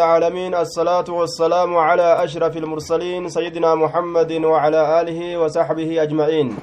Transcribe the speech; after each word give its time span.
العالمين 0.00 0.54
الصلاة 0.54 1.08
والسلام 1.08 1.76
على 1.76 2.24
أشرف 2.24 2.56
المرسلين 2.56 3.28
سيدنا 3.28 3.74
محمد 3.74 4.32
وعلى 4.44 5.00
آله 5.00 5.38
وصحبه 5.40 6.02
أجمعين. 6.02 6.56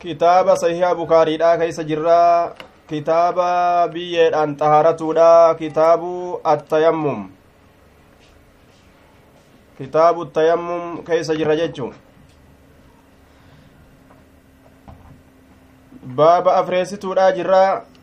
كتاب 0.00 0.54
صحيح 0.54 0.92
بخاري 0.92 1.36
لا 1.36 1.56
كيس 1.56 1.80
جرا 1.80 2.54
كتاب 2.88 3.36
بيد 3.96 4.34
أن 4.34 4.60
طهارته 4.60 5.12
كتاب 5.52 6.02
التيمم. 6.46 7.30
كتاب 9.80 10.22
التيمم 10.22 11.00
كيس 11.00 11.30
جرا 11.32 11.92
باب 16.02 16.48
أفريستو 16.48 17.14
لا 17.14 17.30
جرا 17.30 17.95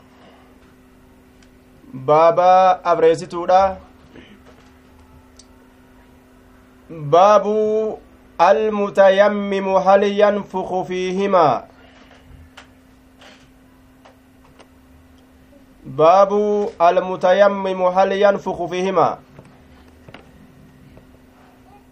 baaba 1.93 2.83
abreessituudha 2.83 3.77
baabu 6.89 7.99
almutayammimu 8.37 9.75
hal 9.79 10.03
yanfuku 10.03 10.85
fiihimaa 10.85 11.63
baabu 15.85 16.71
almutayammimu 16.79 17.91
hal 17.91 18.11
yanfuku 18.11 18.67
fiihimaa 18.69 19.17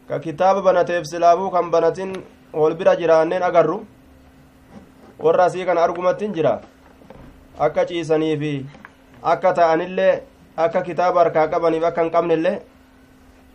ka 0.08 0.20
kitaaba 0.20 0.61
banateef 0.61 1.05
silaabuu 1.05 1.52
kan 1.52 1.70
banatin 1.72 2.17
wol 2.53 2.73
bira 2.75 2.95
jiraanneen 2.95 3.44
agarru 3.44 3.86
warra 5.20 5.45
asii 5.45 5.66
kana 5.66 5.83
argumattin 5.83 6.33
jira 6.33 6.61
akka 7.59 7.86
ciisaniifi 7.86 8.66
akka 9.21 9.53
ta'anillee 9.53 10.13
akka 10.57 10.81
kitaaba 10.81 11.20
harkaa 11.23 11.48
qabaniif 11.48 11.84
akka 11.89 12.02
hin 12.03 12.11
qabnellee 12.11 12.57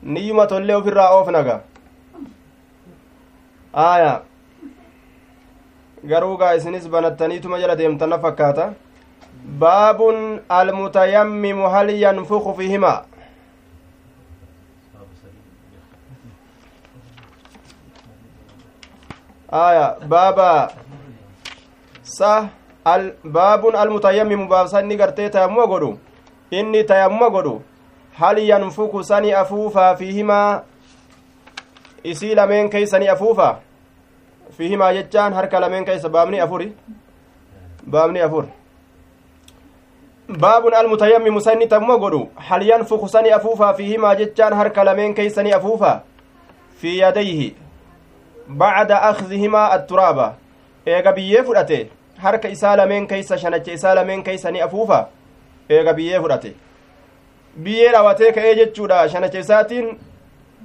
niyyuma 0.02 0.46
tollee 0.46 0.76
ofirraa 0.76 1.10
oofnaga 1.18 1.60
aaya 3.86 4.12
garuu 6.12 6.36
gaa 6.36 6.54
isinis 6.60 6.88
banattaniituma 6.88 7.58
jala 7.58 7.78
deemtanna 7.78 8.18
fakkaata 8.18 8.72
baabun 9.64 10.40
almutayammimu 10.60 11.68
hal 11.74 11.90
yanfuku 11.90 12.54
fihimaa 12.60 12.98
aya 19.64 19.96
baaba 20.14 20.70
sa 22.02 22.48
baabun 22.86 23.74
almutayammimu 23.74 24.46
baabsa 24.48 24.80
inni 24.80 24.96
gartee 24.96 25.28
tayammuma 25.30 25.66
godhu 25.66 25.98
inni 26.50 26.84
tayammuma 26.84 27.30
godhu 27.30 27.62
hal 28.18 28.38
yanfuku 28.38 29.02
sani 29.04 29.32
afuufaa 29.32 29.96
fiihimaa 29.96 30.62
isii 32.04 32.34
lameen 32.34 32.70
keeysani 32.70 33.08
afuufa 33.08 33.48
fiihimaa 34.58 34.92
jechaan 34.92 35.34
harka 35.34 35.60
lameen 35.60 35.84
keeysa 35.84 36.08
baabni 36.08 36.40
afuri 36.40 36.72
baabni 37.96 38.20
afur 38.20 38.44
baabun 40.28 40.74
almutayammimu 40.74 41.40
sa 41.40 41.52
inni 41.58 41.66
tayammuma 41.66 41.98
godhu 41.98 42.22
hal 42.36 42.62
yanfuku 42.68 43.08
sani 43.08 43.32
afuufaa 43.40 43.74
fiihimaa 43.74 44.14
jechaan 44.14 44.54
harka 44.54 44.84
lameen 44.84 45.14
keeysani 45.14 45.52
afuufa 45.52 46.00
fi 46.78 46.98
yadayhi 46.98 47.54
bacda 48.48 49.02
akhdihimaa 49.02 49.68
atturaaba 49.70 50.34
eega 50.86 51.12
biyyee 51.12 51.42
fudhate 51.42 51.90
harka 52.22 52.48
isaa 52.48 52.76
lameen 52.76 53.06
keeysa 53.06 53.38
shanacha 53.38 53.72
isaa 53.72 53.94
lameen 53.94 54.22
keeysa 54.22 54.50
ni 54.50 54.60
afuufa 54.66 55.00
eega 55.70 55.92
biyyee 55.98 56.20
fudhate 56.20 56.52
biyyee 57.56 57.92
dhawatee 57.92 58.32
ka'ee 58.32 58.54
jechuudha 58.60 59.08
shanacha 59.08 59.38
isaatiin 59.38 59.88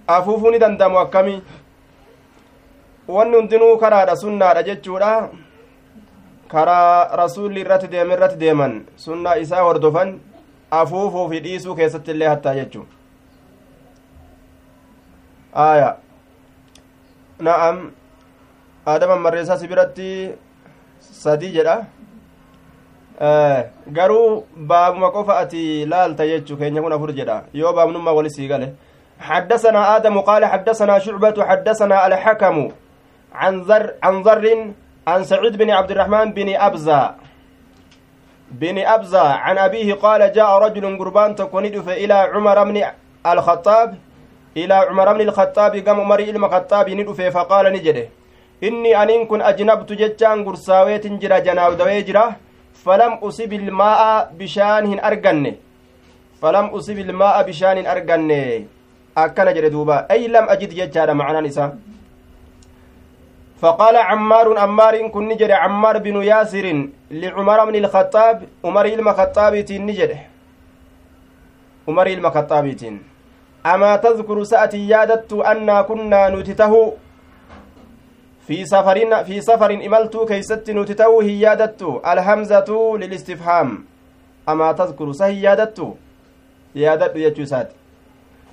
afuufuu 0.07 0.51
ni 0.51 0.59
dandamu 0.59 0.99
akkami 0.99 1.35
wanni 3.07 3.35
hundinuu 3.35 3.77
karaadha 3.77 4.15
sunnaadha 4.23 4.63
jechuudha 4.69 5.11
karaa 6.53 7.15
rasuulli 7.23 7.61
irratti 7.65 7.87
deeme 7.93 8.13
irratti 8.13 8.39
deeman 8.43 8.73
sunnaa 9.05 9.35
isaa 9.45 9.63
hordofan 9.67 10.19
afuufuu 10.79 11.29
fi 11.29 11.39
dhiisuu 11.45 11.75
keessatti 11.75 12.11
illee 12.11 12.27
hattaa 12.27 12.55
jechuu 12.59 12.85
aya 15.65 15.89
na'am 17.47 17.79
aadaman 18.93 19.19
marreessaa 19.25 19.57
si 19.57 19.67
biratti 19.67 20.07
sadii 21.01 21.51
jedha. 21.57 21.85
Garuu 23.87 24.45
baabuma 24.55 25.11
qofa 25.11 25.37
ati 25.39 25.85
laalta 25.85 26.27
jechu 26.27 26.57
keenya 26.57 26.81
kun 26.81 26.93
afur 26.93 27.13
jedha. 27.13 27.43
Yoo 27.53 27.73
baabnummaa 27.73 28.13
wali 28.13 28.29
sii 28.29 28.47
gale. 28.47 28.73
حدثنا 29.21 29.95
آدم 29.95 30.21
قال 30.21 30.45
حدثنا 30.45 30.99
شعبة 30.99 31.45
حدثنا 31.45 32.07
الحكم 32.07 32.71
عن 33.33 33.61
ذر 33.61 33.93
عن 34.03 34.21
ذر 34.21 34.73
عن 35.07 35.23
سعيد 35.23 35.57
بن 35.57 35.69
عبد 35.69 35.91
الرحمن 35.91 36.33
بن 36.33 36.55
أبزة 36.55 37.15
بن 38.51 38.77
أبزة 38.77 39.29
عن 39.29 39.57
أبيه 39.57 39.93
قال 39.93 40.33
جاء 40.33 40.49
رجل 40.57 40.97
قربان 40.97 41.35
تكون 41.35 41.65
إلى 42.03 42.13
عمر 42.13 42.63
بن 42.63 42.83
الخطاب 43.25 43.89
إلى 44.57 44.73
عمر 44.73 45.13
بن 45.13 45.21
الخطاب 45.21 45.75
قام 45.75 45.99
مري 46.07 46.31
الخطاب 46.31 46.89
ندفه 46.89 47.29
فقال 47.29 47.65
نجده 47.73 48.09
inni 48.61 48.93
aniin 49.01 49.27
kun 49.27 49.41
ajnabtu 49.41 49.95
jechaan 50.01 50.43
gursaaweetin 50.47 51.19
jira 51.21 51.41
janaawdawee 51.45 52.01
jira 52.07 52.23
falam 52.83 53.13
usib 53.27 53.53
ilmaa'a 53.53 54.11
bishaan 54.39 54.89
hin 54.91 54.99
arganne 55.09 55.51
falam 56.41 56.73
usib 56.79 56.97
ilmaa'a 57.05 57.43
bishaan 57.49 57.77
hin 57.81 57.87
arganne 57.93 58.41
akkana 59.23 59.55
jedhe 59.55 59.73
duuba 59.75 60.05
ay 60.15 60.27
lam 60.35 60.45
ajid 60.55 60.77
jechaadha 60.81 61.17
macnaan 61.21 61.49
isaa 61.53 61.71
فقال 63.61 63.97
عمار 63.97 64.57
عمار 64.57 65.07
كن 65.13 65.27
نجد 65.29 65.51
عمار 65.51 65.97
بن 65.97 66.15
ياسر 66.23 66.65
لعمر 67.11 67.59
بن 67.65 67.75
الخطاب 67.75 68.37
عمر 68.65 68.85
المخطاب 68.85 69.53
نجد 69.71 70.11
عمر 71.87 72.07
المخطاب 72.07 72.65
أما 73.65 73.91
تذكر 73.95 74.43
سأتي 74.43 74.89
يادت 74.89 75.33
أنا 75.33 75.81
كنا 75.81 76.29
نتته 76.29 76.73
في 78.47 78.65
سفر 78.65 79.23
في 79.23 79.41
سفر 79.41 79.71
إملت 79.71 80.17
كيست 80.17 80.69
نتتو 80.69 81.21
هيادت 81.21 81.81
الهمزة 82.07 82.97
للاستفهام. 82.97 83.85
أما 84.49 84.71
تذكر 84.71 85.11
سهيادت 85.11 85.77
يادت 86.75 87.15
يجوسات 87.15 87.69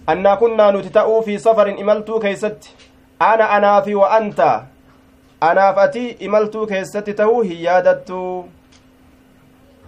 أنا 0.09 0.34
كنا 0.34 0.71
نتتو 0.71 1.21
في 1.21 1.38
سفر 1.38 1.69
إملت 1.81 2.10
كيست 2.10 2.75
أنا 3.22 3.56
أنا 3.56 3.81
في 3.81 3.94
وأنت. 3.94 4.60
أنا 5.43 5.72
فأتي 5.72 6.27
إملت 6.27 6.56
كيست 6.56 7.10
تو 7.10 7.43
هيادت 7.43 8.10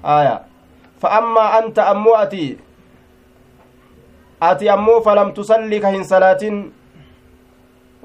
آية. 0.05 0.41
فأما 1.01 1.59
أنت 1.59 1.79
أمو 1.79 2.15
أتي. 2.15 2.57
أتي 4.43 4.73
أمو 4.73 5.01
فلم 5.01 5.33
تصلي 5.33 5.79
كهن 5.79 6.05
صلاة. 6.05 6.65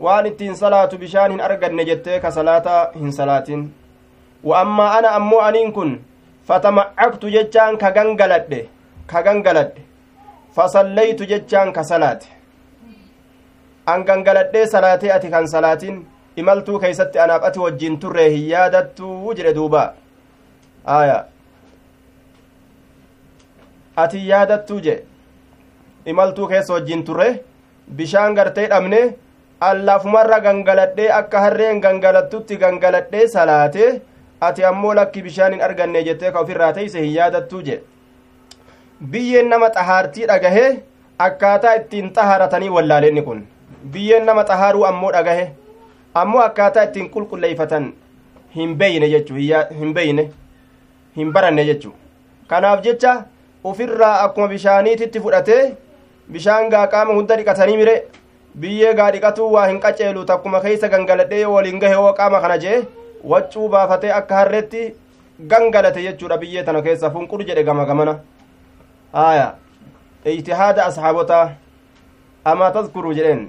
Waan 0.03 0.25
ittiin 0.25 0.56
salaatu 0.56 0.97
bishaan 0.97 1.31
hin 1.31 1.41
arganne 1.41 1.85
jettee 1.89 2.19
ka 2.19 2.31
salaata 2.38 2.75
hin 2.95 3.11
salaatin 3.17 3.66
wa 4.44 4.59
ammaa 4.61 4.91
ana 4.97 5.11
ammoo 5.19 5.41
aniin 5.50 5.72
kun 5.73 5.94
fatama'aktu 6.47 7.29
jechaan 7.35 7.78
ka 7.83 7.91
gangaladhe 7.91 8.59
ka 9.13 9.22
gangaladhe 9.28 9.81
fasallaytu 10.55 11.25
jechaan 11.31 11.73
ka 11.78 11.84
salaate 11.91 12.28
an 13.94 14.03
gangaladhee 14.09 14.66
salaatee 14.73 15.11
ati 15.17 15.29
kan 15.38 15.47
salaatin 15.55 16.03
imaltuu 16.44 16.79
keeysatti 16.84 17.19
anaaf 17.25 17.44
ati 17.50 17.59
wajjiin 17.66 18.00
turree 18.05 18.29
hin 18.35 18.47
yaadattuu 18.53 19.34
jedhe 19.39 19.53
duuba 19.57 19.84
aya 21.00 21.17
ati 24.03 24.28
yaadattuu 24.29 24.79
jedhe 24.88 25.03
imaltuu 26.13 26.47
keessa 26.47 26.73
wajjiin 26.73 27.03
turre 27.05 27.29
bishaan 27.99 28.35
gartee 28.35 28.67
dhabne 28.73 29.02
allaafumarra 29.59 30.40
gangaladhee 30.46 31.09
akka 31.17 31.40
harreen 31.46 31.81
gangalattutti 31.81 32.57
gangaladhee 32.63 33.28
salaate 33.28 34.02
ati 34.47 34.63
ammoo 34.69 34.93
lakki 34.99 35.22
bishaan 35.28 35.53
hin 35.53 35.61
arganne 35.67 36.03
jettee 36.07 36.31
ka 36.31 36.40
ofirraa 36.46 36.72
teeyse 36.78 36.99
hin 37.02 37.13
yaadattuu 37.17 37.61
jedhe 37.67 37.84
biyyeen 39.11 39.49
nama 39.49 39.69
xahaartii 39.78 40.28
dhagahe 40.31 40.66
akkaataa 41.28 41.75
ittiin 41.81 42.09
xaharatanii 42.17 42.69
wallaaleenni 42.78 43.22
kun 43.28 43.46
biyyeen 43.93 44.25
nama 44.31 44.43
xahaaruu 44.49 44.84
ammoo 44.90 45.11
dhagahe 45.17 45.46
ammoo 46.23 46.41
akkaataa 46.47 46.84
ittiin 46.90 47.09
qulqulleeyfatan 47.16 47.87
hin 48.57 48.75
beeyne 48.84 49.09
jechuu 49.16 49.37
hin 49.79 49.93
beeyne 49.99 50.28
hin 51.22 51.34
baranne 51.37 51.66
jechuu 51.72 51.96
kanaaf 52.53 52.84
jecha 52.90 53.16
ufirraa 53.72 54.13
akkuma 54.28 54.47
bishaaniititti 54.53 55.19
fudhatee 55.25 55.63
bishaan 56.31 56.69
gaa 56.75 57.05
hunda 57.05 57.37
dhiqatanii 57.41 57.78
mire 57.78 57.96
biyyee 58.61 58.93
gaa 58.99 59.11
dhiqatuu 59.16 59.49
waa 59.55 59.66
hin 59.67 59.79
qaceelu 59.85 60.25
takkuma 60.31 60.61
keeysa 60.66 60.90
gangaladhee 60.93 61.41
yoo 61.41 61.53
waliin 61.55 61.79
gahe 61.79 61.96
hoo 62.02 62.13
qaama 62.19 62.41
kana 62.46 62.57
jee 62.63 62.78
waccuu 63.34 63.67
baafatee 63.73 64.13
akka 64.19 64.35
harreetti 64.41 64.84
gangalate 65.52 66.02
jechuudha 66.05 66.37
biyyee 66.43 66.63
tana 66.63 66.81
keessa 66.85 67.11
funqur 67.16 67.43
jedhe 67.49 67.63
gama 67.69 67.85
gamana 67.91 68.16
aya 69.25 69.47
ijtihaada 70.34 70.85
asxaabotaa 70.85 71.46
amaa 72.53 72.72
tadkuruu 72.79 73.13
jedheen 73.19 73.46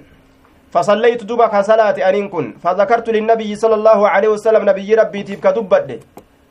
فصليت 0.73 1.23
دوبا 1.23 1.47
كصلاة 1.47 1.97
أنين 2.09 2.27
كن 2.29 2.45
فذكرت 2.63 3.09
للنبي 3.09 3.55
صلى 3.55 3.75
الله 3.75 4.09
عليه 4.09 4.29
وسلم 4.35 4.69
نبي 4.69 4.95
ربي 4.95 5.23
تيف 5.23 5.39
كدبد 5.39 5.89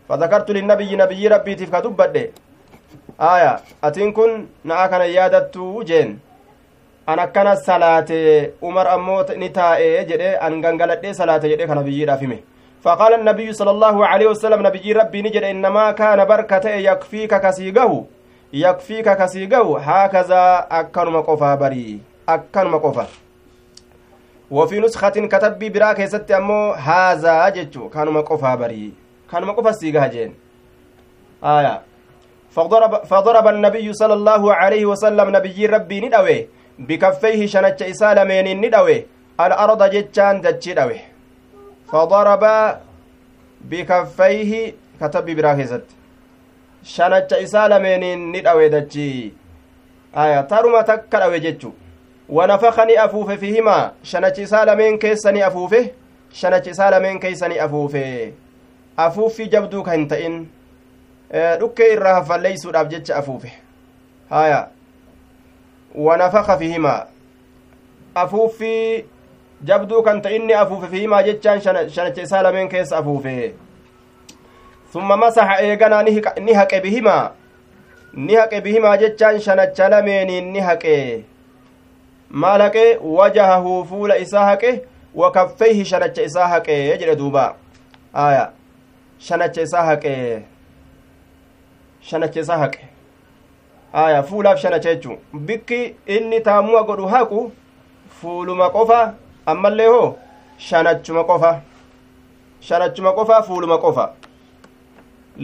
فذكرت 0.09 0.49
للنبي 0.51 0.97
نبي 0.97 1.29
ربي 1.29 1.55
تيف 1.55 1.71
كدبد 1.77 2.17
آية 3.21 3.53
أتين 3.85 4.13
كن 4.17 4.31
نأكن 4.65 5.01
يادت 5.01 5.57
جين 5.89 6.09
أنا 7.09 7.25
كان 7.25 7.57
صلاة 7.57 8.11
عمر 8.63 8.95
أموت 8.95 9.31
نتاء 9.33 10.03
جدي 10.03 10.29
أن 10.47 10.67
غنغلت 10.67 11.07
صلاة 11.21 11.39
جدي 11.39 11.67
كان 11.67 11.79
نبي 11.79 12.05
رافمه 12.05 12.39
فقال 12.83 13.13
النبي 13.15 13.53
صلى 13.53 13.71
الله 13.71 14.07
عليه 14.07 14.27
وسلم 14.27 14.67
نبي 14.67 14.93
ربي 14.93 15.23
نجد 15.23 15.43
إنما 15.43 15.93
كان 15.93 16.25
بركة 16.25 16.69
يكفيك 16.89 17.35
كسيقه 17.35 18.05
يكفيك 18.53 19.09
كسيقه 19.21 19.79
هكذا 19.79 20.67
أكرم 20.71 21.17
قفا 21.21 21.55
بري 21.55 22.01
أكرم 22.29 22.77
قفا 22.77 23.07
وفي 24.51 24.81
نسخة 24.81 25.09
كتب 25.33 25.59
برا 25.73 25.93
كيست 25.93 26.31
أمو 26.31 26.73
هذا 26.73 27.49
جتشو 27.49 27.89
كانوا 27.89 28.13
مقفا 28.13 28.55
بري 28.55 28.93
كانوا 29.31 29.49
مقفا 29.49 29.73
سيقها 29.73 30.07
جين 30.07 30.35
آية 31.45 31.83
فضرب, 32.51 33.05
فضرب 33.05 33.47
النبي 33.49 33.93
صلى 33.93 34.15
الله 34.15 34.55
عليه 34.55 34.87
وسلم 34.87 35.37
نبي 35.37 35.67
ربي 35.67 36.01
ندوي 36.01 36.49
بكفيه 36.79 37.47
شنج 37.47 37.83
إسالمين 37.83 38.61
ندوي 38.61 39.07
الأرض 39.41 39.83
جتشان 39.91 40.41
دجي 40.41 40.75
دوي 40.75 41.01
فضرب 41.93 42.45
بكفيه 43.61 44.75
كتب 45.01 45.27
برا 45.37 45.55
كيست 45.55 45.87
شنج 46.85 47.35
إسالمين 47.35 48.33
ندوي 48.33 48.69
دجي 48.69 49.33
آية 50.17 50.41
ترمى 50.41 50.83
تكا 50.83 51.19
دوي 51.19 51.39
جتشو 51.41 51.71
ونفخ 52.29 52.79
ni 52.87 52.97
afuufe 52.97 53.37
fihimaa 53.37 53.91
shanachisaa 54.03 54.65
lameen 54.65 54.99
keessa 54.99 55.33
ni 55.33 55.43
afuufe 55.43 55.95
shanachisaa 56.33 56.91
lameen 56.91 57.21
keessa 57.21 57.49
ni 57.49 57.59
afuufe 57.59 58.33
afuuffii 58.97 59.47
jabduu 59.49 59.83
ka 59.83 59.93
hin 59.93 60.09
ta'in 60.09 60.49
dhukkee 61.61 61.93
irraa 61.93 62.15
haffalleeysuudhaaf 62.15 62.89
jecha 62.89 63.17
afuufe 63.17 63.53
haya 64.31 64.69
afuufe 70.63 70.89
fihimaa 70.91 71.23
jechaan 71.23 71.61
shanacha 71.61 72.23
isaa 72.23 72.43
lameen 72.43 72.69
keessa 72.69 72.99
afuufe 72.99 73.55
summa 74.93 75.17
masaxa 75.17 75.61
eeganaa 75.69 76.03
ni 76.03 76.53
haqe 76.53 76.81
bihimaa 76.81 77.31
ni 78.15 78.35
haqe 78.35 78.61
bihimaa 78.61 78.97
jechaan 78.97 79.41
shanacha 79.47 79.89
lameeniin 79.89 80.53
ni 80.53 80.61
haqe 80.69 81.25
maal 82.31 82.63
haqe 82.63 82.85
wajahahu 83.19 83.85
fuula 83.91 84.17
isaa 84.27 84.45
haqe 84.51 84.75
wakaffeyhi 85.15 85.85
shanacha 85.85 86.23
isaa 86.23 86.49
haqe 86.55 86.77
jedhe 86.99 87.17
duuba 87.17 87.47
aya 88.27 88.45
shanacha 89.19 89.63
isaa 89.63 89.85
haqe 89.91 90.15
shanacha 92.11 92.41
isaa 92.41 92.59
haqe 92.65 92.96
aya 94.03 94.23
fuulaaf 94.23 94.59
shanacha 94.63 94.95
jechuun. 94.95 95.19
Bikki 95.49 95.81
inni 96.07 96.41
taammu'a 96.49 96.83
godhu 96.89 97.07
haqu 97.15 97.41
fuuluma 98.21 98.71
qofa 98.77 99.15
ammallee 99.47 99.87
hoo? 99.95 100.17
Shanachuma 100.59 101.25
qofa. 101.31 101.53
Shanachuma 102.61 103.13
qofa 103.19 103.43
fuuluma 103.49 103.79
qofa. 103.79 104.05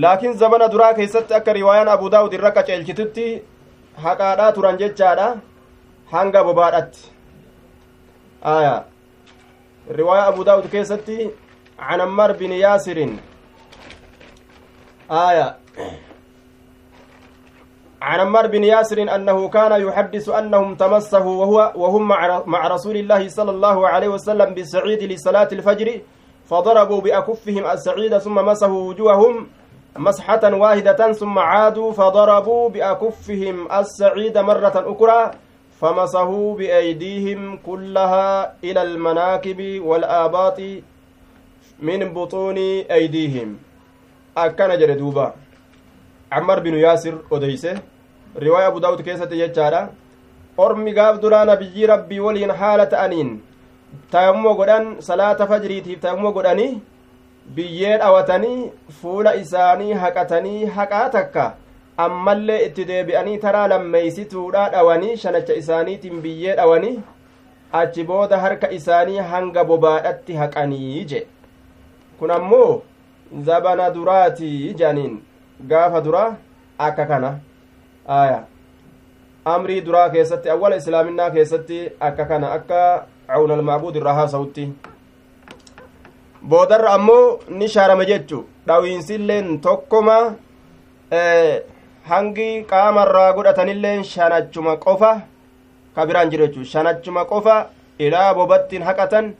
Laakiin 0.03 0.35
zabana 0.43 0.69
duraa 0.73 0.95
keessatti 0.95 1.35
akka 1.35 1.53
riwaayaan 1.53 1.89
abu 1.89 2.11
daawud 2.11 2.33
irra 2.33 2.51
qaceelchitutti 2.59 3.27
haqaadhaa 4.05 4.53
turan 4.53 4.79
jechaadha. 4.79 5.29
Hanga 6.13 6.45
bobaadhatti. 6.45 7.11
Aya 8.43 8.85
riwaaya 9.99 10.27
abu 10.27 10.45
daawud 10.45 10.71
keessatti 10.71 11.31
can 11.89 12.01
ammaar 12.01 12.35
bin 12.39 12.53
yaasirin. 12.53 13.19
Aya 15.09 15.57
عن 18.03 18.21
عمار 18.21 18.47
بن 18.47 18.65
ياسر 18.65 19.15
أنه 19.15 19.49
كان 19.49 19.73
يحدث 19.87 20.29
أنهم 20.29 20.75
تمسه 20.75 21.27
وهو 21.27 21.73
وهم 21.77 22.09
مع 22.47 22.69
رسول 22.69 22.97
الله 22.97 23.29
صلى 23.29 23.51
الله 23.51 23.89
عليه 23.89 24.09
وسلم 24.09 24.55
بالسعيد 24.55 25.03
لصلاة 25.03 25.49
الفجر 25.53 25.89
فضربوا 26.51 27.01
بأكفهم 27.01 27.65
السعيد 27.67 28.19
ثم 28.19 28.35
مسحوا 28.35 28.83
وجوههم 28.89 29.47
مسحة 29.97 30.55
واحدة 30.55 31.13
ثم 31.13 31.39
عادوا 31.39 31.93
فضربوا 31.93 32.69
بأكفهم 32.69 33.57
السعيد 33.73 34.39
مرة 34.39 34.77
أخرى 34.93 35.31
فمسحوا 35.81 36.55
بأيديهم 36.57 37.57
كلها 37.67 38.55
إلى 38.65 38.83
المناكب 38.83 39.61
والآباط 39.85 40.59
من 41.83 42.01
بطون 42.15 42.59
أيديهم. 42.99 43.59
أكن 44.37 44.71
جردوبا 44.79 45.35
عمر 46.33 46.59
بن 46.61 46.75
ياسر 46.75 47.15
أديسه. 47.33 47.92
riwaaya 48.37 48.67
abu 48.69 48.81
daawud 48.81 49.03
keessatti 49.05 49.37
jechaadha. 49.39 49.89
Ormi 50.59 50.93
gaaf 50.93 51.21
duraa 51.21 51.45
nabiyyii 51.45 51.87
rabbii 51.87 52.21
waliin 52.21 52.51
haala 52.51 52.87
ta'aniin 52.87 53.31
tayammuma 54.11 54.55
godhan 54.55 54.89
salaata 55.01 55.47
fajriitiif 55.47 56.01
tayammuma 56.01 56.33
godhanii 56.33 56.81
biyyee 57.57 57.99
dhawatanii 57.99 58.71
fuula 59.01 59.35
isaanii 59.37 59.93
haqatanii 59.93 60.65
haqaa 60.77 61.09
takka. 61.17 61.47
Ammallee 62.05 62.61
itti 62.67 62.85
deebi'anii 62.91 63.39
taraa 63.39 63.67
lammeeysituudha 63.69 64.69
dhawanii 64.75 65.17
shanacha 65.25 65.55
isaaniitiin 65.63 66.23
biyyee 66.23 66.57
dhawanii 66.57 67.01
achi 67.81 68.05
booda 68.05 68.39
harka 68.45 68.71
isaanii 68.79 69.19
hanga 69.33 69.65
bobaadhatti 69.65 70.35
haqanii 70.43 71.05
je. 71.05 71.27
Kun 72.19 72.31
ammoo 72.31 72.83
zabana 73.47 73.91
duraatii 73.95 74.75
jaaniin 74.75 75.17
gaafa 75.69 76.01
duraa 76.01 76.37
akka 76.79 77.07
kana. 77.07 77.33
Aya. 78.07 78.45
Amrii 79.45 79.81
duraa 79.81 80.09
keessatti 80.11 80.51
awwala 80.51 80.77
islaaminaa 80.77 81.31
keessatti 81.31 81.79
akka 82.01 82.25
kana 82.25 82.53
akka 82.53 83.07
cawnal 83.27 83.63
maabuud 83.63 83.97
irraa 83.97 84.15
haasa'utti 84.15 84.65
boodarra 86.43 86.93
ammoo 86.99 87.41
ni 87.49 87.69
shaarame 87.69 88.07
jechu 88.07 88.45
dhawiinsilleen 88.67 89.61
tokkoma 89.61 90.17
hangi 92.11 92.49
qaamarraa 92.71 93.33
godhatanilleen 93.37 94.05
shanachuma 94.05 94.77
qofa 94.77 95.13
ka 95.95 96.07
biraan 96.07 96.31
jiru 96.31 96.47
jechuu. 96.47 96.65
Shanachuma 96.65 97.25
qofa 97.25 97.67
ilaa 97.99 98.35
bobattiin 98.35 98.83
haqatan 98.83 99.35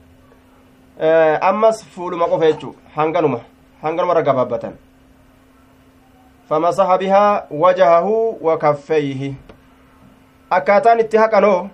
ammas 1.41 1.85
fuuluma 1.95 2.29
qofa 2.29 2.47
jechuu. 2.53 2.75
Hanganuma. 2.97 3.41
Hanganumarra 3.83 4.23
gabaabbatan 4.23 4.73
famasaha 6.53 6.99
bihaa 6.99 7.47
wajahahu 7.51 8.39
wa 8.47 8.59
kaffeyhi 8.59 9.37
akkaataan 10.51 11.01
itti 11.01 11.17
haqanoo 11.17 11.71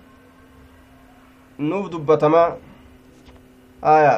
nuuf 1.71 1.89
dubbatamaa 1.91 2.55
aya 3.81 4.13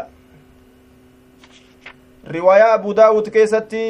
riwaayaa 2.35 2.73
abu 2.73 2.93
daawud 2.93 3.31
keessatti 3.37 3.81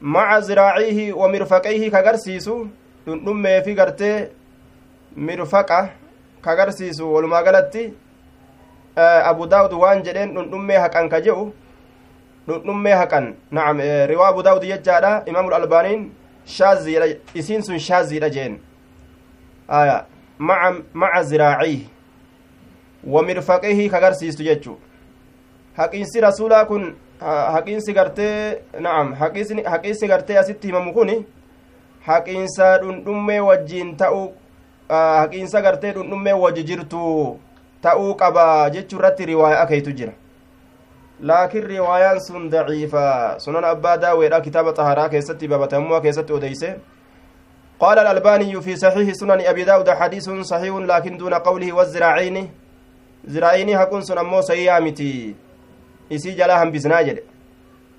maca 0.00 0.40
ziraaciihi 0.50 1.12
wa 1.12 1.28
mirfaqayhi 1.28 1.90
kagarsiisu 1.90 2.58
dhundhummee 3.06 3.62
fi 3.62 3.74
gartee 3.74 4.28
mirfaqa 5.16 5.80
kagarsiisu 6.42 7.14
walumaa 7.14 7.42
galatti 7.42 7.88
abu 9.32 9.46
daawud 9.46 9.72
waan 9.72 10.02
jedheen 10.02 10.34
dhundhummee 10.34 10.78
haqan 10.88 11.08
ka 11.08 11.20
dhundhummee 12.48 12.94
haqan 12.94 13.34
nacam 13.50 13.80
riwaa 14.12 14.28
abu 14.28 14.42
daawud 14.42 14.64
jechaadha 14.64 15.22
imaamul 15.26 15.54
albaaniin 15.54 16.10
shaaziidha 16.44 17.06
isiin 17.34 17.62
sun 17.62 17.78
shaaziidha 17.78 18.30
jeen 18.30 18.58
aya 19.68 20.04
maca 20.38 20.74
maca 20.94 21.22
ziraaciihi 21.22 21.90
wa 23.04 23.22
mirfaqihi 23.22 23.90
kagarsiistu 23.90 24.42
jechu 24.42 24.78
haqiinsi 25.76 26.20
rasuulaa 26.20 26.64
kun 26.64 26.94
haqiinsi 27.54 27.92
gartee 27.92 28.62
na'am 28.80 29.14
haqiinsi 29.14 30.08
gartee 30.08 30.38
asitti 30.38 30.68
himamu 30.68 30.92
kun 30.92 31.26
haqiinsa 32.06 32.78
dhundhummee 32.78 33.40
wajjiin 33.40 33.96
ta'uu 33.96 34.32
haqiinsa 34.88 35.62
gartee 35.62 35.92
dhundhummee 35.92 36.32
wajji 36.32 36.64
jirtu 36.64 37.38
ta'uu 37.82 38.14
qaba 38.14 38.70
jechuu 38.70 38.98
irratti 38.98 39.26
riwaayaa 39.32 39.62
akeeytu 39.62 39.92
jira 39.92 40.12
laakiin 41.22 41.64
riwaayaan 41.64 42.20
sun 42.20 42.50
daciifa 42.50 43.36
sunan 43.38 43.64
abbaa 43.64 43.96
daaweedha 43.96 44.40
kitaaba 44.40 44.72
xaharaa 44.72 45.08
keessatti 45.08 45.48
babatamummaa 45.48 46.00
keessatti 46.00 46.32
odeyse 46.32 46.76
قال 47.80 47.98
الألباني 47.98 48.60
في 48.60 48.76
صحيح 48.76 49.12
سنن 49.12 49.40
أبي 49.40 49.64
داود 49.64 49.90
حديث 49.90 50.30
صحيح 50.30 50.74
لكن 50.76 51.16
دون 51.16 51.34
قوله 51.34 51.72
والزراعين. 51.72 52.50
زراعين 53.24 53.68
هكون 53.76 54.02
سنن 54.02 54.24
مو 54.24 54.42
سيامتي 54.42 55.34
jalaa 56.10 56.58
hambisnaa 56.58 57.02
jedhe 57.02 57.22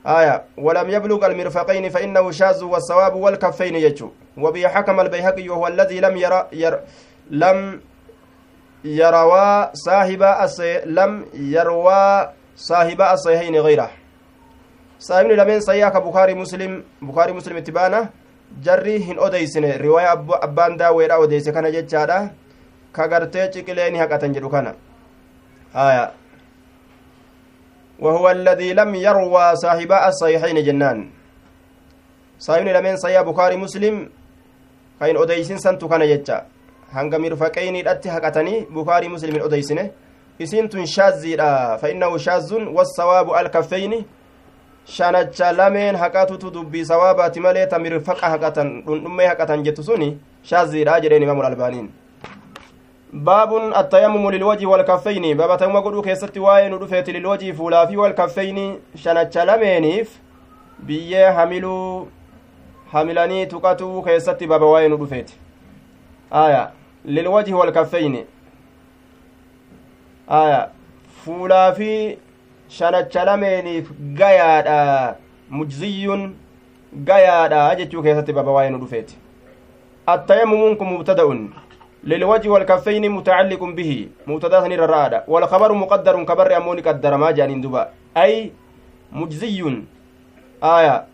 آية. 0.05 0.43
ولم 0.57 0.89
يبلغ 0.89 1.25
المرفقين 1.25 1.89
فإنه 1.89 2.31
شاذ 2.31 2.63
والصواب 2.63 3.15
والكفين 3.15 3.75
يجو. 3.75 4.09
وبه 4.37 4.67
حكم 4.67 4.99
البيهقي 4.99 5.49
وهو 5.49 5.67
الذي 5.67 5.99
لم 5.99 6.17
يرى 6.17 6.47
ير 6.53 6.79
لم 7.31 7.81
يروى 8.85 9.69
صاحب 9.73 10.23
لم 10.85 11.25
يروى 11.33 12.29
صاحب 12.61 12.99
الصحيحين 13.01 13.55
غيره 13.57 13.89
sayyaa 15.01 15.89
ka 15.89 15.99
bukaarii 16.01 16.37
muslim 16.37 16.85
bukaarii 17.01 17.33
muslim 17.33 17.57
itti 17.57 17.73
baana 17.73 18.13
jarri 18.61 19.01
hin 19.01 19.17
odeysine 19.17 19.77
riwaaya 19.81 20.11
abbaan 20.47 20.77
daaweedha 20.77 21.17
odeyse 21.17 21.49
kana 21.51 21.71
jechaadha 21.73 22.29
ka 22.93 23.07
gartee 23.09 23.49
ciqileeni 23.53 23.97
haqatan 23.97 24.33
jedhu 24.33 24.49
kana 24.49 24.77
haya 25.73 26.13
وهو 28.01 28.25
الذي 28.29 28.73
لم 28.73 28.95
يروى 28.95 29.45
صاحب 29.61 29.91
الصحيحين 29.93 30.57
جنان 30.65 30.97
صاحبني 32.41 32.73
لمن 32.73 32.97
صحيح 32.97 33.21
بخاري 33.21 33.61
مسلم 33.61 34.09
كاين 34.99 35.17
أديسين 35.21 35.61
سنتو 35.61 35.85
كان 35.85 36.01
يجا 36.01 36.37
hanga 36.91 37.19
mirfaqeyniidhatti 37.23 38.09
haqatanii 38.09 38.67
bukaarii 38.73 39.09
muslimin 39.09 39.41
odeysine 39.47 39.83
isiin 39.83 40.10
tun 40.47 40.85
shaazziidha 40.85 41.77
fa 41.77 41.89
innahu 41.89 42.19
shaazzun 42.19 42.67
wassawaabu 42.67 43.35
alkaffeyni 43.35 44.05
shanacha 44.85 45.51
lameen 45.51 45.95
haqatutu 45.95 46.51
dubbii 46.51 46.85
sawaabaati 46.85 47.39
malee 47.39 47.65
ta 47.65 47.79
mirfaqa 47.79 48.29
haqatan 48.29 48.83
dhundhummee 48.85 49.27
haqatan 49.27 49.63
jettu 49.63 49.83
suni 49.83 50.17
shaazziidha 50.43 50.99
jedheen 50.99 51.23
imaamul 51.23 51.45
albaaniin 51.45 51.89
baabun 53.13 53.73
attayammumu 53.73 54.31
lilwajhi 54.31 54.65
walkaffeyni 54.65 55.35
baabatama 55.35 55.81
godhuu 55.81 56.01
keessatti 56.01 56.39
waa'ee 56.39 56.69
nu 56.69 56.77
dhufeeti 56.79 57.11
lilwajhi 57.11 57.53
fuulaafi 57.53 57.97
walkaffeyni 57.97 58.79
shanacha 58.95 59.45
lameeniif 59.45 60.09
biyyee 60.79 61.29
hamiluu 61.29 62.07
hamilanii 62.91 63.45
tuqatuu 63.45 64.01
keessatti 64.01 64.47
baaba 64.47 64.65
waa'ee 64.65 64.87
nu 64.89 64.97
dhufeeti 64.97 65.33
aya 66.31 66.71
lilwajhi 67.05 67.53
walkaffeyni 67.53 68.25
aya 70.39 70.69
fuulaafi 71.23 72.17
shanacha 72.77 73.25
lameeniif 73.25 73.91
gayaadha 74.19 75.15
mujziyyun 75.49 76.21
gayaadha 77.09 77.75
jechuu 77.75 78.03
keessatti 78.05 78.33
baaba 78.37 78.51
waa'ee 78.57 78.69
nu 78.69 78.79
dhufeeti 78.83 79.17
attayamumuun 80.13 80.77
kun 80.77 80.87
mubtada'un 80.93 81.41
للوجه 82.03 82.49
والكفين 82.49 83.11
متعلق 83.11 83.63
به 83.63 84.09
مبتدا 84.27 84.61
سنير 84.61 84.85
الرادة 84.85 85.23
والخبر 85.27 85.73
مقدر 85.73 86.23
كبر 86.23 86.57
أموني 86.57 86.81
قدر 86.81 87.17
ما 87.17 87.31
جانين 87.31 87.61
دوبا 87.61 87.89
أي 88.17 88.51
مجزي 89.11 89.61
آية 90.63 91.05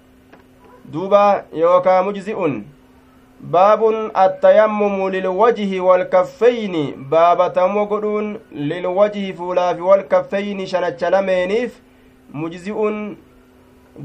دوبا 0.85 1.43
يوكا 1.53 2.01
مجزئ 2.01 2.39
باب 3.41 3.81
التيمم 4.17 5.09
للوجه 5.09 5.79
والكفين 5.79 7.07
باب 7.11 7.53
تموغدون 7.53 8.39
للوجه 8.51 9.31
فولاف 9.31 9.79
والكفين 9.81 10.65
شنچ 10.65 11.03
لمينيف 11.03 11.81
مجزئ 12.33 12.77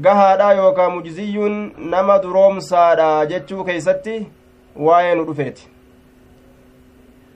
gahaadha 0.01 0.53
yookaa 0.53 0.89
mujziyyuun 0.89 1.73
nama 1.77 2.19
duroomsaadha 2.19 3.25
jechuu 3.25 3.63
keeysatti 3.63 4.27
waa'ee 4.75 5.15
nu 5.15 5.25
dhufeeti. 5.25 5.69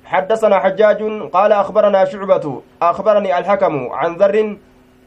حدثنا 0.08 0.60
حجاج 0.60 1.04
قال 1.34 1.52
أخبرنا 1.52 2.06
شعبة 2.06 2.62
أخبرني 2.82 3.38
الحكم 3.38 3.90
عن 3.92 4.16
ذر 4.16 4.58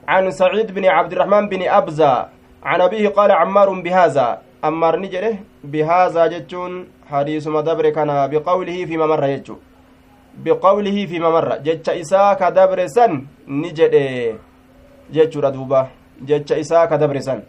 عن 0.09 0.31
سعيد 0.31 0.75
بن 0.75 0.85
عبد 0.85 1.13
الرحمن 1.13 1.49
بن 1.49 1.69
أبزة 1.69 2.29
عن 2.65 2.81
أبيه 2.81 3.09
قال 3.09 3.31
عمار 3.33 3.71
بهذا 3.71 4.39
أمار 4.65 4.95
نجره 5.01 5.35
بهذا 5.65 6.27
جتون 6.27 6.73
حديث 7.11 7.45
مدبر 7.49 7.87
كان 7.91 8.11
بقوله 8.33 8.79
فيما 8.85 9.07
مر 9.07 9.25
يجو 9.25 9.57
بقوله 10.45 11.07
فيما 11.07 11.31
مر 11.31 11.57
جتش 11.67 11.89
إساء 11.89 12.35
كدبر 12.41 12.87
سن 12.87 13.13
نجده 13.49 14.35
جتش 15.15 15.37
ردوبة 15.37 15.87
جتش 16.29 16.53
إساء 16.53 16.87
كدبر 16.91 17.21
سن 17.21 17.41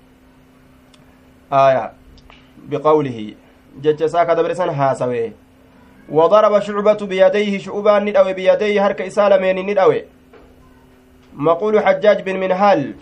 آية 1.53 1.91
بقوله 2.69 3.19
جتش 3.83 4.01
إساء 4.03 4.23
كدبر 4.23 4.53
سن 4.53 4.69
هاسوي 4.69 5.31
وضرب 6.09 6.53
شعبة 6.59 7.01
بيديه 7.11 7.57
شعبان 7.57 8.05
ندأوي 8.05 8.33
بيديه 8.33 8.85
هرك 8.85 9.01
إسالمين 9.01 9.57
ندأوي 9.69 10.03
مقول 11.33 11.79
حجاج 11.85 12.21
بن 12.21 12.39
منهال 12.39 12.93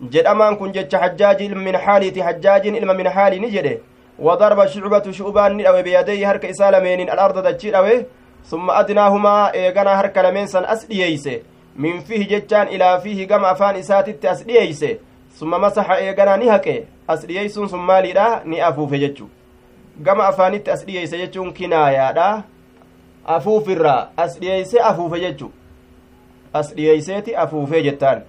jedhamaan 0.00 0.56
kun 0.56 0.72
jecha 0.72 0.98
hajjaaji 0.98 1.44
ilma 1.44 1.62
min 1.62 1.74
haaliiti 1.74 2.20
hajjaajiin 2.20 2.74
ilma 2.76 2.94
min 2.94 3.06
haali 3.06 3.40
ni 3.40 3.50
jedhe 3.50 3.80
wadarba 4.18 4.68
shucbatu 4.68 5.12
shu'baan 5.12 5.56
ni 5.56 5.62
dhawe 5.62 5.82
biyadayhi 5.82 6.24
harka 6.24 6.48
isaa 6.48 6.70
lameeniin 6.70 7.10
alarda 7.10 7.42
dachii 7.42 7.70
dhawe 7.70 8.06
summa 8.50 8.74
adnaahumaa 8.80 9.50
eeganaa 9.54 9.96
harka 9.96 10.22
lameen 10.22 10.48
san 10.48 10.64
as 10.64 10.88
dhiyeeyse 10.88 11.42
min 11.76 12.02
fihi 12.02 12.24
jechaan 12.24 12.68
ilaa 12.68 13.00
fihi 13.00 13.26
gama 13.26 13.48
afaan 13.48 13.76
isaatitti 13.76 14.28
as 14.28 14.44
dhiyeeyse 14.46 15.00
summa 15.38 15.58
masaxa 15.58 15.98
eeganaa 16.00 16.36
ni 16.36 16.48
haqe 16.48 16.76
as 17.08 17.26
dhiyeeysuun 17.26 17.68
sun 17.68 17.80
maaliidha 17.80 18.42
ni 18.44 18.60
afuufe 18.60 18.98
jechu 18.98 19.28
gama 20.02 20.26
afaanitti 20.26 20.70
as 20.70 20.86
dhiyeeyse 20.86 21.18
jechuun 21.18 21.52
kinaayaadha 21.52 22.42
afuufirraa 23.24 24.08
as 24.16 24.38
dhiyeeyse 24.40 24.80
afuufe 24.80 25.20
jechu 25.20 25.50
as 26.52 26.74
dhiyeeyseeti 26.74 27.36
afuufee 27.36 27.82
jettaan 27.82 28.22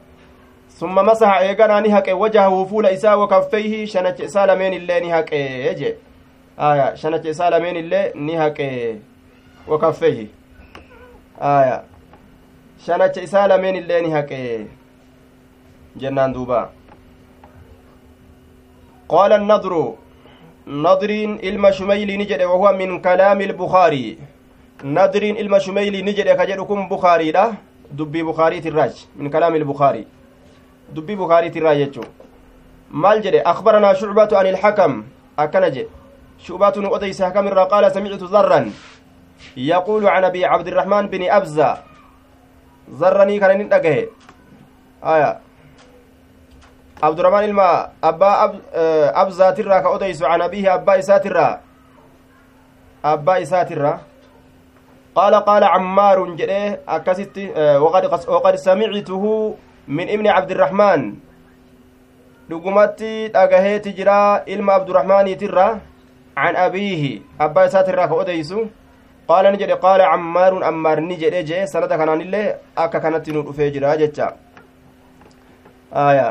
wajahahu 2.14 2.68
fuula 2.70 2.92
isaa 2.92 3.16
wakaffeyhi 3.18 3.88
shanacha 3.88 4.24
isaa 4.24 4.46
lameen 4.46 4.74
illee 4.74 5.00
ni 5.00 5.10
haqe 5.10 5.76
je 5.80 5.98
aya 6.58 6.98
shanacha 6.98 7.30
isaa 7.30 7.50
lameen 7.50 7.76
illee 7.76 8.12
ni 8.16 8.36
haqe 8.36 8.96
wakaffeyhi 9.68 10.30
aya 11.42 11.84
shanacha 12.86 13.22
isaa 13.22 13.48
lameen 13.48 13.76
illee 13.76 14.02
ni 14.02 14.12
haqe 14.12 14.68
jennaan 15.96 16.34
duuba 16.34 16.70
qaala 19.14 19.36
annadru 19.36 19.98
nadriin 20.68 21.40
ilma 21.42 21.72
shumaylii 21.72 22.18
ni 22.18 22.26
jedhe 22.26 22.46
wahuwa 22.46 22.74
min 22.74 23.02
kalaami 23.02 23.44
ilbukaari 23.44 24.18
nadriin 24.84 25.38
ilma 25.38 25.60
shumaylii 25.60 26.02
ni 26.02 26.14
jedhe 26.14 26.36
ka 26.36 26.46
jedhu 26.46 26.66
kun 26.66 26.88
bukaariidha 26.90 27.46
dubbii 27.92 28.24
bukaariitirraaj 28.24 28.94
min 29.16 29.32
kalaami 29.32 29.58
ilbukaari 29.58 30.08
dubbii 30.96 31.16
bukaariitirraa 31.16 31.76
jechuu 31.76 32.06
maal 32.90 33.22
jedhe 33.22 33.42
akbaranaa 33.46 33.96
shucbatu 33.96 34.38
an 34.38 34.48
ilxakam 34.48 35.04
akkana 35.38 35.70
jedhe 35.70 35.90
shu'baatu 36.46 36.82
nu 36.82 36.94
odeyse 36.94 37.24
hakam 37.24 37.48
irraa 37.48 37.68
qaala 37.68 37.90
samictu 37.90 38.28
zarran 38.28 38.72
yaquulu 39.56 40.08
can 40.08 40.24
abi 40.24 40.42
cabdirahmaan 40.42 41.10
bini 41.10 41.30
abza 41.30 41.78
zarranii 43.00 43.40
kana 43.40 43.54
nin 43.54 43.70
dhagahe 43.70 44.10
aya 45.02 45.40
abdurahmaan 47.02 47.46
ilma 47.46 47.90
abbaa 48.02 48.54
abzaatirraa 49.14 49.82
ka 49.82 49.90
odeysu 49.90 50.24
can 50.26 50.42
abiihi 50.42 50.70
abbaa 50.70 50.98
isaatirraa 50.98 51.60
abbaa 53.04 53.40
isaatirraa 53.40 54.00
qaala 55.18 55.42
qaala 55.42 55.74
cammaarun 55.74 56.38
jedhe 56.38 56.80
akkasitti 56.86 57.52
waqad 58.30 58.58
samictuhu 58.58 59.58
min 59.88 60.10
ibni 60.10 60.30
cabdirahmaan 60.30 61.04
dhugumatti 62.50 63.30
dhagaheeti 63.36 63.94
jira 63.94 64.44
ilma 64.46 64.74
abdurahmaaniitirra 64.80 65.68
can 66.36 66.56
abiihi 66.56 67.22
abbaa 67.40 67.66
isaatirraa 67.68 68.08
ka 68.08 68.16
odeysu 68.16 68.68
qaala 69.28 69.52
ni 69.52 69.58
jedhe 69.62 69.76
qaala 69.86 70.10
cammaarun 70.12 70.64
ammaar 70.64 71.02
ni 71.02 71.16
jedhe 71.24 71.44
jee 71.44 71.64
sanada 71.68 71.98
kanaanillee 71.98 72.56
akka 72.76 73.00
kanatti 73.00 73.32
nu 73.32 73.44
dhufee 73.48 73.72
jira 73.72 73.98
jecha 74.02 74.28
aya 75.92 76.28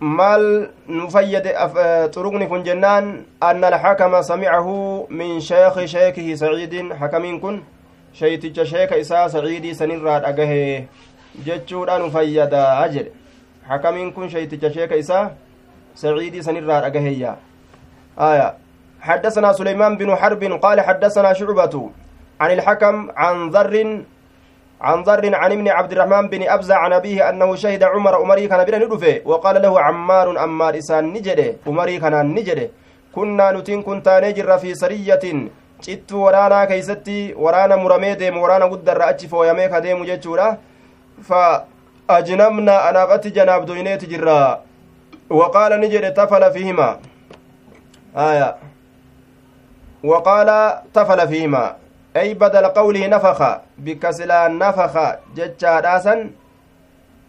maal 0.00 0.68
nu 0.88 1.08
fayyade 1.10 1.54
xuruqni 2.14 2.48
kun 2.48 2.64
jennaan 2.64 3.24
anna 3.40 3.66
alxakama 3.72 4.22
samicahu 4.22 5.06
min 5.10 5.40
sheekhi 5.40 5.88
sheekihi 5.88 6.36
saciidin 6.36 6.92
hakamiin 6.92 7.40
kun 7.40 7.62
sheeyticha 8.18 8.66
sheeka 8.66 8.96
isaa 8.96 9.28
saciidii 9.28 9.74
sanirraa 9.80 10.20
dhagahe 10.20 10.88
jechuudha 11.46 11.98
nu 11.98 12.10
fayyadaa 12.10 12.88
jedhe. 12.88 13.10
Hakamiin 13.68 14.12
kun 14.12 14.30
sheeyticha 14.30 14.72
sheeka 14.76 14.96
isaa 14.96 15.24
saciidii 15.94 16.42
sanirraa 16.42 16.80
dhagaheeyya? 16.86 17.36
Aya. 18.16 18.54
حدثنا 19.06 19.52
سليمان 19.52 19.96
بن 19.96 20.16
حرب 20.16 20.42
قال 20.64 20.80
حدثنا 20.80 21.32
شعبة 21.32 21.90
عن 22.40 22.50
الحكم 22.50 23.10
عن 23.16 23.50
ذر 23.50 23.74
عن 24.80 25.02
ذر 25.02 25.34
عن 25.34 25.52
ابن 25.52 25.68
عبد 25.68 25.92
الرحمن 25.92 26.28
بن 26.28 26.42
أبزة 26.48 26.74
عن 26.74 26.92
أبيه 26.92 27.28
أنه 27.30 27.54
شهد 27.54 27.82
عمر 27.82 28.22
أمري 28.22 28.48
كان 28.48 28.64
بلا 28.64 28.78
ندفه 28.78 29.20
وقال 29.24 29.62
له 29.62 29.80
عمار 29.80 30.44
أمار 30.44 30.78
إسان 30.78 31.04
نجده 31.12 31.54
أمري 31.68 31.98
كان 31.98 32.34
نجده 32.34 32.70
كنا 33.14 33.52
نتين 33.52 33.82
كنت 33.82 34.08
نجر 34.24 34.58
في 34.58 34.74
سرية 34.74 35.24
cittuu 35.80 36.22
waraanaa 36.22 36.66
keeysatti 36.66 37.34
waraana 37.44 37.76
muramee 37.76 38.16
deemu 38.16 38.42
waraana 38.42 38.68
guddarra 38.68 39.06
achi 39.06 39.28
fooyamee 39.28 39.68
ka 39.68 39.80
deemu 39.80 40.04
jechuudha 40.04 40.56
fa 41.28 41.42
ajnamnaa 42.08 42.80
anaafatti 42.88 43.30
janaabdoyneeti 43.30 44.06
jirra 44.06 44.58
waqaala 45.30 45.78
ni 45.78 45.88
jedhe 45.88 46.10
tafala 46.10 46.50
fihimaa 46.50 46.96
aya 48.26 48.54
waqaala 50.04 50.82
tafala 50.92 51.28
fihimaa 51.28 51.74
ay 52.14 52.34
badala 52.34 52.70
qawlihi 52.70 53.08
nafaka 53.08 53.50
bikka 53.78 54.12
silaa 54.12 54.48
nafaka 54.48 55.18
jechaadhaasan 55.34 56.30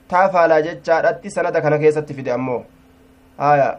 tafala 0.08 0.62
jechaadhatti 0.62 1.32
sanada 1.32 1.62
kana 1.62 1.77
keessatti 1.80 2.13
fide 2.13 2.32
ammoo 2.32 2.63
aya 3.38 3.77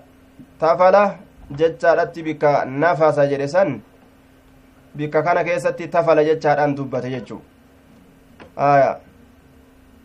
tafala 0.60 1.02
jechaadhatti 1.50 2.22
bikka 2.22 2.64
nafasa 2.64 3.26
jedhe 3.26 3.48
san 3.48 3.80
bikka 4.98 5.22
kana 5.22 5.44
keessatti 5.44 5.88
tafala 5.88 6.24
jechaadhaan 6.24 6.74
dubbate 6.74 7.10
jechuu 7.10 7.42
aya. 8.56 9.00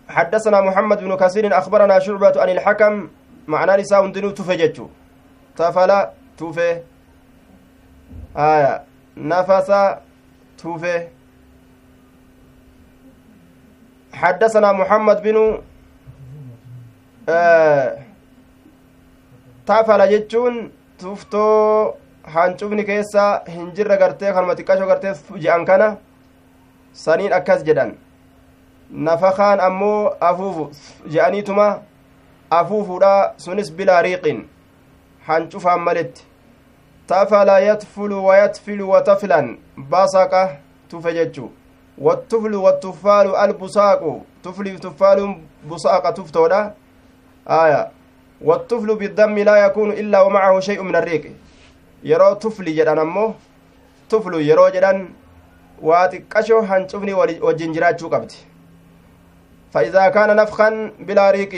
حدثنا 0.10 0.62
محمد 0.62 1.00
بن 1.00 1.16
كثير 1.16 1.58
أخبرنا 1.58 2.00
شعبة 2.00 2.34
عن 2.42 2.50
الحكم 2.50 3.10
معنى 3.48 3.82
نساء 3.82 4.08
دنو 4.12 4.30
تفجج 4.32 4.78
تفلا 5.56 6.12
تفه 6.38 6.82
آية 8.38 8.84
نفس 9.18 9.70
تفه 10.58 11.08
حدثنا 14.14 14.72
محمد 14.72 15.22
بن 15.24 15.62
آه 17.30 17.98
تفلا 19.66 20.06
جتون 20.06 20.72
tuftoo 21.00 21.96
hancufni 22.24 22.84
keessa 22.86 23.44
hin 23.48 23.72
jirre 23.76 23.98
gartee 23.98 24.34
kanuma 24.34 24.56
xiqqasho 24.56 24.88
gartee 24.88 25.14
je'an 25.46 25.66
kana 25.66 25.88
saniin 26.94 27.34
akkas 27.34 27.64
jedhan 27.70 27.96
nafakaan 29.08 29.60
ammoo 29.60 30.16
afuufu 30.30 30.70
je'aniituma 31.16 31.68
afuufuudha 32.60 33.34
sunis 33.38 33.72
bilaa 33.80 34.02
riiqin 34.02 34.44
hancufaan 35.28 35.82
maletti 35.88 36.26
tafala 37.08 37.60
yatfulu 37.60 38.26
wayatfilu 38.26 38.90
wataflan 38.90 39.58
basaqa 39.90 40.44
tufe 40.90 41.14
jechu 41.14 41.50
wattuflu 41.98 42.64
wattuffaalu 42.64 43.36
albusaaqu 43.36 44.14
tufliif 44.44 44.80
tuffaaluun 44.80 45.36
busaaqa 45.68 46.14
tuftoodha 46.14 46.62
aya 47.46 47.92
والطفل 48.44 48.96
بالدم 48.96 49.40
لا 49.40 49.56
يكون 49.66 49.92
إلا 49.92 50.22
ومعه 50.22 50.60
شيء 50.60 50.82
من 50.84 50.96
الريق 50.96 51.32
yeroo 52.12 52.36
tufli 52.36 52.74
jedhan 52.80 53.00
ammoo 53.06 53.28
tuflu 54.10 54.40
yeroo 54.50 54.70
jedhan 54.76 55.06
waa 55.90 56.08
xiqqashoo 56.14 56.62
hancufni 56.72 57.14
wajjin 57.20 57.74
jiraachuu 57.78 58.10
qabdi 58.16 58.36
فإذا 59.74 60.10
كان 60.10 60.36
نفخا 60.36 60.92
بلا 61.00 61.32
ريق 61.32 61.54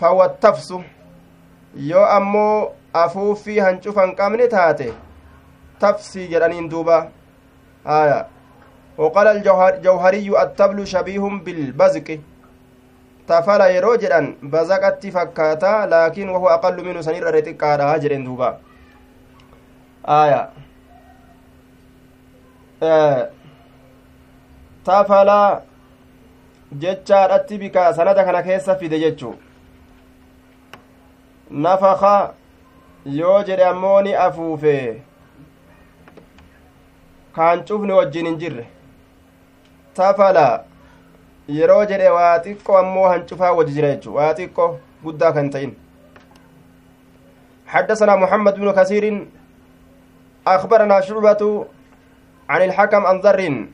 فهو 0.00 0.24
التفس 0.24 0.70
yoo 1.90 2.06
ammoo 2.16 2.72
afuuffii 2.92 3.58
hancufan 3.58 4.16
qabne 4.16 4.48
taate 4.48 4.92
tafsii 5.80 6.26
jedhaniin 6.32 6.68
duuba 6.68 6.96
aya 7.84 8.26
وقال 8.98 9.26
الجوهري 9.26 10.42
التبل 10.42 10.86
شبيه 10.86 11.20
بالبزق 11.44 12.18
tafala 13.28 13.68
yeroo 13.70 13.96
jedhan 13.96 14.34
bazaqatti 14.42 15.10
fakkaata 15.12 15.86
laakiin 15.86 16.28
wahu 16.34 16.48
aqallu 16.56 16.84
minhu 16.84 17.02
sanirra 17.02 17.32
xiqqaadha 17.46 17.98
jedhen 18.04 18.24
duuba 18.24 18.48
aya 20.08 20.48
tafala 24.84 25.62
jechaadhatti 26.72 27.58
bika 27.58 27.94
sanada 27.94 28.24
kana 28.24 28.42
keessa 28.42 28.74
fide 28.76 28.98
jechuu 29.00 29.34
nafaka 31.50 32.32
yoo 33.06 33.42
jedhe 33.42 33.64
ammoo 33.64 34.00
ni 34.02 34.14
afuufe 34.14 35.02
kaan 37.34 37.64
cufni 37.64 37.92
wajjin 37.92 38.26
hin 38.26 38.38
jirre 38.38 38.66
tafala 39.94 40.64
yeroo 41.48 41.84
jedhe 41.84 42.08
waa 42.16 42.38
xiqqo 42.38 42.78
ammoo 42.78 43.08
hancufaa 43.08 43.52
waji 43.52 43.72
jira 43.72 43.88
jechu 43.94 44.14
waa 44.14 44.34
xiqqo 44.34 44.78
guddaa 45.04 45.32
kan 45.32 45.50
ta'in 45.50 45.76
حدثنا 47.68 48.16
محمد 48.16 48.54
بن 48.54 48.72
كثير 48.72 49.26
أخبرنا 50.56 51.00
شعبة 51.00 51.66
عن 52.48 52.62
الحكم 52.62 53.06
عن 53.06 53.68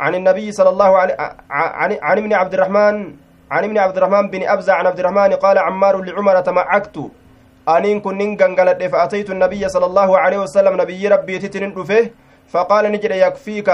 عن 0.00 0.14
النبي 0.14 0.52
صلى 0.52 0.68
الله 0.68 0.90
عليه 0.98 1.16
عن, 1.50 1.98
عن 2.02 2.18
ابن 2.18 2.32
عبد 2.32 2.54
الرحمن 2.54 3.14
عن 3.50 3.64
ابن 3.64 3.78
عبد 3.78 3.96
الرحمن 3.96 4.30
بن 4.30 4.42
أبزع 4.48 4.74
عن 4.74 4.86
عبد 4.86 4.98
الرحمن 5.00 5.32
قال 5.32 5.58
عمار 5.58 6.02
لعمر 6.02 6.40
تمعكت 6.40 6.96
أنين 7.68 8.00
كن 8.00 8.18
ننقنقلت 8.18 8.82
فأتيت 8.82 9.30
النبي 9.30 9.68
صلى 9.68 9.86
الله 9.86 10.18
عليه 10.18 10.38
وسلم 10.38 10.80
نبي 10.80 11.08
ربي 11.08 11.38
تتنن 11.38 11.72
فقال 12.48 12.92
نجد 12.92 13.10
يكفيك 13.10 13.70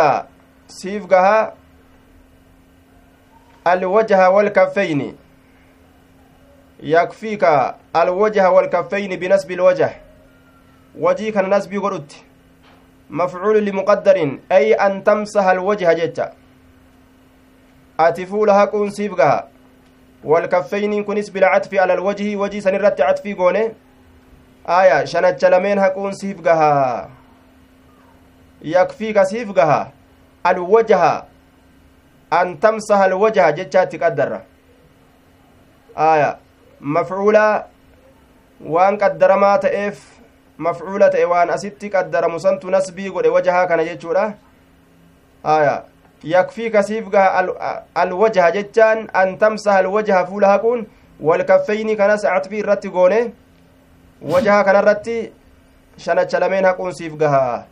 سيفقها 0.68 1.52
الوجه 3.66 4.30
والكفين. 4.30 5.16
يكفيك 6.80 7.44
الوجه 7.96 8.50
والكفين 8.50 9.10
بنسب 9.16 9.50
الوجه. 9.50 9.90
وجهك 10.98 11.36
النسب 11.38 11.74
قلت 11.74 12.12
مفعول 13.10 13.64
لمقدر 13.64 14.38
أي 14.52 14.74
أن 14.74 15.04
تمسح 15.04 15.46
الوجه 15.46 15.92
جتا 15.92 16.32
أتفول 18.00 18.50
هكون 18.50 18.90
سيفقها 18.90 19.48
والكفين 20.24 21.04
كنس 21.04 21.30
بالعطف 21.30 21.74
على 21.74 21.92
الوجه 21.92 22.36
وجه 22.36 22.58
سنرت 22.60 23.00
عطفي 23.00 23.34
قونه 23.34 23.72
آية 24.68 25.04
شنت 25.04 25.44
لمين 25.44 25.78
هكون 25.78 26.12
سيفقها 26.12 27.10
يكفيك 28.62 29.22
سيفقها 29.22 29.92
الوجه 30.46 31.24
an 32.32 32.56
tamsaha 32.56 33.04
alwajha 33.04 33.52
jechaatti 33.52 33.98
qaddarra. 33.98 34.40
Aya 35.94 36.38
mafcuula 36.80 37.66
waan 38.60 38.96
qaddaramaa 38.98 39.58
ta'eef 39.58 39.98
mafcuula 40.66 41.10
ta'e 41.10 41.24
waan 41.32 41.50
asitti 41.56 41.90
qaddaramu 41.94 42.40
santu 42.40 42.70
nasbii 42.70 43.10
godhe 43.10 43.28
wajahaa 43.36 43.66
kana 43.66 43.84
jechuudha 43.84 44.24
aya 45.54 45.74
yakfii 46.34 46.70
kasiif 46.70 47.08
gaha 47.10 47.44
alwajha 47.94 48.50
jechaan 48.56 49.08
an 49.12 49.38
tamsaha 49.38 49.78
alwajha 49.78 50.26
fuula 50.26 50.48
haquun 50.48 50.86
walkaffeyni 51.20 51.96
kanas 51.96 52.22
catfii 52.22 52.58
irratti 52.64 52.88
goone 52.88 53.32
wajahaa 54.34 54.64
kanarratti 54.64 55.32
shanacha 55.96 56.38
lameen 56.38 56.64
haquun 56.64 56.92
siif 56.92 57.16
gaha 57.24 57.64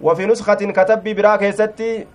wafi 0.00 0.26
nuskatin 0.26 0.72
katabbii 0.72 1.14
biraa 1.14 1.38
keessatti 1.38 2.06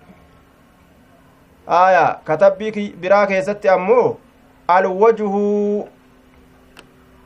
aya 1.66 2.18
katabbii 2.24 2.92
biraa 3.00 3.26
keessatti 3.26 3.68
ammoo 3.68 4.16
alwajhu 4.68 5.88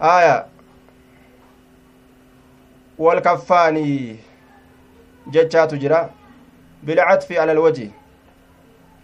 aya 0.01 0.45
jira 5.79 6.09
bilcatfi 6.83 7.39
ala 7.39 7.53
alwaji 7.53 7.93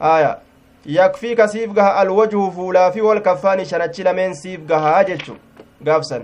aya 0.01 0.39
yakfiika 0.87 1.49
siif 1.49 1.71
gaha 1.73 1.97
alwajhu 1.97 2.53
fuulaafi 2.53 3.01
walkaffaani 3.01 3.67
shanachi 3.67 4.03
lameen 4.03 4.35
siif 4.35 4.61
gahaa 4.61 5.05
jechu 5.05 5.37
gaafsan 5.81 6.23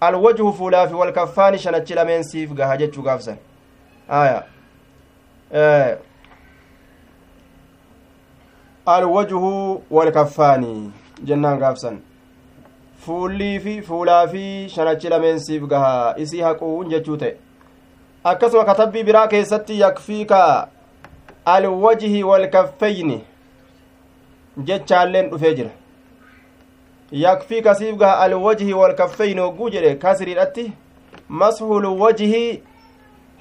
alwajhu 0.00 0.52
fuulaafi 0.52 0.94
walkaffaani 0.94 1.58
shanachi 1.58 1.94
lameen 1.94 2.22
siif 2.22 2.50
gaha 2.52 2.76
jechuu 2.76 3.02
gaafsan 3.02 3.36
aya 4.08 4.44
alwajhu 8.86 9.82
walkaffaani 9.90 10.92
jennaan 11.24 11.58
gaafsan 11.58 11.98
fuullii 13.06 13.60
fi 13.60 13.82
fuulaa 13.82 14.26
fi 14.28 14.68
shanachi 14.74 15.08
lameen 15.08 15.38
siif 15.40 15.62
gaha 15.72 16.14
isii 16.24 16.40
haquun 16.40 16.88
jechuu 16.88 17.16
ta'e. 17.16 17.34
Akkasuma 18.24 18.64
katabbii 18.64 19.02
biraa 19.02 19.26
keessatti 19.28 19.80
yakfiika 19.80 20.68
alwajhi 21.44 22.22
walkaffeyni 22.22 23.20
jechaalleen 24.64 25.30
dhufee 25.30 25.54
jira. 25.54 25.70
Yakfiika 27.12 27.74
siif 27.74 27.96
gaha 27.96 28.18
alwajhi 28.18 28.72
walkaffeyni 28.72 29.40
hogguu 29.40 29.70
jedhe 29.70 29.94
kasriidhatti 29.94 30.72
mashulu 31.28 32.00
wajhi 32.00 32.62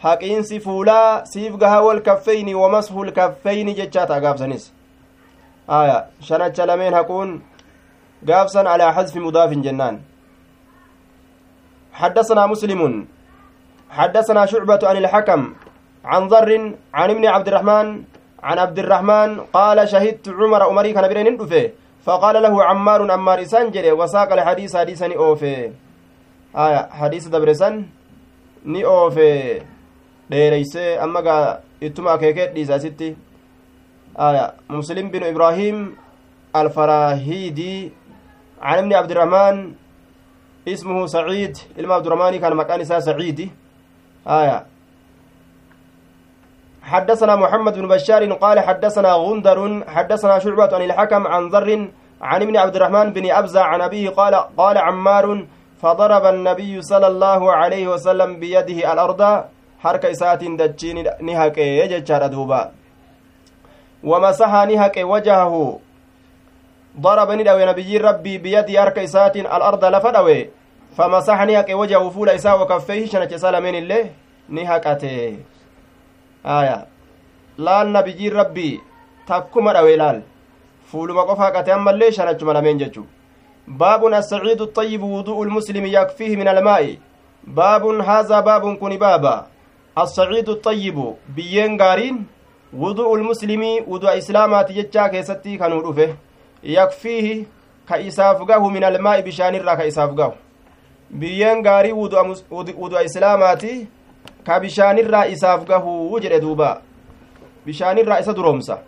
haqiinsi 0.02 0.60
fuulaa 0.60 1.26
siif 1.26 1.56
gaha 1.58 1.82
walkaffeyni 1.82 2.56
wa 2.56 2.70
mashul 2.70 3.12
kaffeyni 3.12 3.74
jechaa 3.74 4.06
ta'a 4.08 4.20
gaabsanis 4.22 4.72
aya 5.68 6.06
shanacha 6.22 6.66
lameen 6.66 6.94
haquun 6.94 7.42
قافصا 8.30 8.64
على 8.74 8.86
حذف 8.96 9.16
مضاف 9.26 9.52
جنان 9.66 9.96
حدثنا 11.94 12.44
مسلم 12.54 12.82
حدثنا 13.90 14.42
شعبة 14.46 14.82
عن 14.90 14.98
الحكم 14.98 15.42
عن 16.06 16.22
ضر 16.28 16.52
عن 16.94 17.10
ابن 17.10 17.26
عبد 17.26 17.48
الرحمن 17.48 17.88
عن 18.44 18.58
عبد 18.60 18.80
الرحمن 18.80 19.30
قال 19.58 19.78
شهدت 19.90 20.30
عمر 20.30 20.62
عمري 20.64 20.94
كان 20.94 21.08
بين 21.08 21.38
فقال 22.08 22.36
له 22.44 22.64
عمار 22.64 23.12
عمار 23.12 23.42
إسان 23.42 23.72
جري 23.76 23.92
وساق 23.92 24.30
الحديث 24.34 24.76
حديثا 24.76 25.08
أوفي 25.16 25.72
آية 26.56 26.82
حديث 27.00 27.28
دبرسان 27.28 27.76
ni 28.68 28.84
oofe 28.86 29.64
dheereysee 30.30 30.98
amma 31.04 31.22
gaa 31.22 31.60
ittuma 31.82 32.12
akeekee 32.14 32.48
dhiisaasitti 32.56 33.16
aya 34.28 34.42
muslim 34.78 35.12
binu 35.12 35.30
ibraahim 35.34 35.78
alfarahidi 36.54 37.92
عن 38.62 38.78
ابن 38.78 38.94
عبد 38.94 39.12
الرحمن 39.12 39.74
اسمه 40.68 41.06
سعيد. 41.06 41.58
ilma 41.78 41.96
abdurahmaanii 41.96 42.40
kan 42.40 42.54
maqaan 42.56 42.82
isaa 42.82 43.02
saciidi 43.02 43.52
آية. 44.28 44.64
حدثنا 46.84 47.36
محمد 47.36 47.74
بن 47.74 47.88
بشار 47.88 48.34
قال 48.34 48.60
حدثنا 48.60 49.14
غندر 49.14 49.84
حدثنا 49.88 50.40
شعبة 50.40 50.76
عن 50.76 50.82
الحكم 50.82 51.28
عن 51.28 51.48
ذر 51.50 51.88
عن 52.22 52.42
ابن 52.42 52.58
عبد 52.58 52.76
الرحمن 52.76 53.14
بن 53.14 53.32
أبزة 53.32 53.62
عن 53.62 53.82
أبيه 53.82 54.10
قال 54.10 54.36
قال 54.36 54.78
عمار 54.78 55.46
فضرب 55.82 56.26
النبي 56.26 56.82
صلى 56.82 57.08
الله 57.08 57.52
عليه 57.52 57.88
وسلم 57.88 58.40
بيده 58.40 58.94
الأرض. 58.94 59.44
حركة 59.80 60.12
إسات 60.12 60.44
دجين 60.44 61.06
نهك 61.22 61.58
يجتشار 61.58 62.28
دوبا. 62.28 62.72
ومسح 64.04 64.52
نهك 64.72 64.98
وجهه. 64.98 65.80
ضرب 67.00 67.32
ندوي 67.32 67.66
نبي 67.66 67.98
ربي 67.98 68.38
بيد 68.38 68.78
حركة 68.78 69.04
إسات 69.04 69.36
الأرض 69.38 69.86
لفدوي 69.86 70.50
فمسح 70.98 71.42
نهك 71.44 71.70
وجهه 71.70 72.10
فول 72.10 72.30
إساء 72.30 72.62
وكفيه 72.62 73.06
شنك 73.06 73.36
سلمين 73.36 73.76
الله 73.76 74.10
نهكته 74.50 75.38
آية 76.46 76.98
laal 77.58 77.88
nabiyyiin 77.94 78.34
rabbii 78.34 78.82
takkuma 79.28 79.74
dhawe 79.74 79.98
laal 79.98 80.22
fuuluma 80.92 81.26
qofa 81.30 81.44
haqate 81.44 81.72
ammallee 81.74 82.12
shanachuma 82.18 82.54
lameen 82.54 82.80
jechu 82.80 83.06
baabun 83.68 84.14
assaciidu 84.14 84.64
الطيب 84.64 85.02
wuduءu 85.02 85.44
المسلم 85.44 85.86
يكفيه 85.86 86.36
من 86.36 86.48
الماء 86.48 86.98
باب 87.44 87.86
هذا 87.86 88.40
باب 88.40 88.78
كن 88.78 88.98
بابا 88.98 89.48
الصعيد 89.98 90.50
الطيب 90.50 90.98
biyyeen 91.36 91.78
gaariin 91.78 92.26
wuduءu 92.74 93.16
المسلم 93.16 93.64
wudu'a 93.88 94.16
islaamaati 94.16 94.74
jechaa 94.74 95.10
keessatti 95.10 95.58
kanuu 95.58 95.82
dhufe 95.82 96.16
yakfiihi 96.77 97.35
ka 97.89 97.99
isaaf 97.99 98.47
gahu 98.47 98.71
min 98.71 98.85
almaa'i 98.85 99.23
bishaanirraa 99.23 99.77
ka 99.77 99.85
isaaf 99.85 100.15
gahu 100.21 100.35
biyyeen 101.25 101.63
gaarii 101.63 101.93
wudu'a 101.93 103.03
islaamaati 103.09 103.75
ka 104.47 104.61
bishaanirraa 104.61 105.27
isaaf 105.35 105.67
gahuu 105.71 106.21
jedhe 106.25 106.41
duuba 106.41 106.71
bishaanirraa 107.67 108.21
isa 108.25 108.33
duroomsa 108.39 108.79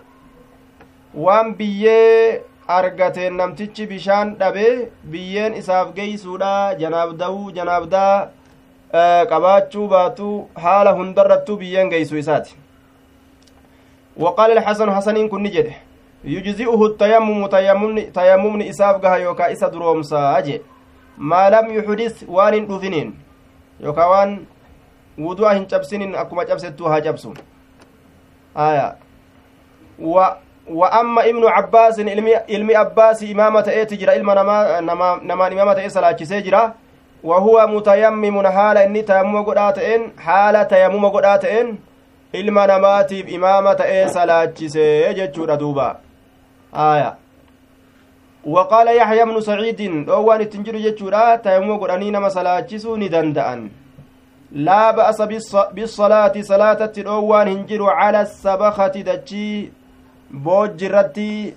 waan 1.26 1.54
biyyee 1.54 2.40
argateen 2.78 3.36
namtichi 3.36 3.86
bishaan 3.86 4.34
dhabee 4.38 4.88
biyyeen 5.14 5.54
isaaf 5.62 5.94
geeysuudha 5.94 6.74
janaabda'uu 6.82 7.50
janaabdaa 7.60 8.28
qabaachuu 9.32 9.88
baatuu 9.94 10.36
haala 10.66 10.92
hundarrattuu 11.00 11.56
biyyeen 11.56 11.90
geeysu 11.96 12.16
isaati 12.24 12.64
وقال 14.16 14.50
الحسن 14.58 14.94
حسنين 14.94 15.28
كن 15.28 15.42
نجده 15.42 15.74
يجزئه 16.23 16.85
التيمم 16.85 17.47
تيمم 18.13 18.61
إساف 18.61 18.95
قها 18.95 19.15
يوكا 19.15 19.51
إسا 19.51 19.67
درومسا 19.67 20.37
أجي 20.37 20.61
ما 21.17 21.49
لم 21.49 21.73
يحدث 21.73 22.23
وان 22.27 22.67
دفنين 22.67 23.15
يوكا 23.79 24.05
وان 24.05 24.45
cabsinin 25.67 26.15
akkuma 26.15 26.45
cabsettuu 26.45 26.87
haa 26.87 27.01
cabsu 27.01 27.33
aya 28.55 28.95
wa 29.99 30.37
wa 30.69 30.91
amma 30.91 31.25
ibnu 31.25 31.47
abbaasin 31.49 32.07
ilmi, 32.47 32.75
abbaasi 32.75 33.25
imaama 33.31 33.63
ta'eeti 33.63 33.97
jira 33.97 34.15
ilma 34.15 34.35
namaa 34.35 34.81
namaan 34.81 35.51
imaama 35.53 35.75
ta'e 35.75 35.89
salaachisee 35.89 36.41
jira 36.41 36.73
wa 37.23 37.39
huwa 37.39 37.67
mutayammimun 37.67 38.45
haala 38.45 38.83
inni 38.85 39.03
tayammuma 39.03 39.43
godhaa 39.43 39.71
ta'een 39.73 40.11
haala 40.15 40.65
tayammuma 40.65 41.09
godhaa 41.09 41.37
ta'een 41.37 41.77
ilma 42.33 42.67
namaatiif 42.67 43.29
imaama 43.29 43.75
ta'ee 43.75 44.07
aya. 46.73 47.17
وقال 48.45 48.87
يحيى 48.87 49.25
بن 49.25 49.41
سعيد 49.41 50.05
دوان 50.05 50.41
التنجر 50.41 50.77
جتشورا 50.77 51.35
تيمو 51.35 51.77
قراني 51.77 52.11
نما 52.11 52.29
سلاچسو 52.29 52.95
ni 52.97 53.09
danda'an. 53.09 53.69
Laa 54.55 54.93
ba'asa 54.93 55.27
bisalaati 55.73 56.43
salaatatti 56.43 57.03
dhoowwaan 57.03 57.47
hin 57.49 57.65
jiru 57.67 57.85
cala 57.85 58.25
sabakati 58.25 59.03
dachii 59.03 59.71
boojji 60.31 60.85
irratti. 60.85 61.53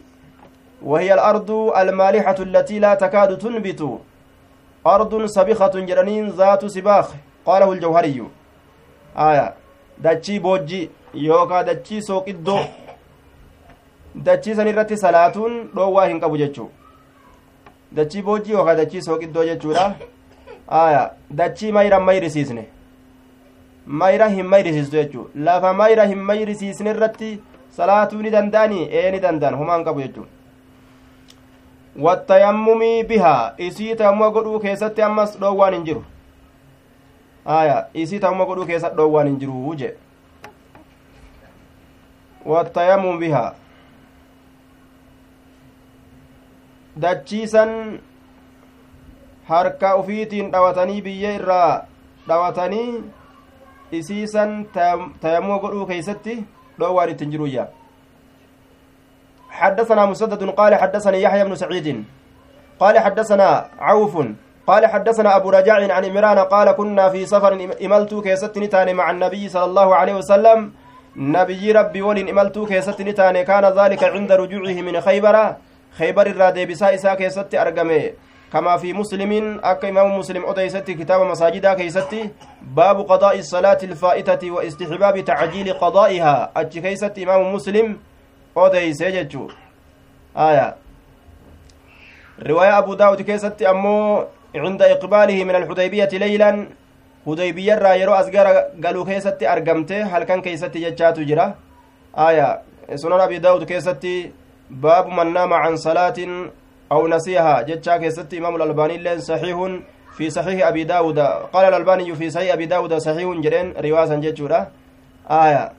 وهي 0.84 1.14
الأرض 1.14 1.50
المالحة 1.50 2.34
التي 2.38 2.78
لا 2.78 2.94
تكاد 2.94 3.38
تنبت 3.38 3.98
أرض 4.86 5.26
سبخة 5.26 5.74
جرانين 5.80 6.28
ذات 6.28 6.66
سباخ 6.66 7.06
قاله 7.46 7.72
الجوهري 7.72 8.22
آية 9.16 9.54
دتشي 9.98 10.38
بوجي 10.38 10.90
يوكا 11.14 11.62
دتشي 11.62 12.00
سوق 12.00 12.28
الدو 12.28 12.58
سنرتي 14.58 14.96
صلاة 14.96 15.32
دوا 15.74 16.06
هنقبو 16.06 16.36
جتشو 16.36 16.66
دتشي 17.92 18.20
بوجي 18.22 18.52
يوكا 18.52 18.74
دتشي 18.74 19.00
سوق 19.00 19.22
الدو 19.22 19.42
جتشو 19.44 19.72
آية 20.68 21.12
دتشي 21.30 21.72
ميرا 21.72 21.98
ميري 21.98 22.28
سيسنه 22.28 22.64
mayra 23.86 24.28
hin 24.28 24.46
mayrisiistu 24.46 24.96
jechuu 24.96 25.30
lafa 25.34 25.72
mayra 25.72 26.04
hin 26.04 26.18
mayrisiisne 26.18 26.90
irratti 26.90 27.40
salaatuu 27.76 28.22
ni 28.22 28.30
danda'anii 28.30 28.88
ee 28.90 29.10
ni 29.10 29.20
danda'an 29.20 29.54
homaan 29.54 29.84
qabu 29.84 30.00
jechuu 30.00 30.26
wattayammumii 32.06 33.04
bihaa 33.04 33.54
isii 33.58 33.96
tammuma 33.96 34.30
godhuu 34.30 34.60
keessatti 34.60 35.02
ammas 35.02 35.38
dhoowwaan 35.40 35.74
hin 35.74 35.84
jiru 35.84 36.04
aya 37.56 37.86
isii 38.04 38.18
tammuma 38.18 38.44
godhuu 38.44 38.66
keessatti 38.66 38.96
dhoowwaan 38.96 39.28
hin 39.28 39.38
jiru 39.38 39.74
je 39.74 39.94
wattayammum 42.46 43.18
bihaa 43.18 43.52
dachiisan 46.96 47.98
harka 49.48 49.96
ufiitiin 49.96 50.50
dhawatanii 50.52 51.02
biyya 51.02 51.34
irraa 51.38 51.84
dhawatanii 52.28 53.04
isiisan 53.92 54.66
tayammuma 55.20 55.58
godhuu 55.58 55.86
keeysatti 55.86 56.44
dhoowwaan 56.78 57.10
ittin 57.14 57.30
jiruyya 57.30 57.66
حدثنا 59.52 60.06
مسدد 60.06 60.42
قال 60.56 60.74
حدثني 60.74 61.22
يحيى 61.22 61.44
بن 61.44 61.54
سعيد 61.54 62.04
قال 62.80 62.98
حدثنا 62.98 63.68
عوف 63.78 64.14
قال 64.66 64.86
حدثنا 64.86 65.36
أبو 65.36 65.50
رجاء 65.50 65.90
عن 65.90 66.04
عمران 66.04 66.38
قال 66.38 66.72
كنا 66.72 67.08
في 67.12 67.26
سفر 67.26 67.52
imaltuu 67.84 68.14
keessatti 68.14 68.58
nu 68.58 68.68
ta'aan 68.68 68.96
مع 68.96 69.10
النبي 69.10 69.48
صلى 69.48 69.64
الله 69.64 69.88
عليه 69.94 70.14
وسلم. 70.14 70.72
nabii 71.16 71.72
Rabbii 71.72 72.02
waliin 72.02 72.28
imaltuu 72.32 72.58
keessatti 72.58 73.02
nu 73.02 73.11
ta'aan. 73.11 73.42
كان 73.42 73.64
ذلك 73.64 74.04
عند 74.04 74.32
رجوعه 74.32 74.78
من 74.80 75.00
خيبر. 75.00 75.36
خيبر 75.98 76.26
irraa 76.26 76.66
deebi'isa 76.66 76.94
isaa 76.94 77.14
keessatti 77.14 77.54
argame 77.54 78.10
كما 78.52 78.76
في 78.76 78.92
مسلم 78.92 79.60
akka 79.64 79.84
imaama 79.84 80.18
مسلم 80.18 80.44
addeessetti 80.44 80.94
kitaaba 80.94 81.20
masaajidaa 81.20 81.74
keessatti. 81.74 82.30
باب 82.62 83.00
قضاء 83.00 83.38
الصلاة 83.38 83.78
الفائتة 83.82 84.50
واستحباب 84.50 85.24
تعجيل 85.24 85.72
قضائها. 85.72 86.52
أتش 86.56 86.78
كيستي 86.78 87.24
إمام 87.24 87.54
مسلم 87.54 87.96
أديس 88.56 89.00
يجتشو 89.00 89.48
آية. 90.36 90.76
رواية 92.46 92.78
أبو 92.78 92.94
داود 92.94 93.22
كيستي 93.22 93.70
أمو 93.70 94.24
عند 94.54 94.82
إقباله 94.82 95.44
من 95.44 95.54
الحديبية 95.56 96.12
ليلا. 96.12 96.68
حديبية 97.26 97.74
را 97.74 97.94
يرو 97.94 98.12
أزغر 98.12 98.46
قالوا 98.84 99.04
كيستي 99.04 99.52
أرقمته 99.52 100.02
هل 100.02 100.24
كان 100.24 100.40
كيستي 100.40 100.90
جتشاتو 100.90 101.22
جرا؟ 101.22 101.54
آية. 102.18 102.60
سنن 102.94 103.20
أبي 103.20 103.38
داود 103.38 103.64
كيستي 103.64 104.32
باب 104.72 105.08
من 105.08 105.32
نام 105.32 105.52
عن 105.52 105.76
صلاة 105.76 106.18
أو 106.92 107.08
نسيها 107.08 107.62
جتشا 107.62 107.96
كيست 107.96 108.34
إمام 108.34 108.56
الألباني 108.56 108.96
لين 108.96 109.20
صحيح 109.20 109.56
في 110.16 110.30
صحيح 110.30 110.66
أبي 110.68 110.84
داود 110.84 111.18
قال 111.52 111.64
الألباني 111.68 112.14
في 112.14 112.30
صحيح 112.30 112.52
أبي 112.52 112.66
داود 112.66 112.94
صحيح 112.94 113.28
جرين 113.44 113.74
رواسا 113.76 114.16
جتشورا 114.16 114.60
آية 115.30 115.72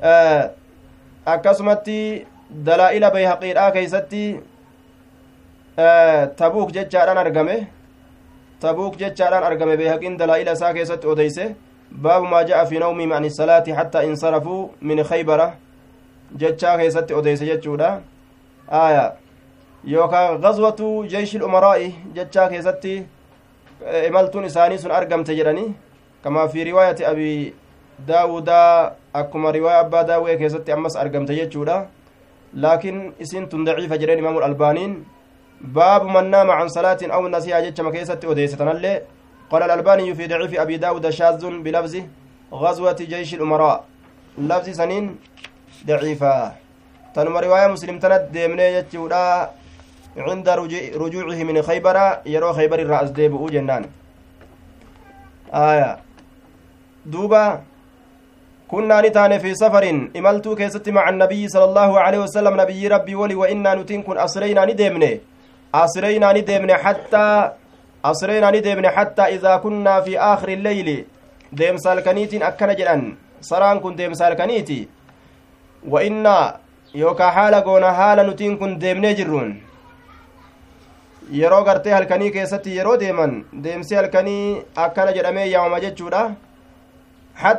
آه 0.00 0.50
akkasumatti 1.26 2.26
dalaa'ila 2.64 3.10
bayhaqiidhaa 3.10 3.70
keeysatti 3.72 4.40
tabuuk 6.36 6.72
jechaadhaan 6.76 7.18
argame 7.18 7.56
tabuuk 8.60 8.98
jechaadhaan 9.02 9.44
argame 9.50 9.76
bayhaqiin 9.80 10.18
dalaa'ila 10.18 10.52
isaa 10.52 10.74
keessatti 10.74 11.06
odeyse 11.06 11.56
baabu 12.06 12.26
maa 12.26 12.44
ja'a 12.44 12.66
fi 12.66 12.78
nawmihim 12.78 13.12
an 13.12 13.24
isalaati 13.24 13.72
hattaa 13.78 14.02
insarafuu 14.10 14.74
min 14.80 15.04
khaybara 15.04 15.46
jechaa 16.42 16.76
keessatti 16.78 17.14
odeyse 17.14 17.46
jechuudha 17.46 18.00
aya 18.68 19.04
yookaan 19.94 20.40
gazwatu 20.44 20.88
jeeshil 21.12 21.42
umaraa'i 21.48 21.88
jechaa 22.14 22.48
keessatti 22.48 22.94
imaltuun 24.08 24.44
isaanii 24.50 24.78
sun 24.78 24.90
argamte 24.90 25.36
jedhani 25.36 25.74
kamaa 26.22 26.48
fi 26.48 26.64
riwaayati 26.70 27.04
abi 27.04 27.54
daawudaa 28.06 28.92
akkuma 29.12 29.52
riwaaya 29.52 29.80
abbaa 29.86 30.04
daawwee 30.04 30.36
keessatti 30.42 30.72
ammas 30.72 30.96
argamte 30.96 31.34
jechuudha 31.40 31.86
laakiin 32.54 33.12
isin 33.18 33.48
tun 33.48 33.64
daciifa 33.64 33.98
jedheen 33.98 34.18
imaamu 34.18 34.40
albaaniin 34.48 34.98
baabu 35.78 36.08
man 36.08 36.30
naama 36.34 36.58
can 36.58 36.68
salaatin 36.68 37.10
aw 37.10 37.22
nasihaa 37.28 37.62
jechama 37.68 37.92
keessatti 37.92 38.26
odeessitanallee 38.26 38.98
qaala 39.50 39.64
alalbaaniyyu 39.64 40.16
fi 40.16 40.28
daciifi 40.28 40.58
abi 40.58 40.78
daawuda 40.78 41.12
shaazun 41.12 41.62
bilafzi 41.62 42.04
غزوة 42.54 42.96
جيش 43.00 43.34
الأمراء 43.34 43.84
لفظ 44.38 44.68
سنين 44.70 45.16
ضعيفة. 45.86 46.52
تنما 47.14 47.40
رواية 47.40 47.66
مسلم 47.66 47.98
تند 47.98 48.28
ديمني 48.32 48.62
يتشودا 48.62 49.50
عند 50.16 50.48
رجوعه 51.02 51.40
من 51.48 51.62
خيبر 51.62 51.96
يرو 52.26 52.52
خيبر 52.52 52.78
الرأس 52.78 53.10
ديبؤ 53.10 53.50
جنان. 53.50 53.84
آية. 55.54 55.98
دوبا 57.06 57.60
كنا 58.68 59.00
نتان 59.00 59.38
في 59.38 59.54
سفر 59.54 59.84
إملتو 60.16 60.54
كيست 60.54 60.88
مع 60.88 61.08
النبي 61.08 61.48
صلى 61.48 61.64
الله 61.64 62.00
عليه 62.00 62.18
وسلم 62.18 62.60
نبي 62.60 62.88
ربي 62.88 63.14
ولي 63.14 63.34
وإنا 63.34 63.74
نتين 63.74 64.02
كن 64.02 64.18
أسرينا 64.18 64.64
ندمني 64.64 65.20
أسرينا 65.74 66.32
ندمني 66.32 66.74
حتى 66.74 67.50
أسرينا 68.04 68.50
ندمني 68.50 68.88
حتى 68.88 69.22
إذا 69.22 69.56
كنا 69.56 70.00
في 70.00 70.18
آخر 70.18 70.48
الليل. 70.48 71.04
ديم 71.52 71.76
سالكنيتين 71.76 72.42
أكنا 72.42 72.72
جلان 72.72 73.14
سران 73.40 73.80
كن 73.80 73.96
ديم 73.96 74.14
سالكنيتي. 74.14 74.88
وإنا 75.88 76.56
يوكا 76.94 77.30
حالا 77.30 77.60
قونا 77.60 77.92
حالا 77.92 78.22
نتين 78.22 78.56
كن 78.56 78.78
ديمني 78.78 79.12
جرون. 79.14 79.60
yeroo 81.32 81.64
gartee 81.64 81.92
halkanii 81.92 82.30
keessatti 82.32 82.76
yeroo 82.78 82.96
deeman 83.00 83.44
deemsi 83.64 83.94
halkanii 83.98 84.62
akkana 84.86 85.12
jedhamee 85.16 85.46
yaamama 85.50 85.80
jechuudha 85.80 86.24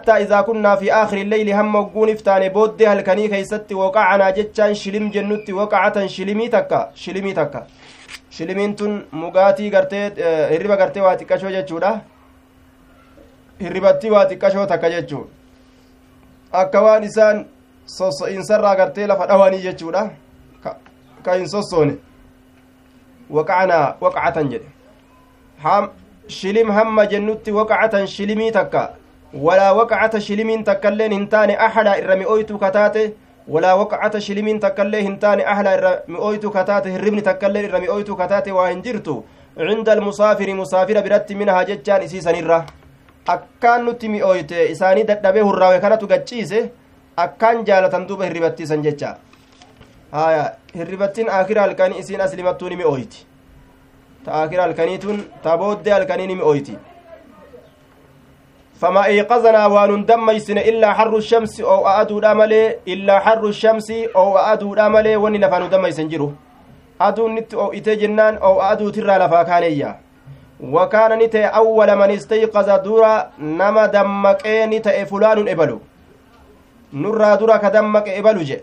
إذا 0.07 0.41
كنا 0.41 0.75
في 0.75 0.93
آخر 0.93 1.17
الليل 1.17 1.53
هم 1.53 1.75
وقون 1.75 2.09
افتاني 2.09 2.49
بود 2.49 2.83
هل 2.83 3.01
كني 3.01 3.27
كيست 3.27 3.73
وقعنا 3.73 4.29
جتشان 4.29 4.73
شلم 4.73 5.09
جنوتي 5.09 5.53
وقعة 5.53 6.07
شلمي 6.07 6.47
تكا. 6.47 6.91
شلمي 6.95 7.33
تكا. 7.33 7.67
شلمين 8.31 8.75
تن 8.75 9.05
مغاتي 9.13 9.69
غرتي 9.69 9.99
هربا 10.51 10.75
غرتي 10.75 11.01
واتي 11.01 11.25
كشو 11.25 11.49
جتشودا. 11.49 12.01
hirribatti 13.59 14.09
waa 14.11 14.25
xiqqashoo 14.29 14.65
takka 14.67 14.89
jechuun 14.93 15.27
akka 16.61 16.81
waan 16.85 17.03
isaan 17.09 17.37
soso'iinsarraa 17.85 18.75
gartee 18.75 19.07
lafa 19.07 19.27
dhawanii 19.31 19.61
jechuudha 19.67 20.09
ka 21.23 21.33
hin 21.33 21.47
sossoone 21.49 21.97
waqacanaa 23.37 23.95
waqacatan 24.01 24.49
jedhe 24.53 24.69
shilim 26.37 26.71
hamma 26.77 27.05
jennutti 27.13 27.51
waqacatan 27.51 28.07
shilimii 28.07 28.51
takka 28.51 28.83
walaa 29.47 29.73
waqacata 29.73 30.21
shilimiin 30.21 30.63
takkailleen 30.63 31.11
hin 31.11 31.27
taane 31.27 31.57
axadha 31.67 31.97
irra 32.01 32.15
mi'ooytu 32.21 32.57
kataate 32.57 33.03
walaa 33.55 33.75
waqacata 33.81 34.21
shilimiin 34.27 34.59
takkaillee 34.59 35.01
hin 35.07 35.17
taane 35.19 35.45
axadha 35.53 35.73
irra 35.77 35.91
mi'ooytu 36.07 36.51
kataate 36.51 36.91
hirribni 36.91 37.21
takkailleen 37.27 37.65
irra 37.69 37.79
mi'ooytu 37.85 38.15
kataate 38.21 38.51
waa 38.57 38.69
hin 38.69 38.81
jirtu 38.87 39.17
cinda 39.57 39.91
almusaafiri 39.97 40.53
musaafira 40.53 41.01
biratti 41.01 41.35
minahaa 41.41 41.65
jechaan 41.71 42.03
isiisanirra 42.07 42.63
akkaan 43.35 43.85
nutti 43.85 44.09
mi'ooyte 44.15 44.65
isaanii 44.71 45.03
dadhabee 45.11 45.45
hurraawe 45.49 45.79
kanatu 45.85 46.07
gacciise 46.07 46.63
akkaan 47.17 47.65
jaalatan 47.65 48.07
duuba 48.07 48.23
hirribattiisan 48.23 48.83
jecha. 48.83 49.15
Haya 50.11 50.51
hirribattiin 50.75 51.29
akira 51.29 51.61
halkanii 51.61 51.99
isiin 51.99 52.21
aslimattuu 52.21 52.69
ni 52.69 52.75
mi'ooyti 52.75 53.25
ta 54.25 54.41
akira 54.41 54.63
halkaniitun 54.63 55.23
ta 55.43 55.57
booddee 55.57 55.93
halkanii 55.93 56.27
ni 56.27 56.35
mi'ooyti 56.35 56.77
فما 58.81 59.05
إيقظنا 59.05 59.65
وان 59.65 60.05
دميسن 60.05 60.57
إلا 60.57 60.93
حر 60.93 61.17
الشمس 61.17 61.61
أو 61.61 61.87
أدو 61.87 62.19
داملي 62.19 62.75
إلا 62.87 63.19
حر 63.19 63.47
الشمس 63.47 63.91
أو 64.15 64.37
أدو 64.37 64.75
وني 65.23 65.37
لفانو 65.37 65.67
دميسن 65.67 66.07
جرو 66.07 66.33
أدو 67.01 67.27
نت 67.27 67.53
أو 67.53 67.73
إتجنان 67.73 68.35
أو 68.35 68.61
أدو 68.61 68.89
ترى 68.89 69.17
لفا 69.17 69.43
كانيا 69.43 69.99
وكان 70.59 71.19
نتي 71.19 71.45
أول 71.45 71.95
من 71.95 72.11
استيقظ 72.11 72.69
دورا 72.83 73.31
نما 73.39 73.85
دمك 73.85 74.41
نتي 74.45 75.05
فلان 75.05 75.47
إبلو 75.49 75.79
نرى 76.95 77.37
دورا 77.37 77.57
كدمك 77.57 78.07
إبلو 78.09 78.41
جي 78.41 78.59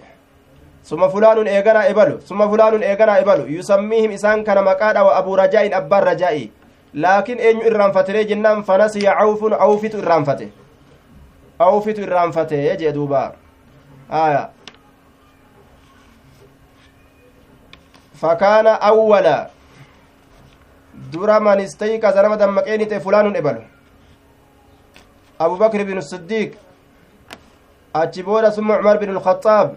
ثم 0.84 1.02
فلان 1.08 1.38
إيغنا 1.46 1.90
إبلو 1.90 2.16
ثم 2.28 2.40
فلان 2.50 2.82
إيغنا 2.82 3.20
إبلو 3.20 3.44
يسميهم 3.46 4.10
إسان 4.18 4.44
كان 4.44 4.64
مقادا 4.64 5.00
وأبو 5.00 5.32
رجاء 5.34 5.64
أبا 5.76 5.98
رجائي 5.98 6.50
laakiin 6.94 7.38
eenyu 7.40 7.66
irraanfatiree 7.66 8.24
jennaan 8.24 8.64
fanasiya 8.64 9.14
cawfun 9.18 9.52
awfitu 9.52 9.98
irraanfate 9.98 10.48
awfitu 11.58 12.02
irraanfate 12.02 12.76
jee 12.80 12.92
duuba 12.92 13.22
aya 14.10 14.48
fakaana 18.22 18.80
awwala 18.80 19.50
dura 21.12 21.40
man 21.40 21.60
istayqaza 21.60 22.22
nama 22.22 22.36
dammaqeen 22.36 22.80
ite 22.80 23.00
fulaanun 23.00 23.36
ebalu 23.36 23.62
abu 25.38 25.56
bakr 25.56 25.84
bin 25.84 26.00
siddiiq 26.00 26.54
achi 27.94 28.22
booda 28.22 28.52
summa 28.52 28.76
cumar 28.78 28.98
bin 28.98 29.14
lkhaxaab 29.14 29.76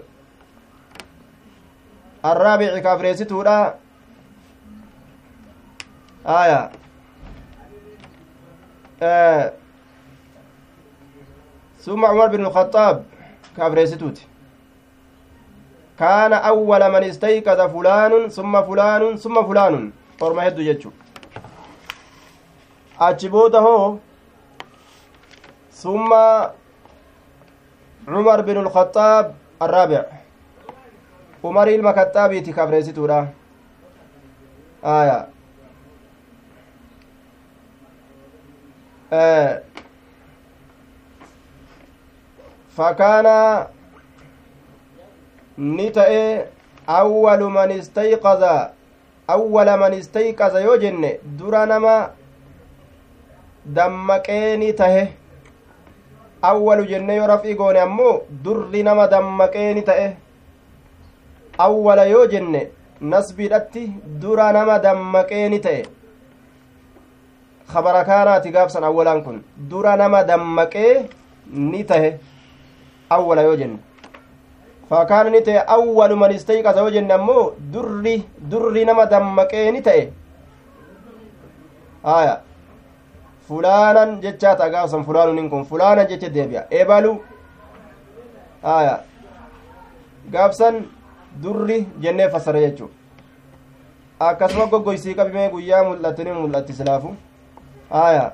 arraabici 2.23 2.81
kaafreessituudha 2.81 3.75
aya 6.25 6.71
ثم 11.85 12.05
عمر 12.05 12.27
بن 12.27 12.45
الخطاب 12.45 13.05
كابريستوت 13.57 14.17
كان 15.99 16.33
أول 16.33 16.91
من 16.91 17.03
استيقظ 17.03 17.59
فلان 17.73 18.29
ثم 18.29 18.63
فلان 18.63 19.17
ثم 19.17 19.43
فلان 19.43 19.91
orma 20.21 20.43
hedduu 20.43 20.63
jechu 20.63 20.93
achi 22.99 23.29
booda 23.29 23.59
hoo 23.59 23.99
summa 25.69 26.51
cumar 28.05 28.43
bin 28.43 28.57
ulkhaxaab 28.57 29.33
arraabic 29.59 30.05
umar 31.43 31.69
ilma 31.69 31.93
kaxaabiiti 31.93 32.53
kabreessituudha 32.53 33.27
aya 34.83 35.27
فكان 42.75 43.27
نتأ 45.59 46.11
أول 46.89 47.41
من 47.43 47.71
استيقظ 47.71 48.43
أول 49.29 49.77
من 49.79 49.93
استيقظ 49.93 50.55
يوجن 50.57 51.17
درا 51.23 51.65
نما 51.65 52.09
tahe 54.77 55.24
awwalu 56.51 56.85
jenne 56.91 57.15
yoo 57.19 57.27
raf'ii 57.33 57.55
goone 57.59 57.79
ammoo 57.87 58.13
durri 58.43 58.83
nama 58.87 59.07
dammaqee 59.13 59.73
ni 59.77 59.81
ta'e 59.89 60.07
awwala 61.67 62.05
yoo 62.13 62.25
jenne 62.33 62.61
nasbiidhatti 63.13 63.83
dura 64.21 64.51
nama 64.57 64.79
dammaqee 64.85 65.49
ni 65.49 65.59
ta'e 65.67 65.81
kabara 67.73 68.03
kaanaati 68.09 68.51
gaafsan 68.57 68.83
awwalaan 68.89 69.23
kun 69.25 69.41
dura 69.69 69.95
nama 70.03 70.23
dammaqee 70.31 70.93
ni 71.71 71.83
tahe 71.91 72.11
awwala 73.17 73.41
yoo 73.47 73.55
jenne 73.61 73.79
fakkaana 74.89 75.29
ni 75.35 75.41
ta'e 75.47 75.63
awwalu 75.77 76.15
man 76.23 76.31
istayqaza 76.37 76.79
yoo 76.85 76.93
jenne 76.97 77.13
ammoo 77.19 77.45
durri 77.73 78.15
durri 78.51 78.85
nama 78.85 79.05
dammaqee 79.15 79.81
ta'e 79.89 80.03
haya 82.03 82.35
fulaanan 83.47 84.21
jechaa 84.21 84.55
ta'a 84.55 84.69
gaafsan 84.69 85.05
fulaanunin 85.05 85.49
kun 85.49 85.65
fulaanan 85.65 86.07
jecha 86.09 86.29
deebi'a 86.33 86.63
ebalu 86.71 87.13
haya 88.63 88.95
gaafsan 90.31 90.85
durri 91.43 91.79
jennee 92.05 92.29
fassara 92.29 92.59
jechuu 92.65 92.89
akkasuma 94.19 94.65
goggoysii 94.73 95.15
qabimee 95.19 95.49
guyyaa 95.49 95.83
mul'atini 95.89 96.33
mul'atti 96.33 96.73
haya 97.89 98.31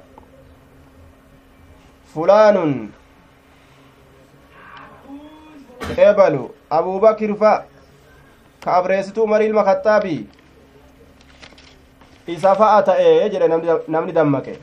fulaanun 2.14 2.94
ebalu 5.98 6.44
abubakir 6.70 7.36
fa 7.36 7.66
ka 8.64 8.76
abreesituu 8.78 9.28
mari 9.28 9.46
ilma 9.46 9.64
kaxaabii 9.64 10.28
isa 12.28 12.56
fa'a 12.56 12.84
ta'e 12.84 13.30
jedhe 13.34 13.48
namni 13.88 14.14
dammaqe 14.14 14.56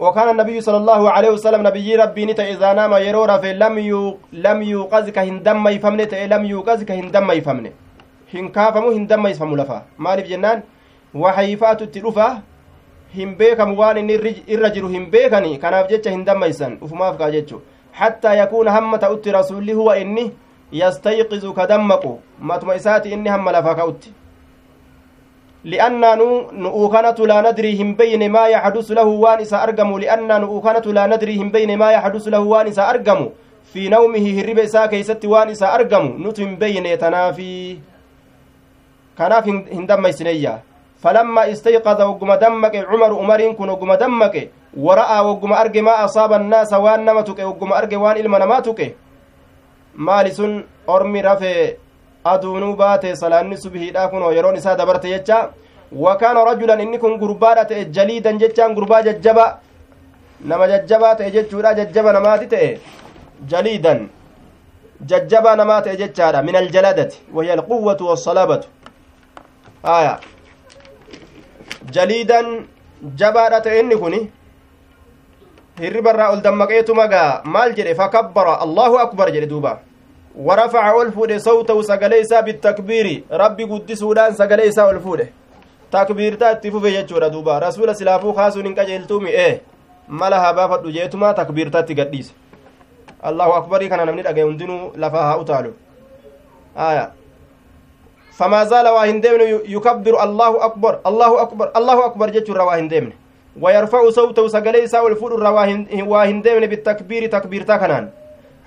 وكان 0.00 0.28
النبي 0.34 0.56
صلى 0.66 0.78
الله 0.82 1.00
عليه 1.10 1.30
وسلم 1.36 1.60
نبي 1.68 1.88
ربي 2.02 2.22
نتا 2.26 2.44
إذا 2.52 2.72
نام 2.72 2.92
يرو 3.06 3.24
رفي 3.32 3.52
لم 3.52 3.74
يو 3.90 4.02
لم 4.32 4.58
يوقظ 4.72 5.06
كهندم 5.16 5.68
يفهمني 5.68 6.04
تأي 6.06 6.26
لم 6.32 6.42
hin 8.32 8.50
kaafamu 8.52 8.90
hin 8.90 9.06
dammayfamu 9.10 9.56
lafa 9.60 9.82
maaliif 10.06 10.28
jennaan 10.32 10.62
waxayfaatu 11.22 11.84
itti 11.84 12.00
dhufa 12.04 12.26
hin 13.14 13.32
beekamu 13.40 13.78
waan 13.80 13.98
inni 14.02 14.18
irra 14.56 14.70
jiru 14.76 14.88
hin 14.92 15.08
beekani 15.14 15.58
kanaaf 15.64 15.88
jecha 15.92 16.10
hin 16.14 16.24
dammaysan 16.28 16.76
ufumaaf 16.88 17.18
kaa 17.22 17.30
jechu 17.36 17.60
hattaa 18.02 18.34
yakuuna 18.40 18.76
hamma 18.76 18.98
ta'utti 19.04 19.32
rasulli 19.38 19.72
huwa 19.80 19.98
inni 20.02 20.26
yastayqizu 20.82 21.54
ka 21.58 21.66
dammaqu 21.72 22.12
matuma 22.52 22.76
isaati 22.82 23.12
inni 23.18 23.34
hamma 23.34 23.52
lafa 23.58 23.74
ka'utti 23.80 24.14
لأننا 25.64 26.14
نؤكنة 26.64 27.18
لا 27.30 27.38
ندري 27.50 27.82
هم 27.82 27.94
بين 27.94 28.30
ما 28.32 28.44
يحدث 28.48 28.90
له 28.90 29.04
وان 29.04 29.40
إسا 29.40 29.62
أرقم 29.62 29.98
لأننا 29.98 30.38
نؤكنة 30.38 30.86
لا 30.96 31.04
ندري 31.06 31.36
هم 31.36 31.48
بين 31.50 31.78
ما 31.78 31.92
يحدث 31.92 32.28
له 32.28 32.40
وان 32.40 32.66
إسا 32.72 32.90
أرقم 32.90 33.28
في 33.72 33.88
نومه 33.88 34.26
هرب 34.40 34.58
إسا 34.58 34.86
كيست 34.86 35.24
وان 35.24 35.48
إسا 35.50 35.74
أرقم 35.74 36.04
نتم 36.26 36.56
بين 36.56 36.86
يتنافي. 36.86 37.78
كناف 39.18 39.46
هندم 39.76 40.06
يسنيا 40.06 40.54
فلما 41.02 41.42
استيقظ 41.52 42.00
وقم 42.10 42.30
دمك 42.34 42.74
عمر 42.90 43.10
عمرين 43.20 43.52
كن 43.58 43.68
وقم 43.68 43.92
دمك 43.94 44.34
ورأى 44.76 45.18
وقم 45.28 45.52
أرق 45.52 45.76
ما 45.76 46.04
أصاب 46.04 46.32
الناس 46.32 46.72
وان 46.72 47.04
نمتك 47.04 47.38
وقم 47.38 47.72
أرق 47.72 47.92
وان 48.00 48.16
إلما 48.16 48.38
sun 50.32 50.64
ormi 50.86 51.20
rafee 51.22 51.76
aduunuu 52.24 52.76
baate 52.76 53.16
salaanni 53.16 53.56
subhiidha 53.64 54.08
kunoo 54.08 54.32
yeroon 54.32 54.56
isaa 54.56 54.76
dabarte 54.76 55.08
jecha 55.08 55.50
wakaana 55.92 56.44
rajulan 56.44 56.80
inni 56.80 56.98
kun 56.98 57.18
gurbaadha 57.18 57.64
ta'e 57.64 57.84
jaliidan 57.84 58.38
jechaan 58.38 58.74
gurbaa 58.74 59.02
jajjaba 59.02 59.46
nama 60.44 60.68
jajjabaa 60.72 61.14
ta'e 61.20 61.30
jechuudha 61.36 61.74
jajjaba 61.74 62.12
namaati 62.12 62.46
ta'e 62.54 62.68
jaliidan 63.52 64.08
jajjabaa 65.12 65.56
namaa 65.56 65.80
ta'e 65.82 65.96
jechaadha 66.02 66.42
min 66.42 66.56
aljaladati 66.62 67.20
wahiya 67.34 67.54
alquwwatu 67.58 68.08
wassalabatu 68.10 68.68
aya 69.82 70.14
jaliidan 71.90 72.66
jabaadha 73.22 73.60
ta'e 73.66 73.80
inni 73.80 73.96
kun 73.96 74.16
hirribarraa 75.80 76.32
ol 76.32 76.42
dammaqeetu 76.46 76.94
magaa 76.94 77.40
maal 77.44 77.72
jedhe 77.78 77.94
fakabbara 77.94 78.60
allahu 78.66 78.98
akbar 79.06 79.32
jedhe 79.32 79.46
duuba 79.52 79.78
ورفع 80.36 81.02
ألفود 81.02 81.36
صوته 81.36 81.82
سقليسا 81.82 82.40
بالتكبير. 82.40 83.22
ربي 83.32 83.64
قدسودان 83.64 84.32
سقليسا 84.34 84.90
ألفود 84.90 85.26
تكبير 85.92 86.34
تاتي 86.34 86.70
فوفي 86.70 87.02
جتشورا 87.02 87.28
دوبا. 87.28 87.58
رسول 87.58 87.96
سلافو 87.96 88.32
خاسو 88.32 88.60
ننكا 88.60 88.84
جلتومي 88.84 89.30
إيه. 89.30 89.60
مالها 90.08 90.52
بافت 90.52 90.86
جيتما 90.86 91.32
تكبير 91.32 91.68
تاتي 91.68 92.24
الله 93.26 93.56
أكبر. 93.56 93.86
كان 93.86 94.06
نمني 94.06 94.28
أجي 94.28 94.42
هندنو 94.42 94.92
لفاها 94.96 95.40
أتالو 95.40 95.72
آية. 96.76 97.12
فما 98.38 98.64
زال 98.64 98.88
واهندمن 98.88 99.40
يكبر 99.66 100.24
الله 100.24 100.64
أكبر. 100.64 100.98
الله 101.06 101.42
أكبر. 101.42 101.72
الله 101.76 102.04
أكبر 102.06 102.30
جتشورا 102.30 102.62
واهندمن 102.62 103.12
ويرفع 103.60 104.10
صوته 104.10 104.48
سقليسا 104.48 105.00
والفود 105.00 105.32
واهندمن 106.12 106.66
بالتكبير. 106.66 107.26
تكبير 107.26 107.62
تاكنان. 107.62 108.10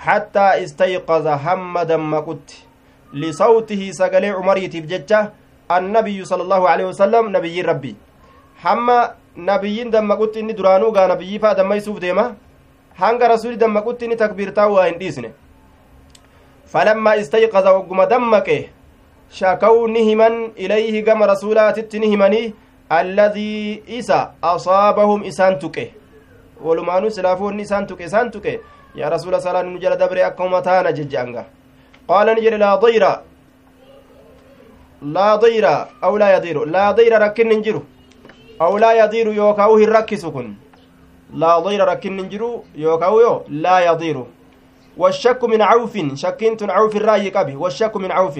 حتى 0.05 0.47
استيقظ 0.63 1.25
هم 1.45 1.73
دمقت 1.91 2.47
لصوته 3.13 3.81
سقلي 3.99 4.29
عمريتيف 4.39 4.83
ججة 4.91 5.19
النبي 5.77 6.17
صلى 6.25 6.43
الله 6.45 6.61
عليه 6.71 6.85
وسلم 6.91 7.23
نبي 7.37 7.61
ربي 7.61 7.95
hamma 8.63 9.15
nabiyyiin 9.35 9.91
dammaqutti 9.91 10.39
inni 10.39 10.53
duraanuu 10.57 10.91
gaa 10.95 11.07
nabiyyii 11.11 11.39
faa 11.45 11.53
dammaysuuf 11.59 11.97
deema 12.03 12.23
hanga 12.99 13.27
rasuli 13.27 13.57
dammaqutti 13.63 14.05
inni 14.05 14.17
takbiirtaa 14.21 14.67
waa 14.73 14.85
hin 14.85 14.99
dhiisne 15.01 15.31
falammaa 16.73 17.15
istayqaza 17.23 17.73
wagguma 17.77 18.05
dammaqe 18.13 18.57
shakaw 19.39 19.87
ni 19.95 20.03
himan 20.09 20.37
ilayhi 20.67 21.01
gama 21.09 21.27
rasuulaatitti 21.33 21.99
ni 22.03 22.07
himanii 22.13 22.53
alladii 22.99 23.83
isa 23.99 24.19
asaabahum 24.53 25.23
isaan 25.31 25.59
tuqe 25.65 25.85
walumaanuu 26.67 27.11
silaafoonni 27.17 27.67
isaan 27.67 27.87
tuqe 27.91 28.05
isaan 28.11 28.31
tuqe 28.37 28.53
jala 28.95 29.95
dabre 29.97 30.23
akkuma 30.23 30.62
taana 30.62 30.91
jejje'anga 30.97 31.45
qaala 32.08 32.36
ni 32.36 32.41
jedhe 32.41 32.58
laa 32.58 32.77
dayra 32.84 33.12
laa 35.15 35.38
dayra 35.38 35.73
aw 36.01 36.13
laa 36.17 36.32
yadiiru 36.36 36.65
laa 36.75 36.93
dayra 36.93 37.19
rakkinni 37.25 37.56
hin 37.56 37.63
jiru 37.63 37.82
aw 38.60 38.77
laa 38.84 38.93
yadiiru 39.01 39.34
yookaawu 39.34 39.77
hin 39.82 39.89
rakkisu 39.97 40.32
kun 40.36 40.56
laa 41.41 41.58
dayra 41.65 41.86
rakkinni 41.91 42.21
hin 42.21 42.29
jiru 42.29 42.49
yookaawu 42.86 43.19
yo 43.25 43.34
laa 43.49 43.82
yadiiru 43.89 44.25
والشك 44.97 45.43
من 45.43 45.62
عوف 45.62 45.97
شكنت 46.13 46.63
عوف 46.69 46.95
الرأي 46.95 47.29
قبي 47.29 47.56
والشك 47.56 47.97
من 47.97 48.12
عوف 48.12 48.36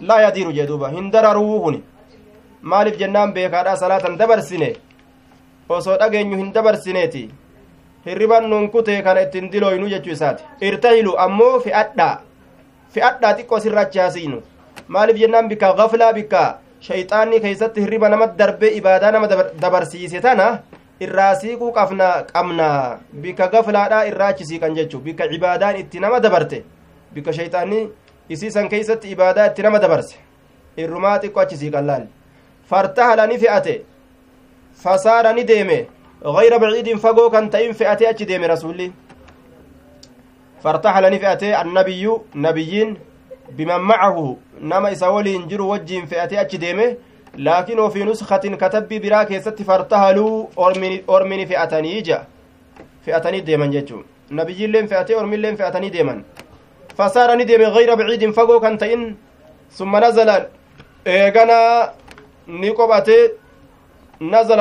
لا 0.00 0.28
يدير 0.28 0.50
جدوبا 0.50 0.88
هندرروهن 0.90 1.82
maaliif 2.62 2.98
jennaan 2.98 3.32
beekaadha 3.34 3.76
salaatan 3.76 4.18
dabarsine 4.18 4.76
osoo 5.68 5.96
dhageenyu 5.98 6.36
hin 6.36 6.52
dabarsineeti 6.54 7.22
hirriban 8.06 8.48
nun 8.50 8.70
kutee 8.70 9.02
kana 9.02 9.20
ittiin 9.20 9.50
dilooynu 9.52 9.88
jechuu 9.88 10.12
isaati. 10.12 10.44
Irtahilu 10.60 11.16
ammoo 11.18 11.60
fi'adhaa 11.60 12.20
fi'adhaa 12.94 13.34
xiqqoo 13.36 13.60
sirrachi 13.60 13.98
haasiinu 13.98 14.42
maaliif 14.88 15.18
jennaan 15.18 15.48
bikka? 15.48 15.72
Gaflaa 15.76 16.12
bikka? 16.12 16.58
Shayxaanni 16.80 17.40
keeysatti 17.40 17.80
hirriba 17.80 18.08
nama 18.08 18.26
darbee 18.38 18.70
ibaadaa 18.78 19.10
nama 19.12 19.28
dabarsiise 19.62 20.20
tana 20.20 20.58
irraa 21.00 21.34
siiquu 21.34 21.72
qabna 21.72 22.08
qabna. 22.32 22.98
Bikka 23.12 23.48
gaflaadhaa 23.48 24.04
irraa 24.06 24.28
achi 24.34 24.44
siiqan 24.44 24.74
jechuu. 24.74 25.00
Bikka 25.00 25.24
ibaadaan 25.24 25.76
itti 25.76 26.00
nama 26.00 26.20
dabarte. 26.20 26.64
Bikka 27.14 27.32
shayxaanni 27.32 27.88
isiisan 28.28 28.68
keeysatti 28.68 29.10
ibaadaa 29.14 29.46
itti 29.46 29.62
nama 29.62 29.78
dabarse. 29.78 30.16
Irrumaa 30.76 31.18
xiqqoo 31.18 31.42
achi 31.42 31.56
siiqan 31.56 31.86
laal. 31.86 32.06
Fartahala 32.70 33.26
ni 33.26 33.38
fe'ate. 33.38 33.74
Fasaara 34.82 35.32
ni 35.32 35.44
deeme 35.44 35.86
غير 36.24 36.56
بعيد 36.56 36.96
فقو 36.96 37.30
كان 37.30 37.50
تئن 37.50 37.72
فئتي 37.72 38.10
أتش 38.10 38.22
ديم 38.22 38.44
رسولي 38.44 38.92
فارتحل 40.62 41.10
نفئتي 41.14 41.60
النبي 41.60 42.18
نبيين 42.34 42.96
بمن 43.50 43.80
معه. 43.80 44.36
نما 44.60 44.92
إساولي 44.92 45.36
انجروا 45.36 45.72
وجين 45.72 46.06
فئتي 46.06 46.40
أتش 46.40 46.56
ديمه 46.56 46.96
لكن 47.38 47.78
وفي 47.78 48.04
نسخة 48.04 48.36
كتب 48.36 48.88
براك 48.88 49.30
يست 49.30 49.62
فارتحلوا 49.62 50.46
أرمني 51.10 51.46
فئتني 51.46 52.00
جا 52.00 52.26
فئتني 53.06 53.40
ديمن 53.40 53.70
جتشو 53.70 54.02
نبيين 54.30 54.72
لين 54.72 54.86
فئتي 54.86 55.14
أرمين 55.14 55.40
لين 55.42 55.56
فئتني 55.56 55.88
ديمن. 55.88 56.22
فصار 56.98 57.34
ندم 57.34 57.62
غير 57.62 57.94
بعيد 57.94 58.30
فقو 58.30 58.60
كان 58.60 58.78
تئن 58.78 59.16
ثم 59.70 59.96
نزل 59.96 60.30
نزل 64.20 64.58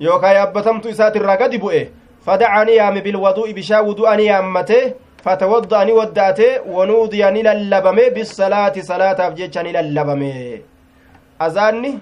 yookaan 0.00 0.34
yaabbatamtu 0.36 0.88
isaatirraa 0.88 1.36
gadi 1.36 1.58
bu'e 1.58 1.82
fadacanii 2.26 2.76
yaame 2.76 3.00
bilwaduu'i 3.06 3.54
bishaan 3.58 3.86
wudu'anii 3.88 4.26
yaammate 4.26 4.78
fatawadda'anii 5.24 5.98
wadda'ate 6.00 6.48
wanuudiya 6.76 7.30
ni 7.30 7.42
lallabame 7.42 8.10
bisalaati 8.16 8.82
salaataaf 8.82 9.34
jecha 9.34 9.62
ni 9.62 9.72
lallabame 9.72 10.32
azaanni 11.46 12.00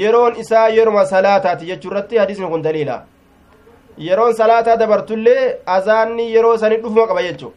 yeroon 0.00 0.36
isaa 0.42 0.68
yeroma 0.78 1.06
salaataati 1.06 1.66
jechuu 1.70 1.90
irratti 1.90 2.18
hadisni 2.22 2.46
kun 2.52 2.62
daliila 2.62 2.96
yeroon 3.98 4.34
salaataa 4.34 4.76
dabartullee 4.82 5.54
azaanni 5.76 6.32
yeroo 6.34 6.56
sanii 6.58 6.76
dhufuma 6.82 7.06
qaba 7.06 7.22
jechu 7.22 7.52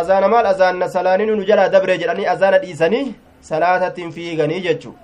azaana 0.00 0.28
maal 0.28 0.46
azaanna 0.46 0.88
salaaninu 0.96 1.36
nu 1.36 1.44
jalaa 1.50 1.68
dabre 1.68 1.98
jedhanii 1.98 2.26
azaana 2.34 2.58
dhiisanii 2.64 3.14
salaatatti 3.50 4.00
hin 4.02 4.12
fiiganii 4.12 4.60
jechu 4.60 4.94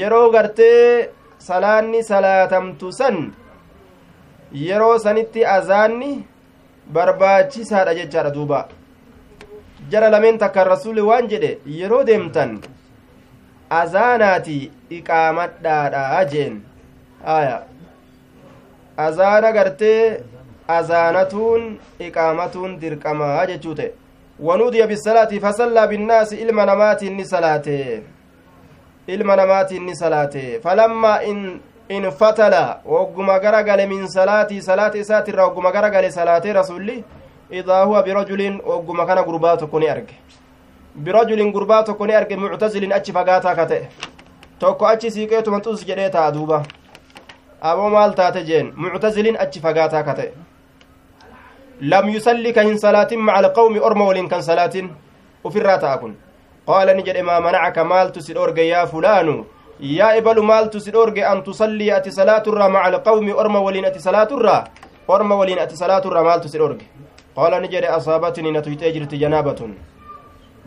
yeroo 0.00 0.30
gartee 0.30 1.08
salaanni 1.48 2.00
salaatamtu 2.10 2.92
san 2.98 3.16
yeroo 4.66 4.98
sanitti 5.04 5.44
azaanni 5.56 6.10
barbaachisaadha 6.94 7.94
jechaadha 7.98 8.30
duuba. 8.36 8.60
Jara 9.90 10.08
lameen 10.14 10.38
takkan 10.38 10.66
rasuli 10.74 11.00
waan 11.08 11.28
jedhe 11.32 11.50
yeroo 11.78 12.04
deemtan 12.10 12.52
azaanaati 13.80 14.56
iqaamadhaadha 14.98 16.24
jeen. 16.32 16.54
Aya 17.36 17.58
azaana 19.06 19.52
gartee 19.52 20.20
azaanatuun 20.78 21.62
iqaamatuun 22.08 22.80
dirqamaa 22.80 23.46
jechuu 23.52 23.74
ta'e. 23.74 23.92
Wanuudiya 24.46 24.86
bisalaati 24.86 25.40
fasallaa 25.40 25.86
binnaasi 25.92 26.36
ilma 26.44 26.66
namaatiin 26.66 27.16
ni 27.16 27.24
salaate 27.32 27.78
ilma 29.08 29.36
namaatiin 29.36 29.84
ni 29.86 29.96
salaate 29.96 30.60
falammaa 30.62 31.18
in 31.22 31.60
in 31.88 32.10
fatala 32.10 32.80
wogguma 32.84 33.38
gara 33.40 33.62
gale 33.62 33.86
min 33.86 34.06
salaatii 34.08 34.62
salaata 34.62 34.98
isaatirra 34.98 35.46
wogguma 35.46 35.72
gara 35.72 35.90
gale 35.90 36.10
salaatee 36.10 36.52
rasulli 36.52 37.04
idaa 37.50 37.84
huwa 37.84 38.02
birajulin 38.02 38.60
wogguma 38.66 39.06
kana 39.06 39.22
gurbaa 39.22 39.56
tokko 39.56 39.80
ni 39.80 39.88
arge 39.88 40.14
birajulin 40.94 41.52
gurbaa 41.52 41.82
tokko 41.82 42.06
ni 42.06 42.14
arge 42.14 42.36
muctazilin 42.36 42.92
achi 42.92 43.12
fagaataa 43.12 43.54
ka 43.54 43.66
ta'e 43.66 43.88
tokko 44.58 44.86
achi 44.86 45.10
siiqeetuma 45.10 45.60
xus 45.60 45.86
jedhee 45.86 46.08
ta'a 46.10 46.32
duuba 46.32 46.62
aboo 47.60 47.90
maal 47.90 48.14
taate 48.14 48.44
jeen 48.44 48.72
muctazilin 48.76 49.36
achi 49.40 49.60
fagaataa 49.60 50.02
ka 50.02 50.14
ta'e 50.14 50.32
lam 51.80 52.08
yusalli 52.08 52.52
ka 52.52 52.62
hin 52.62 52.78
salaatin 52.78 53.20
maca 53.20 53.38
alqawmi 53.38 53.78
orma 53.80 54.04
waliin 54.04 54.28
kan 54.28 54.42
salaatin 54.42 54.90
ufirraa 55.44 55.78
ta'a 55.78 55.98
kun 55.98 56.16
si 60.80 60.90
dhoorge 60.90 61.24
an 61.24 61.42
tusallii 61.42 61.90
ati 61.90 62.12
salaaturraa 62.12 62.68
maca 62.68 62.84
alqawmi 62.84 63.32
orma 63.32 63.60
waliin 63.60 63.84
ati 63.84 64.00
salaaturraa 64.00 64.64
orma 65.08 65.34
waliin 65.36 65.58
ati 65.58 65.76
salaaturraa 65.76 66.22
maaltu 66.22 66.48
si 66.48 66.58
dhoorge 66.58 66.84
qaala 67.36 67.60
ni 67.60 67.68
jedhe 67.68 67.88
asaabatini 67.88 68.52
na 68.52 68.62
tuyxee 68.62 68.92
jirti 68.92 69.18
janaabatun 69.18 69.74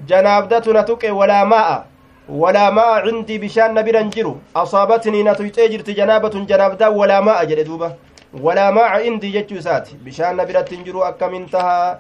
janaabdatu 0.05 0.73
na 0.73 0.83
tuqe 0.83 1.11
walaa 1.11 1.45
maa'a 1.45 1.83
walaa 2.29 2.71
maa'a 2.71 3.01
cindii 3.05 3.39
bishaan 3.39 3.73
na 3.73 3.83
biran 3.83 4.09
jiru 4.11 4.37
asaabatnii 4.55 5.23
na 5.23 5.35
tuyxee 5.35 5.69
jirti 5.69 5.95
janaabatun 5.95 6.45
janaabdaa 6.47 6.89
walaa 6.89 7.21
maa'a 7.21 7.45
jedhe 7.45 7.63
duuba 7.63 7.95
walaa 8.41 8.71
maa'a 8.71 9.01
indii 9.01 9.31
jechuu 9.31 9.57
isaati 9.57 9.95
bishaan 9.95 10.35
na 10.35 10.45
biratti 10.45 10.75
hin 10.75 10.83
jiru 10.83 11.03
akkamin 11.03 11.49
tahaa 11.49 11.97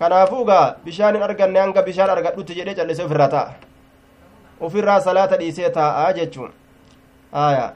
kanaafuu 0.00 0.44
gaa 0.50 0.66
bishaan 0.84 1.14
hin 1.18 1.22
arganne 1.28 1.60
hanga 1.64 1.82
bishaan 1.88 2.10
argadhutti 2.16 2.54
jedhee 2.58 2.74
callisee 2.80 3.04
ofirraa 3.08 3.28
ta'a 3.34 3.54
ofirraa 4.68 5.00
salaata 5.06 5.36
dhiisee 5.40 5.70
taa'aa 5.78 6.12
jechuun 6.18 6.52
aya 7.44 7.66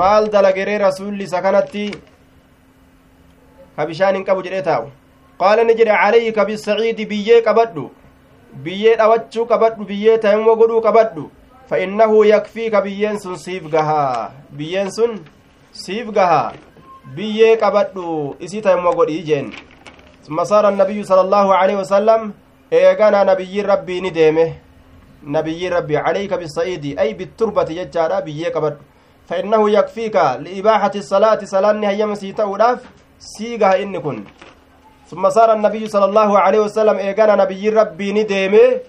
maal 0.00 0.28
dalageree 0.34 0.78
rasuulli 0.84 1.24
isa 1.28 1.42
kanatti 1.46 1.86
ka 3.76 3.86
bishaan 3.90 4.14
hin 4.18 4.24
qabu 4.30 4.42
jedhee 4.46 4.62
taa'u 4.70 4.86
qaala 5.42 5.64
ni 5.68 5.74
jedhe 5.80 5.96
calayka 6.02 6.44
bisaciidi 6.50 7.06
biyyee 7.12 7.40
qabadhu 7.48 7.86
biyyee 8.68 8.96
dhawachuu 9.02 9.46
qabadhu 9.52 9.84
biyyee 9.90 10.18
tayammoo 10.24 10.56
godhuu 10.62 10.80
qabadhu 10.88 11.28
fa 11.70 11.78
innahu 11.84 12.24
yakfiika 12.30 12.80
biyyeen 12.86 13.18
sun 13.26 13.36
siif 13.44 13.68
gahaa 13.76 14.30
biyyeen 14.58 14.90
sun 14.96 15.20
siif 15.84 16.10
gahaa 16.18 16.52
biyyee 17.16 17.54
qabadhu 17.62 18.10
isii 18.48 18.62
tayammoo 18.66 18.94
godhii 19.00 19.22
jeen 19.30 19.48
ثم 20.26 20.44
صار 20.44 20.68
النبي 20.68 21.04
صلى 21.04 21.20
الله 21.20 21.54
عليه 21.54 21.76
وسلم 21.76 22.32
إيغانا 22.72 23.24
نبي 23.24 23.62
ربي 23.62 24.00
نديمه. 24.00 24.52
نبي 25.26 25.68
ربي 25.68 25.96
عليك 25.96 26.34
بالصعيد 26.34 26.98
أي 26.98 27.12
بالتربة 27.12 27.68
يجارا 27.70 28.20
بيي 28.20 28.48
قبد 28.48 28.76
فإنه 29.28 29.70
يكفيك 29.70 30.16
لإباحة 30.16 30.90
الصلاة 30.94 31.40
صلاة 31.44 31.88
هي 31.90 32.06
مسيطة 32.06 32.44
وداف 32.44 32.80
سيغا 33.18 33.82
إن 33.82 33.98
كن 33.98 34.24
ثم 35.10 35.28
صار 35.28 35.52
النبي 35.52 35.88
صلى 35.88 36.04
الله 36.04 36.38
عليه 36.38 36.60
وسلم 36.60 36.96
إيغانا 36.96 37.44
نبي 37.44 37.68
ربي 37.68 38.12
نديمه 38.12 38.80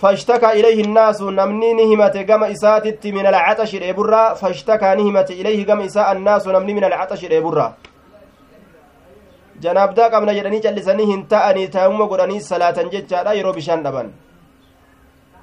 فاشتكى 0.00 0.50
إليه 0.58 0.84
الناس 0.84 1.22
نمني 1.22 1.72
نهمة 1.80 2.16
قم 2.28 2.44
إساتت 2.44 3.06
من 3.06 3.26
العطش 3.26 3.74
الإبرة 3.74 4.34
فاشتكى 4.34 4.94
نهمة 4.94 5.28
إليه 5.30 5.66
قم 5.66 5.80
إساء 5.80 6.12
الناس 6.12 6.48
نمني 6.48 6.74
من 6.74 6.84
العطش 6.84 7.24
الإبرة. 7.24 7.76
Janaabdaa 9.62 10.10
qabna 10.10 10.34
jedhanii 10.38 10.60
callisanii 10.66 11.06
hin 11.10 11.26
ta'anii 11.34 11.68
taa'umma 11.76 12.06
godhanii 12.12 12.40
salaatan 12.48 12.90
jechaadha 12.94 13.34
yeroo 13.38 13.52
bishaan 13.58 13.82
dhaban 13.86 14.10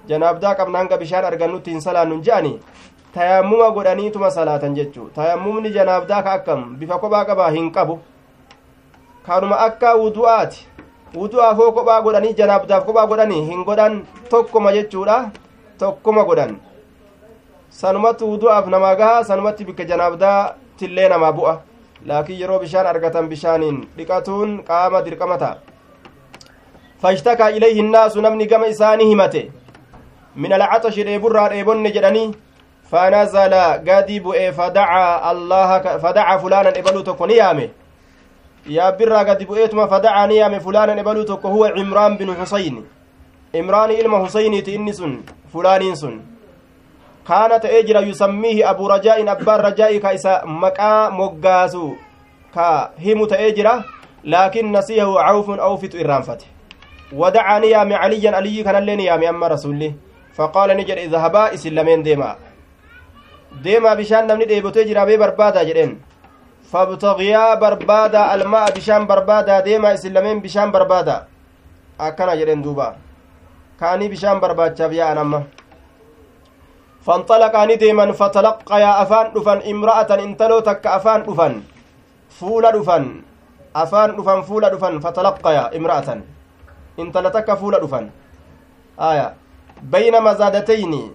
janaabdaa 0.10 0.56
qabna 0.60 0.80
hanga 0.80 0.98
bishaan 0.98 1.26
argannutti 1.32 1.72
hin 1.76 1.82
salaannu 1.88 2.20
je'ani 2.28 2.54
tayammuma 3.16 3.70
godhaniituma 3.78 4.32
salaatan 4.38 4.76
jechuu 4.76 5.10
tayammumni 5.16 5.74
janaabdaa 5.78 6.22
ka 6.24 6.38
akkam 6.40 6.64
bifa 6.80 7.00
kophaa 7.04 7.26
qabaa 7.32 7.50
hin 7.58 7.72
qabu 7.80 8.00
kanuma 9.28 9.60
akka 9.68 9.94
wudu'aati 10.04 10.68
wudu'aaf 11.20 11.58
hoo 11.58 11.72
kophaa 11.78 12.02
godhanii 12.08 12.34
janaabdaaf 12.40 12.86
kophaa 12.86 13.08
godhanii 13.12 13.44
hin 13.52 13.64
godhan 13.70 14.02
tokkoma 14.30 14.74
jechuudha 14.80 15.22
tokkoma 15.80 16.24
godhan 16.32 16.58
sanumatti 17.70 18.24
wudu'aaf 18.34 18.68
namaa 18.76 18.96
gaha 19.04 19.24
sanumatti 19.30 19.66
bikka 19.72 19.92
janaabdaa 19.94 20.40
tillee 20.78 21.10
namaa 21.16 21.32
bu'a 21.40 21.56
laakiin 22.06 22.40
yeroo 22.40 22.60
bishaan 22.60 22.88
argatan 22.88 23.30
bishaaniin 23.30 23.78
dhiqatuun 23.98 24.64
qaama 24.70 25.02
dirqama 25.06 25.38
ta'a 25.38 25.56
fashtakaa 27.02 27.50
ilayhi 27.60 27.80
innaasu 27.80 28.22
namni 28.22 28.48
gama 28.48 28.68
isaanii 28.74 29.08
himate 29.12 29.52
min 30.36 30.54
alcaxashi 30.58 31.04
dheeburraa 31.08 31.50
dheebonne 31.54 31.92
jedhanii 31.96 32.28
fanazala 32.92 33.78
gadi 33.90 34.20
bu'e 34.20 34.52
fadacaa 34.60 36.38
fulaanan 36.42 36.78
ebaluu 36.82 37.04
tokko 37.04 37.28
ni 37.28 37.38
yaame 37.38 37.70
yaabbirraa 38.78 39.24
gadi 39.32 39.46
bu'eetuma 39.46 39.88
fadacaa 39.88 40.28
ni 40.28 40.38
yaame 40.38 40.60
fulaanan 40.60 41.00
ebaluu 41.00 41.26
tokko 41.32 41.50
huwa 41.50 41.72
cimraan 41.80 42.18
binu 42.18 42.34
husayn 42.42 42.84
imraani 43.54 43.96
ilma 43.96 44.20
husayniiti 44.20 44.74
inni 44.76 44.94
sun 44.94 45.20
fulaaniin 45.54 45.96
sun 45.98 46.22
kaana 47.28 47.60
ta'ee 47.60 47.84
jira 47.84 48.02
yusammiihi 48.02 48.64
abu 48.64 48.88
rajaa'in 48.88 49.28
abbaan 49.30 49.62
rajaa'i 49.68 50.00
ka 50.00 50.14
isa 50.14 50.42
maqaa 50.46 51.10
moggaasu 51.10 51.98
ka 52.56 52.92
himu 52.98 53.28
ta'ee 53.28 53.52
jira 53.54 53.84
laakin 54.24 54.72
nasiyahu 54.72 55.16
cawfun 55.16 55.60
awfitu 55.60 55.98
irraanfate 55.98 56.56
ودعا 57.14 57.60
نيام 57.60 57.94
عليا 57.94 58.32
علي 58.36 58.64
كان 58.64 58.76
اللي 58.76 58.96
نيام 58.96 59.24
أما 59.24 59.48
رسولي. 59.48 59.94
فقال 60.34 60.78
نجد 60.78 60.98
اذهبا 60.98 61.54
إسن 61.54 61.70
لمن 61.70 62.04
ديما. 62.04 62.36
ديما 63.62 63.94
بشان 63.94 64.28
نمني 64.28 64.46
ديبوتي 64.46 64.84
جرا 64.84 65.06
بي 65.06 65.18
بربادا 65.18 65.64
جرين. 65.64 66.02
فابتغيا 66.72 67.56
بربادا 67.56 68.36
الماء 68.36 68.72
بشان 68.76 69.08
بربادا 69.08 69.60
ديما 69.60 69.94
إسن 69.94 70.14
لمن 70.14 70.40
بشان 70.42 70.72
بربادا. 70.72 71.28
أكنا 72.00 72.36
جرين 72.36 72.62
دوبا. 72.62 72.96
كاني 73.80 74.08
بشان 74.08 74.40
برباد 74.40 74.80
يا 74.80 75.14
أنما 77.06 77.18
فانطلقا 77.18 77.66
نديما 77.66 78.12
فتلقيا 78.12 79.02
أفان 79.04 79.34
دفن 79.36 79.60
امرأة 79.72 80.12
انتلو 80.26 80.60
تك 80.60 80.88
أفان 80.88 81.24
دفن 81.24 81.54
فولا 82.40 82.70
دفن 82.72 83.22
أفان 83.76 84.10
دفن 84.18 84.42
فولا 84.42 84.70
دفن 84.74 84.94
امرأة 85.76 86.22
intala 86.98 87.32
takka 87.32 87.56
fuula 87.56 87.80
dhufan 87.80 88.10
aya 88.98 89.34
bayna 89.84 90.22
mazaadatayni 90.22 91.12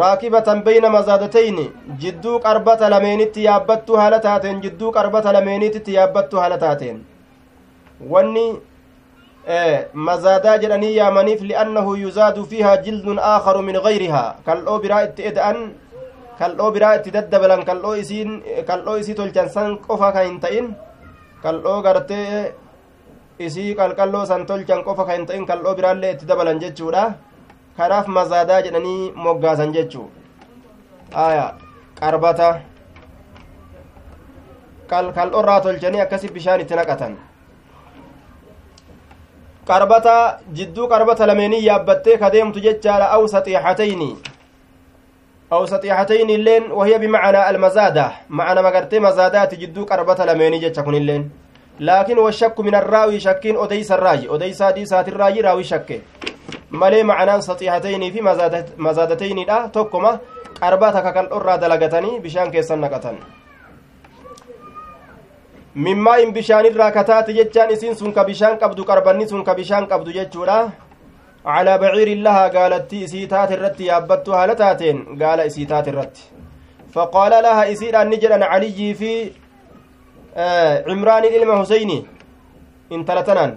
raakibatan 0.00 0.62
bayna 0.62 0.90
mazaadatayni 0.90 1.64
jidduu 1.98 2.38
qarbata 2.44 2.88
lameenitti 2.88 3.44
yaabbattuu 3.44 3.96
haala 3.96 4.20
taateen 4.20 4.60
jidduu 4.60 4.92
qarbata 4.92 5.32
lameeniititti 5.32 5.94
yaabbattuu 5.94 6.38
haala 6.40 6.58
taateen 6.58 7.02
wanni 8.12 8.46
mazaadaa 9.92 10.58
jedhanii 10.58 10.96
yaamaniif 10.96 11.40
li'annahu 11.42 11.96
yuzaadu 11.96 12.44
fiihaa 12.50 12.76
jildun 12.84 13.18
aakaru 13.18 13.62
min 13.62 13.76
gayrihaa 13.86 14.36
kal'oo 14.46 14.78
biraa 14.80 15.02
itti 15.08 15.26
eda'an 15.30 15.58
kal'oo 16.38 16.70
biraa 16.72 16.94
itti 16.98 17.10
daddabalan 17.16 17.64
kal'oo 17.64 17.94
isiin 18.02 18.42
kal'oo 18.66 18.96
isii 18.96 19.14
tolchan 19.14 19.48
san 19.48 19.76
qofa 19.86 20.12
kan 20.12 20.26
hin 20.26 20.40
ta'in 20.40 20.70
kal'oo 21.42 21.82
gartee 21.82 22.54
isii 23.38 23.74
qalqalloo 23.74 24.24
san 24.26 24.46
tolchan 24.46 24.84
qofa 24.84 25.04
kan 25.04 25.16
hin 25.16 25.26
ta'in 25.26 25.46
kal'oo 25.46 25.74
biraallee 25.74 26.12
itti 26.16 26.26
dabalan 26.32 26.60
jechuudha 26.64 27.04
kanaaf 27.76 28.08
mazaadaa 28.08 28.62
jedhanii 28.62 29.12
moggaasan 29.26 29.72
jechuu 29.76 30.08
aya 31.26 31.46
qarbata 32.00 32.50
kal'orraa 34.88 35.60
tolchanii 35.60 36.00
akkasi 36.00 36.28
bishaan 36.28 36.60
itti 36.60 36.74
naqatan 36.80 37.16
qarbata 39.66 40.38
jidduu 40.52 40.88
qarbata 40.88 41.26
lameenii 41.26 41.64
yaabbattee 41.66 42.18
kadeemtu 42.18 42.60
jechaadha 42.60 43.06
aw 43.16 43.22
saxiixatayni 43.34 44.10
aw 45.50 45.62
saxiixatayni 45.66 46.34
illeen 46.34 46.72
wahiya 46.72 46.98
bimacanaa 46.98 47.46
almazaada 47.52 48.12
macana 48.28 48.62
magartee 48.62 49.00
mazaadaati 49.00 49.56
jidduu 49.56 49.86
qarbata 49.86 50.26
lameenii 50.26 50.60
jecha 50.60 50.82
kun 50.82 50.94
illeen 50.94 51.30
laakiin 51.80 52.18
washakku 52.18 52.62
min 52.64 52.74
arraawi 52.74 53.20
shakkiin 53.20 53.56
odeysa 53.56 53.94
irraayi 53.96 54.28
odeysa 54.28 54.64
hadiisaatirraayi 54.64 55.42
raawi 55.42 55.64
shakke 55.64 56.02
malee 56.70 57.02
macanaan 57.02 57.42
saxiixataynii 57.42 58.10
fi 58.12 58.20
mazaadatayniidha 58.76 59.68
tokkoma 59.72 60.18
qarbaa 60.60 60.92
takka 60.92 61.12
kal'orraa 61.12 61.58
dalagatanii 61.60 62.20
bishaan 62.20 62.50
keessan 62.50 62.80
naqatan 62.80 63.16
mimmaa 65.74 66.18
in 66.22 66.32
bishaanirraa 66.32 66.90
kataate 66.92 67.32
jechaan 67.34 67.70
isiin 67.70 67.94
sun 67.96 68.12
ka 68.12 68.24
bishaan 68.24 68.58
qabdu 68.58 68.84
qarbanni 68.84 69.28
sun 69.28 69.44
ka 69.44 69.54
bishaan 69.54 69.86
qabdu 69.92 70.12
jechuudha 70.16 70.58
calaa 71.44 71.78
baciirin 71.78 72.22
lahaa 72.26 72.50
gaalattii 72.56 73.02
isii 73.06 73.26
taate 73.32 73.54
irratti 73.54 73.86
yaabbattu 73.86 74.32
haala 74.32 74.54
taateen 74.60 75.00
gaala 75.22 75.46
isii 75.50 75.66
taate 75.72 75.90
irratti 75.92 76.22
faqaala 76.94 77.40
laha 77.46 77.64
isiidhaan 77.72 78.08
ni 78.10 78.16
jedhan 78.24 78.44
caliyyii 78.52 78.94
fi 79.00 79.12
cimraaniin 80.88 81.34
ilma 81.38 81.56
huseyni 81.62 81.98
intala 82.90 83.22
tanaan 83.30 83.56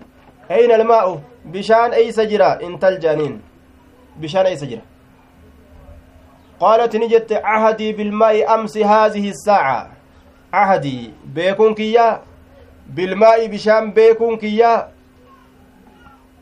ayna 0.49 0.76
almaa'u 0.80 1.13
bishaan 1.57 1.93
eeysa 1.99 2.26
jira 2.32 2.49
intal 2.70 2.97
jaaniin 3.03 3.36
bishaan 4.26 4.49
eeysa 4.53 4.72
jira 4.72 4.82
qaalat 6.65 6.93
ni 7.03 7.11
jette 7.13 7.36
cahadii 7.45 7.93
bilmaa'i 7.93 8.43
amsi 8.55 8.84
haadihi 8.93 9.34
saaca 9.43 9.96
cahadii 10.51 11.13
beekuun 11.35 11.75
kiyya 11.75 12.21
bilmaa'i 12.95 13.49
bishaan 13.49 13.91
beekuun 13.95 14.37
kiyya 14.37 14.87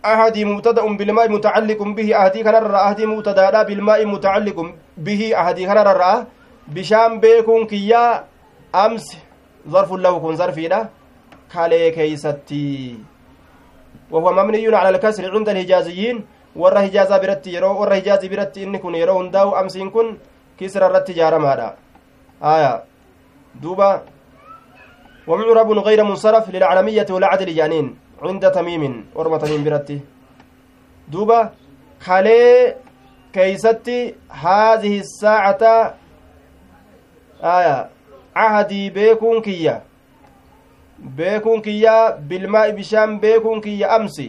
ahadii 0.04 0.46
mubtada'un 0.46 0.98
bilmaa'i 0.98 1.30
mutacalliqun 1.30 1.96
bihi 1.98 2.16
ahadii 2.16 2.44
kanarra 2.44 2.80
ahadii 2.86 3.06
mubtadaadha 3.14 3.68
bilmaa'i 3.68 4.06
mutacalliqun 4.06 4.74
bihi 4.98 5.36
ahadii 5.36 5.66
kanarra 5.66 6.26
bishaan 6.68 7.22
beekuun 7.22 7.68
kiyya 7.68 8.24
amsi 8.74 9.18
ظرف 9.66 9.92
له 9.94 10.14
كن 10.20 10.36
ظرفيدha 10.36 10.80
كالي 11.54 11.92
كيستي 11.92 12.98
وهو 14.12 14.34
مبني 14.34 14.76
على 14.76 14.90
الكسر 14.90 15.26
عند 15.34 15.50
الحجازيين 15.50 16.18
warra 16.56 16.82
hijaazaa 16.82 17.20
biratti 17.20 17.54
yeroo 17.54 17.76
warra 17.80 17.96
hijaazii 17.96 18.30
biratti 18.30 18.62
inni 18.64 18.80
kun 18.80 18.96
yeroo 18.96 19.18
hundaa'u 19.18 19.56
amsiin 19.60 19.92
kun 19.92 20.20
kisra 20.58 20.88
duuba 23.62 23.90
ومعرب 25.28 25.72
غير 25.72 26.04
منصرف 26.04 26.50
للعلمية 26.50 27.06
والعدل 27.10 27.56
جانين 27.56 27.98
cinda 28.22 28.52
tamiimin 28.52 29.06
orma 29.16 29.40
tamiim 29.40 29.64
biratti 29.64 30.02
duuba 31.12 31.52
kalee 32.06 32.78
keeysatti 33.36 34.16
haadihi 34.44 35.02
saacata 35.04 35.74
aya 37.56 37.90
cahadii 38.34 38.90
beekuun 38.98 39.42
kiyya 39.48 39.76
beekuun 41.18 41.62
kiyya 41.62 41.96
bilmaa'i 42.30 42.74
bishaan 42.80 43.20
beekuun 43.26 43.62
kiyya 43.66 43.92
amsi 43.98 44.28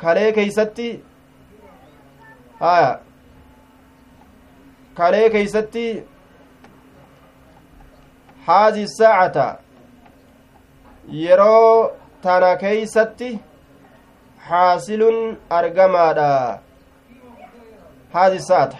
kalee 0.00 0.32
keeysatti 0.32 0.88
aya 2.72 2.90
kalee 4.94 5.28
keeysatti 5.36 5.86
haadihi 8.46 8.88
saacata 8.88 9.46
yeroo 11.24 11.92
tana 12.22 12.56
keeysatti 12.56 13.30
xaasilun 14.48 15.36
argamaadha 15.50 16.30
haadi 18.12 18.40
saata 18.48 18.78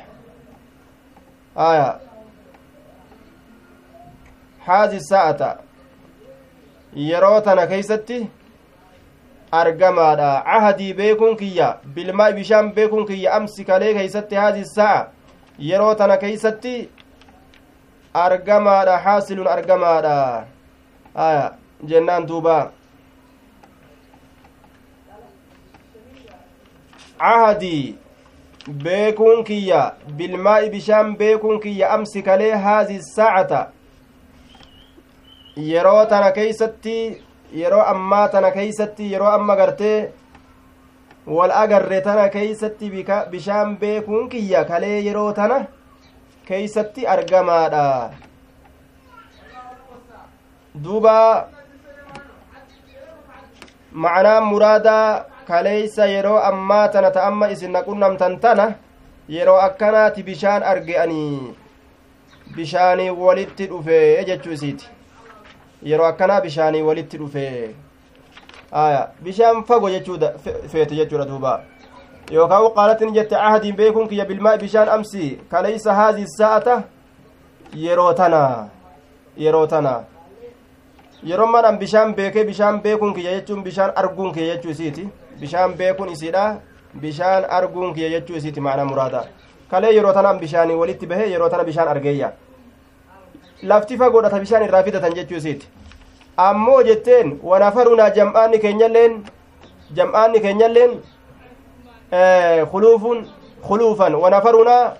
aya 1.57 2.01
haadi 4.67 5.01
sa'ata 5.01 5.51
yeroo 7.09 7.41
tana 7.41 7.67
keeysatti 7.67 8.19
argamaadha 9.53 10.31
cahadii 10.51 10.95
beekuun 11.01 11.37
kiyya 11.37 11.69
bilmaa 11.95 12.33
bishaan 12.33 12.73
beekuun 12.75 13.07
kiyya 13.07 13.35
amsi 13.35 13.65
kalee 13.65 13.95
keeysatti 13.95 14.41
haadi 14.43 14.65
sa'a 14.75 15.07
yeroo 15.71 15.95
tana 15.95 16.17
keeysatti 16.17 16.75
argamaadha 18.15 19.03
xaasilun 19.05 19.47
argamaadha 19.57 20.47
aya 21.27 21.45
jennaan 21.93 22.27
duuba 22.29 22.57
cahadii 27.19 27.99
beekuun 28.85 29.45
kiyya 29.45 29.81
bilmaa'i 30.19 30.71
bishaan 30.71 31.17
beekuun 31.17 31.61
kiyya 31.61 31.93
amsi 31.95 32.23
kalee 32.23 32.53
haazi 32.67 32.99
saacata 33.03 33.61
yeroo 35.57 36.07
tana 36.07 36.33
keeysatti 36.33 36.97
yeroo 37.63 37.85
ammaa 37.95 38.29
tana 38.29 38.51
keeysatti 38.51 39.13
yeroo 39.13 39.33
amma 39.39 39.57
gartee 39.57 39.99
wal 41.27 41.53
agarre 41.63 42.01
tana 42.01 42.29
keeysatti 42.29 42.91
bishaan 43.31 43.77
beekuun 43.79 44.29
kiyya 44.29 44.65
kalee 44.65 44.99
yeroo 45.07 45.33
tana 45.33 45.67
keeysatti 46.47 47.07
argamaadha 47.15 47.85
duuba 50.85 51.49
macnaan 53.93 54.45
muraadaa 54.53 55.25
kaleeysa 55.49 56.07
yeroo 56.07 56.39
ammaa 56.51 56.89
tana 56.89 57.11
ta 57.11 57.27
amma 57.29 57.49
isin 57.55 57.73
naqunnamtan 57.77 58.41
tana 58.41 58.67
yeroo 59.29 59.59
akkanaati 59.67 60.23
bishaan 60.29 60.63
arge'anii 60.73 61.55
bishaanii 62.57 63.11
walitti 63.11 63.67
dhufe 63.73 64.25
jechuu 64.31 64.53
isiiti 64.59 64.89
yeroo 65.91 66.07
akkanaa 66.07 66.41
bishaanii 66.41 66.83
walitti 66.89 67.19
dhufe 67.19 67.45
aya 68.73 69.09
bishaan 69.23 69.65
fago 69.65 69.91
jechuu 69.91 70.19
feete 70.73 70.95
jechuudha 70.97 71.25
duuba 71.31 71.53
yookaan 72.31 72.73
qaalatin 72.75 73.15
jette 73.15 73.37
ahadiin 73.37 73.77
beekuun 73.77 74.09
kiyya 74.09 74.25
bilmaa 74.29 74.59
bishaan 74.59 74.89
amsi 74.89 75.41
kaleeysa 75.49 75.95
haadii 75.95 76.27
sa'ata 76.39 76.83
yeroo 77.75 78.13
tana 78.15 78.69
yeroo 79.37 79.67
tana 79.67 79.95
yeroo 81.23 81.47
manaan 81.47 81.79
bishaan 81.79 82.15
beekee 82.15 82.45
bishaan 82.45 82.81
beekuun 82.83 83.15
kiyya 83.15 83.33
jechuun 83.37 83.65
bishaan 83.65 83.93
arguun 83.97 84.33
kiyya 84.33 84.55
jechuu 84.55 84.71
isiiti 84.71 85.09
bishaan 85.41 85.75
beekuun 85.75 86.09
isiidha 86.09 86.57
bishaan 87.01 87.45
arguun 87.51 87.95
kiyya 87.95 88.11
jechuu 88.11 88.37
isiiti 88.37 88.61
maanaa 88.61 88.85
muraada 88.85 89.25
kalee 89.71 89.95
yeroo 89.97 90.13
tanaan 90.13 90.39
bishaanii 90.41 90.75
walitti 90.83 91.07
bahee 91.07 91.31
yeroo 91.31 91.49
tana 91.49 91.65
bishaan 91.65 91.89
argeeyya 91.89 92.33
lafti 93.63 93.99
fagoodhata 93.99 94.41
bishaan 94.41 94.65
irraa 94.69 94.83
fidatan 94.83 95.15
jechuu 95.15 95.37
isiiti 95.37 95.69
ammoo 96.37 96.83
jetteen 96.83 97.39
wanafarunaa 97.51 98.11
jam'aanni 98.19 98.59
keenyalleen 98.59 99.25
jam'aanni 99.97 100.41
keenyalleen 100.47 101.03
kuluufun 102.71 103.27
kuluufan 103.67 104.15
wanafarunaa 104.15 104.93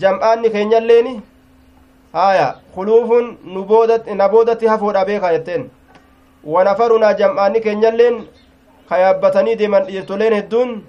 jam'aanni 0.00 0.50
keenyalleeni? 0.50 1.22
Haya 2.12 2.54
boodatti 3.68 4.14
na 4.14 4.28
boodatti 4.28 4.66
hafoodha 4.66 5.04
beekaa 5.04 5.32
jetteen. 5.32 5.70
Wanafarunaa 6.44 7.12
jam'aanni 7.14 7.60
keenyalleen 7.60 8.28
ka 8.88 8.98
yaabbatanii 8.98 9.56
deeman 9.58 9.86
dhiirtoleen 9.86 10.34
hedduun 10.34 10.84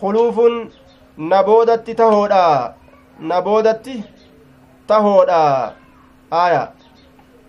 kuluufun 0.00 0.70
na 1.16 1.42
boodatti 1.42 1.94
tahoodha 1.94 2.74
na 3.20 3.42
boodatti 3.42 4.04
tahoodha 4.86 5.72
aya 6.30 6.68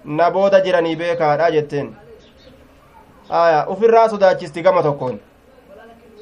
na 0.05 0.31
booda 0.31 0.61
jiranii 0.61 0.95
beekaadha 0.95 1.51
jetteen. 1.51 1.95
Aya 3.29 3.67
ufirraa 3.69 4.09
sodaachisti 4.09 4.61
gama 4.61 4.83
tokkoon 4.83 5.19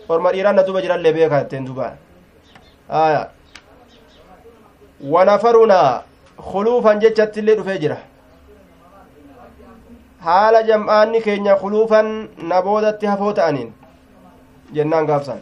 orma 0.10 0.32
dhiiraan 0.34 0.56
na 0.56 0.64
duba 0.68 0.82
jirallee 0.82 1.14
beekaa 1.14 1.40
jetteen 1.44 1.66
duba 1.70 1.94
aya 2.90 3.22
wanafarunaa 5.14 6.04
kuluufan 6.52 7.00
jechattillee 7.00 7.56
dhufee 7.56 7.78
jira. 7.84 7.98
Haala 10.26 10.64
jam'aanni 10.70 11.22
keenya 11.26 11.56
kuluufan 11.64 12.08
na 12.50 12.62
boodatti 12.62 13.06
hafoo 13.12 13.34
ta'aniin 13.40 13.74
jennaan 14.74 15.06
gaafsan. 15.10 15.40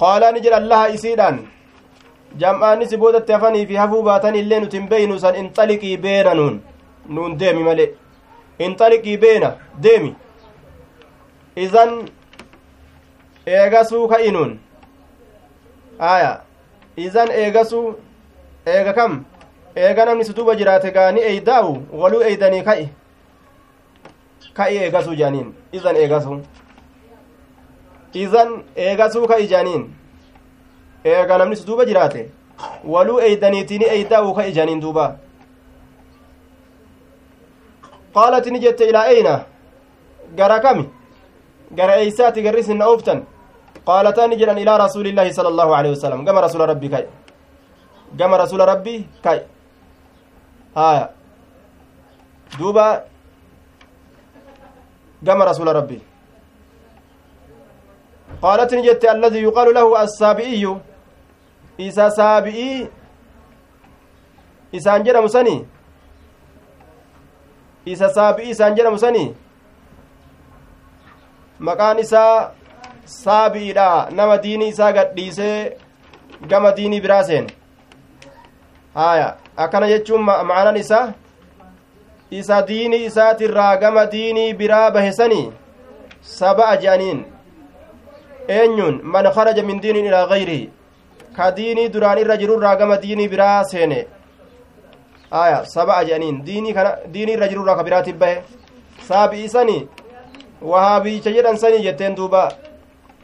Qaala 0.00 0.32
ni 0.32 0.40
jedhan 0.44 0.66
laha 0.72 0.88
isiidhaan 0.96 1.38
jam'aanni 2.42 2.86
si 2.90 2.96
boodatti 2.96 3.32
hafanii 3.32 3.66
fi 3.66 3.74
hafuu 3.82 4.02
baatan 4.08 4.34
illee 4.40 4.60
nuti 4.60 4.76
hin 4.78 4.88
beeynu 4.88 5.18
san 5.24 5.34
inxaliqii 5.42 5.96
beena 6.06 6.34
nuun 6.40 6.60
nuun 7.14 7.38
deemi 7.40 7.62
male 7.68 7.86
inxaliqii 8.66 9.16
beena 9.24 9.52
deemi 9.86 10.14
izan 11.56 12.08
eegasuu 13.46 14.08
ka'inuun 14.08 14.58
aya 15.98 16.40
izan 16.96 17.30
eegasuu 17.30 17.94
eega 18.66 18.92
kam 18.92 19.24
eega 19.76 20.04
namni 20.04 20.24
si 20.24 20.32
duuba 20.34 20.54
jiraate 20.56 20.90
gaani 20.90 21.20
eeydaa'u 21.20 21.72
waluu 21.92 22.22
eeydanii 22.22 22.62
ka'i 22.62 22.88
ka'i 24.54 24.76
eegasuu 24.76 25.14
jaaniin 25.14 25.54
izan 25.72 25.96
eegasuu 25.96 26.40
izan 28.14 28.62
eegasuu 28.76 29.26
ka'i 29.26 29.48
jaaniin 29.54 29.88
eega 31.04 31.38
namni 31.38 31.56
si 31.56 31.66
duuba 31.66 31.84
jiraate 31.90 32.30
waluu 32.84 33.20
eeydaniitini 33.20 33.84
eeydaa'u 33.96 34.34
ka'i 34.34 34.52
jaaniin 34.52 34.82
duuba 34.82 35.16
qaalat 38.14 38.46
ni 38.46 38.58
jette 38.60 38.88
ilaa 38.88 39.06
eyna 39.06 39.34
gara 40.36 40.60
kami 40.60 40.88
gara 41.78 41.94
eeysaati 42.02 42.42
garri 42.42 42.60
isin 42.60 42.78
na 42.78 42.86
ooftan 42.92 43.24
qaalataan 43.88 44.36
jedhan 44.40 44.58
ilaa 44.58 44.78
rasuulillaahi 44.84 45.34
sala 45.38 45.48
allaahu 45.52 45.72
alehi 45.78 45.94
wasalam 45.96 46.24
gama 46.24 46.40
rasuula 46.46 46.66
rabbii 46.72 46.90
ka'i 46.94 47.06
gama 48.20 48.38
rasuula 48.42 48.66
rabbii 48.72 49.00
ka'i 49.24 49.40
haya 50.74 51.08
duuba 52.58 52.86
gama 55.22 55.44
rasuula 55.50 55.72
rabbii 55.80 56.00
qaalat 58.42 58.72
ni 58.72 58.82
jette 58.88 59.06
alladii 59.14 59.42
yuqaalu 59.48 59.72
lahu 59.78 59.96
assaabi'iyyu 60.04 60.72
isa 61.88 62.10
saabi'ii 62.18 62.88
isaan 64.78 65.04
jedhamu 65.04 65.28
sanii 65.36 65.60
isa 67.94 68.08
saabi'ii 68.18 68.50
isaan 68.56 68.76
jedhamu 68.76 68.98
sanii 69.04 69.28
maqaan 71.68 71.98
isaa 71.98 72.50
saabi'iidha 73.04 74.08
nama 74.18 74.36
diinii 74.44 74.68
isaa 74.74 74.92
gadhiisee 74.98 75.76
gama 76.50 76.76
diinii 76.76 77.00
biraa 77.06 77.22
seene 77.30 77.48
haya 78.94 79.28
akkana 79.56 79.88
jechuun 79.92 80.22
ma'anaan 80.28 80.76
isaa 80.76 81.06
isa 82.30 82.62
diinii 82.68 83.04
isaatirraa 83.10 83.76
gama 83.76 84.06
diinii 84.12 84.54
biraa 84.62 84.90
bahesanii 84.96 85.52
saba'a 86.22 86.76
je'aniin 86.84 87.20
eenyuun 88.48 89.00
man 89.02 89.30
kharaja 89.36 89.62
min 89.62 89.82
diinin 89.82 90.04
ilaa 90.10 90.26
gayrihi 90.32 90.70
ka 91.36 91.50
diinii 91.56 91.92
duraan 91.92 92.18
irra 92.24 92.36
jirurraa 92.42 92.74
gama 92.82 93.02
diinii 93.02 93.28
biraa 93.34 93.64
seene 93.72 94.00
aya 95.30 95.64
saba'a 95.74 96.04
je'aniin 96.04 96.42
diinii 96.46 96.74
kana 96.74 96.96
diinii 97.14 97.34
irra 97.38 97.48
jirurraa 97.52 97.76
ka 97.76 97.84
biraatiif 97.88 98.16
bahe 98.22 98.42
saabi'ii 99.08 99.48
sanii 99.56 99.88
wahaabiicha 100.62 101.30
jedhan 101.30 101.56
sanii 101.56 101.82
jetteen 101.82 102.14
duuba 102.16 102.52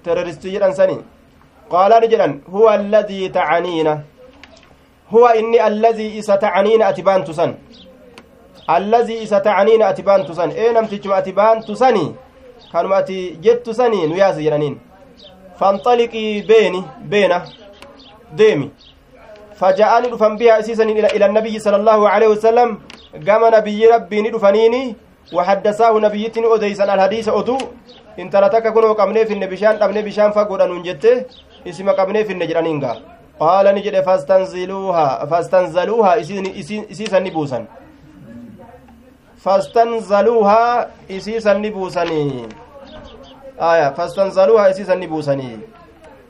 teroristii 0.05 0.51
jedhan 0.53 0.75
sanii 0.75 0.99
qaalaani 1.71 2.09
jedhan 2.09 2.41
huwa 2.53 2.73
alladii 2.75 3.29
tacaniina 3.29 4.01
huwa 5.11 5.37
inni 5.37 5.59
alladii 5.59 6.17
isa 6.19 6.39
tacaniina 6.39 6.87
ati 6.87 7.03
baantu 7.03 7.35
san 7.35 7.55
allazii 8.67 9.23
isa 9.23 9.41
tacaniina 9.41 9.89
ati 9.89 10.03
baantu 10.03 10.35
san 10.35 10.53
ee 10.57 10.73
namtichuma 10.73 11.17
ati 11.17 11.33
baantu 11.33 11.77
sani 11.77 12.15
kanuma 12.73 12.97
ati 12.97 13.37
jettu 13.41 13.75
sani 13.75 14.07
nu 14.07 14.17
yaasi 14.17 14.43
jedhaniin 14.43 14.77
fanxaliqii 15.59 16.43
beeni 16.43 16.85
beena 17.01 17.43
deemi 18.33 18.71
فجاءني 19.61 20.09
دفن 20.13 20.37
بها 20.37 20.61
اسيسا 20.61 20.85
إلى 21.17 21.27
النبي 21.27 21.59
صلى 21.59 21.77
الله 21.77 22.09
عليه 22.09 22.29
وسلم 22.29 22.69
قام 23.29 23.43
نبي 23.55 23.87
ربي 23.87 24.23
ندفنيني 24.23 24.83
وحدثاه 25.33 25.99
نبيتني 25.99 26.47
اوديسا 26.47 26.85
الحديث 26.95 27.29
اودو 27.29 27.59
ان 28.19 28.31
تلتك 28.31 28.67
كنو 28.73 28.93
قمني 28.93 29.27
في 29.27 29.33
النبشان 29.33 29.75
قمني 29.83 30.03
بشان 30.03 30.31
فقودا 30.31 30.67
ننجته 30.67 31.25
اسم 31.69 31.91
قمني 31.91 32.25
في 32.25 32.33
النجرانينغا 32.33 32.95
قال 33.41 33.67
نجد 33.75 34.01
فاستنزلوها 34.01 35.25
فاستنزلوها 35.31 36.13
اسيسا 36.21 37.19
نبوسا 37.19 37.61
fastanzaluuhaa 39.47 40.87
isiisan 41.09 41.61
ni 41.61 41.71
buusanii 41.71 42.47
aya 43.59 43.93
fastanzaluuhaa 43.93 44.69
isiisan 44.69 44.99
ni 44.99 45.09
buusanii 45.09 45.59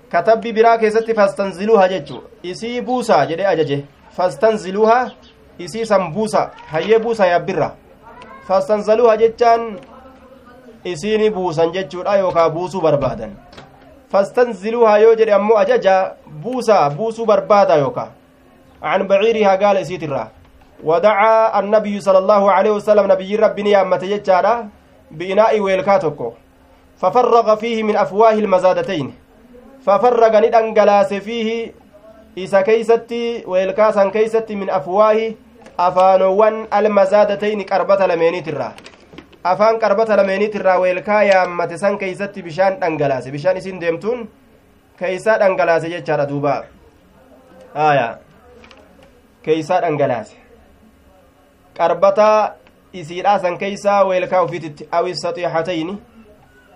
katabbi 0.09 0.53
biraa 0.53 0.79
keessatti 0.79 1.15
fastanziluuhaa 1.15 1.89
jechu 1.89 2.23
isii 2.43 2.81
buusaa 2.81 3.27
jedhe 3.27 3.47
ajaje 3.47 3.85
fastanziluuhaa 4.17 5.11
isiisan 5.59 6.13
buusa 6.13 6.51
hayyee 6.73 6.99
buusa 6.99 7.27
yabbirra 8.47 8.57
fastanzaluuhaa 8.61 9.17
jechaan 9.17 9.79
isiini 10.85 11.31
buusan 11.31 11.73
jechuudha 11.73 12.17
yookaa 12.17 12.51
buusuu 12.51 12.81
barbaadan 12.81 13.37
fastanziluuhaa 14.09 14.99
yoo 14.99 15.15
jedhe 15.15 15.33
ammoo 15.33 15.57
ajaja 15.57 16.15
buusaa 16.43 16.91
buusuu 16.91 17.27
barbaada 17.27 17.75
yookaa 17.75 18.11
an 18.81 19.09
baciirihaa 19.09 19.57
gaala 19.57 19.81
isiitirraa 19.81 20.31
ودعا 20.85 21.59
النبي 21.59 22.01
صلى 22.01 22.19
الله 22.19 22.53
عليه 22.53 22.71
وسلم 22.71 23.13
نبي 23.13 23.37
ربي 23.37 23.71
يامت 23.71 24.05
ججارا 24.05 24.69
بإناء 25.11 25.61
ويلكاتوكو 25.61 26.33
ففرغ 27.01 27.57
فيه 27.57 27.83
من 27.83 27.97
أفواه 27.97 28.33
المزادتين 28.33 29.15
ففرغ 29.87 30.33
ندنجلاس 30.39 31.15
فيه 31.15 31.73
إسا 32.39 32.61
كيستي 32.61 33.45
ويلكاسا 33.47 34.09
كيستي 34.13 34.55
من 34.55 34.71
أفواه 34.71 35.17
أفانوان 35.17 35.46
المزادتين 36.75 37.63
كربة 37.63 38.07
لمينيت 38.07 38.49
الرا 38.49 38.73
afaan 39.47 39.79
qarbata 39.79 40.17
lameeniitirraa 40.17 40.79
weelkaa 40.79 41.23
yaammate 41.23 41.79
san 41.79 41.99
keeysatti 41.99 42.43
bishaan 42.43 42.81
dhangalaase 42.81 43.31
bishaan 43.31 43.57
isin 43.57 43.81
deemtuun 43.81 44.29
keeysaa 44.99 45.39
dhangalaase 45.39 45.91
jechaadha 45.93 46.27
duuba 46.31 46.55
aya 47.75 48.09
keeysaa 49.43 49.81
dhangalaase 49.85 50.37
qarbataa 51.79 52.41
isiidhaa 52.93 53.39
san 53.39 53.59
keeysaa 53.59 54.05
weelkaa 54.09 54.43
ufititti 54.43 54.89
awi 55.01 55.15
saxiixatayni 55.23 55.95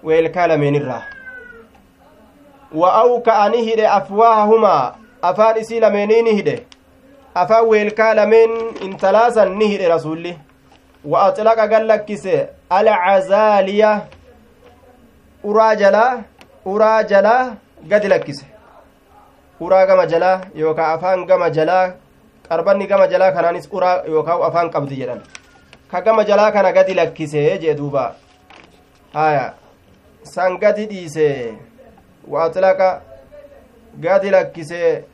weelkaa 0.04 0.46
lameenirraa 0.52 1.02
wa 2.80 2.94
awka'a 3.02 3.48
ni 3.48 3.64
hidhe 3.70 3.86
afwaahahumaa 3.98 4.94
afaan 5.22 5.58
isii 5.64 5.80
lameenii 5.80 6.22
ni 6.22 6.34
hidhe 6.34 6.56
afaan 7.34 7.66
weelkaa 7.68 8.14
lameen 8.14 8.50
intalaasan 8.82 9.56
ni 9.58 9.68
hidhe 9.72 9.88
rasulli 9.88 10.38
wa 11.04 11.22
axlaqa 11.26 11.66
gallakkise 11.68 12.48
alcazaaliya 12.70 13.90
uraa 15.44 15.74
jalaa 15.82 16.22
uraa 16.66 17.02
jalaa 17.02 17.54
gadi 17.88 18.08
lakkise 18.08 18.46
uraa 19.60 19.86
gama 19.86 20.06
jalaa 20.06 20.40
yookaa 20.54 20.92
afaan 20.92 21.24
gama 21.26 21.50
jalaa 21.50 21.92
qarbanni 22.48 22.86
gama 22.86 23.06
jalaa 23.12 23.32
kanaanis 23.32 23.68
uraa 23.72 24.02
yookaan 24.14 24.42
afaan 24.48 24.70
qabdi 24.70 24.96
jedhan 25.00 25.20
ka 25.90 26.00
gama 26.00 26.24
jalaa 26.24 26.50
kana 26.52 26.72
gadi 26.72 26.94
lakkisee 26.94 27.58
jee 27.58 27.74
duuba 27.74 28.04
haya 29.14 29.46
san 30.22 30.58
gadi 30.58 30.86
dhiise 30.86 31.54
waaxilaqa 32.28 32.90
gadi 34.06 34.30
lakkise 34.30 35.04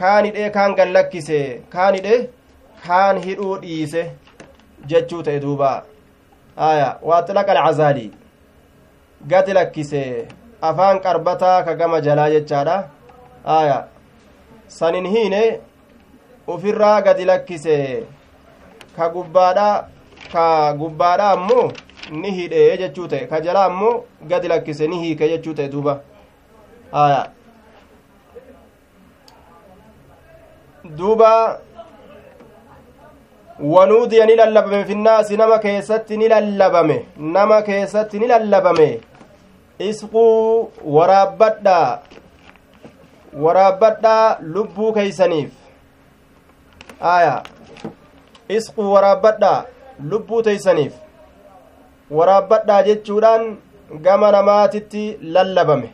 kaanidhe 0.00 0.50
kaan 0.56 0.74
gan 0.80 0.92
lakkise 0.96 1.38
kaanidhe 1.76 2.16
kaan 2.86 3.18
hidhuu 3.26 3.54
dhiise 3.62 4.02
jechuu 4.92 5.22
ta'e 5.28 5.40
duuba 5.46 5.70
haya 6.62 6.88
waaxilaqa 7.10 7.52
alcazaalii 7.56 8.10
gadi 9.32 9.52
lakkise 9.58 10.02
afaan 10.68 11.00
qarbataa 11.06 11.56
ka 11.66 11.74
gama 11.80 12.00
jalaa 12.06 12.30
jechaadha 12.36 12.76
haya 13.50 13.78
sanin 14.78 15.06
hiine 15.16 15.42
ufirraa 16.54 17.00
gadi 17.08 17.24
lakkise 17.32 17.76
ka 18.96 19.08
gubbaadha 19.16 19.68
ka 20.32 20.46
gubbaadha 20.80 21.30
ammoo 21.36 21.66
ni 22.22 22.30
hidhe 22.38 22.62
jechuu 22.84 23.08
ta'e 23.12 23.26
ka 23.34 23.40
jala 23.48 23.64
ammoo 23.72 23.92
gadi 24.32 24.48
lakkise 24.54 24.86
ni 24.92 24.98
hiike 25.02 25.28
jechuu 25.34 25.54
ta'e 25.60 25.68
duuba 25.74 26.00
aya 27.02 27.20
duuba 30.84 31.60
wanuudiya 33.60 34.26
ni 34.26 34.36
lallabame 34.36 34.84
finnaasi 34.84 35.36
nama 35.36 35.58
keessatti 35.58 36.16
ni 36.16 36.28
lallabame 36.28 37.06
nama 37.18 37.62
keessatti 37.62 38.18
ni 38.18 38.26
lallabame. 38.26 39.00
Isquu 39.78 40.24
waraabbadha 40.84 42.00
waraabbadha 43.44 44.38
lubbuu 44.40 44.92
keeysaniif. 44.92 45.50
Aya 47.00 47.42
isquu 48.48 48.92
waraabbadhaa 48.92 49.64
lubbuu 50.10 50.42
teeysaniif. 50.42 50.92
Waraabbadhaa 52.10 52.82
jechuudhaan 52.82 53.56
gama 54.02 54.32
namaatitti 54.32 55.18
lallabame. 55.22 55.90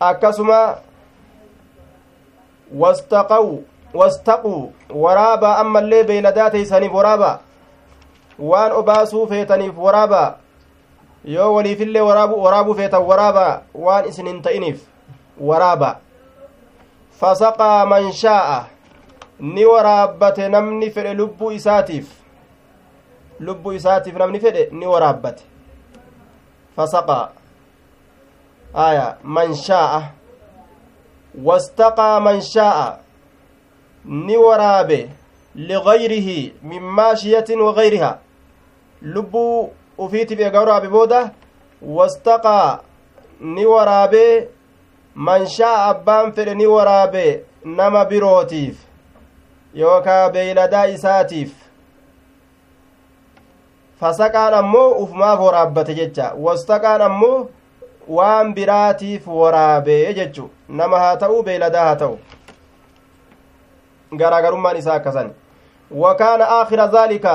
Akkasuma 0.00 0.78
wastaqaw 2.76 3.46
wastaquu 3.94 4.72
waraabaa 4.94 5.56
ammallee 5.58 6.04
beeyladaa 6.04 6.50
teeysaniif 6.50 6.92
waraabaa 6.92 7.38
waan 8.50 8.72
obaasuu 8.72 9.26
feetaniif 9.26 9.78
waraabaa 9.78 10.36
yoo 11.24 11.54
waliifillee 11.54 12.00
waraabuu 12.00 12.74
feetan 12.74 13.02
waraabaa 13.12 13.62
waan 13.74 14.08
isin 14.08 14.26
hin 14.26 14.42
ta'iniif 14.42 14.82
waraabaa 15.40 15.96
fasaqaa 17.20 17.86
man 17.86 18.12
shaa'a 18.12 18.64
ni 19.40 19.64
waraabbate 19.66 20.48
namni 20.48 20.90
fedhe 20.90 21.14
lubbuu 21.14 21.50
isaatiif 21.50 22.06
lubbuu 23.40 23.72
isaatiif 23.72 24.16
namni 24.16 24.40
fedhe 24.40 24.68
ni 24.72 24.86
waraabbate 24.86 25.42
fasaqaa 26.76 27.28
aya 28.74 29.16
man 29.22 29.54
shaa'a 29.54 30.17
waraabe 34.46 35.10
ligayrihi 35.54 36.54
min 36.62 36.82
maashiyatin 36.82 37.60
wagayriha 37.60 38.18
lubbuu 39.02 39.70
ufiitiif 39.98 40.40
eega 40.40 40.60
waraabe 40.60 40.88
booda 40.88 41.30
wastaqaa 41.82 42.78
ni 43.40 43.66
waraabee 43.66 44.48
man 45.14 45.46
shaa 45.46 45.84
abbaan 45.88 46.32
fedhe 46.32 46.54
ni 46.54 46.66
waraabe 46.66 47.44
nama 47.64 48.04
birootiif 48.04 48.76
yookaa 49.74 50.30
beeyladaa 50.30 50.84
isaatiif 50.86 51.52
fasaqaan 54.00 54.54
ammoo 54.54 54.90
ufumaaf 55.02 55.40
waraabbate 55.40 55.94
jecha 55.94 56.32
wastaqaan 56.46 57.02
ammoo 57.02 57.48
waan 58.08 58.54
biraatiif 58.54 59.28
waraabee 59.40 60.14
jechu 60.20 60.50
nama 60.68 60.98
haa 61.04 61.16
ta'u 61.16 61.42
beeyladaa 61.42 61.84
haa 61.88 62.00
ta'u 62.04 62.18
garaagarummaan 64.22 64.76
isaa 64.84 64.96
akkasan 65.02 65.36
وكان 65.90 66.40
آخر 66.42 66.80
ذلك 66.86 67.26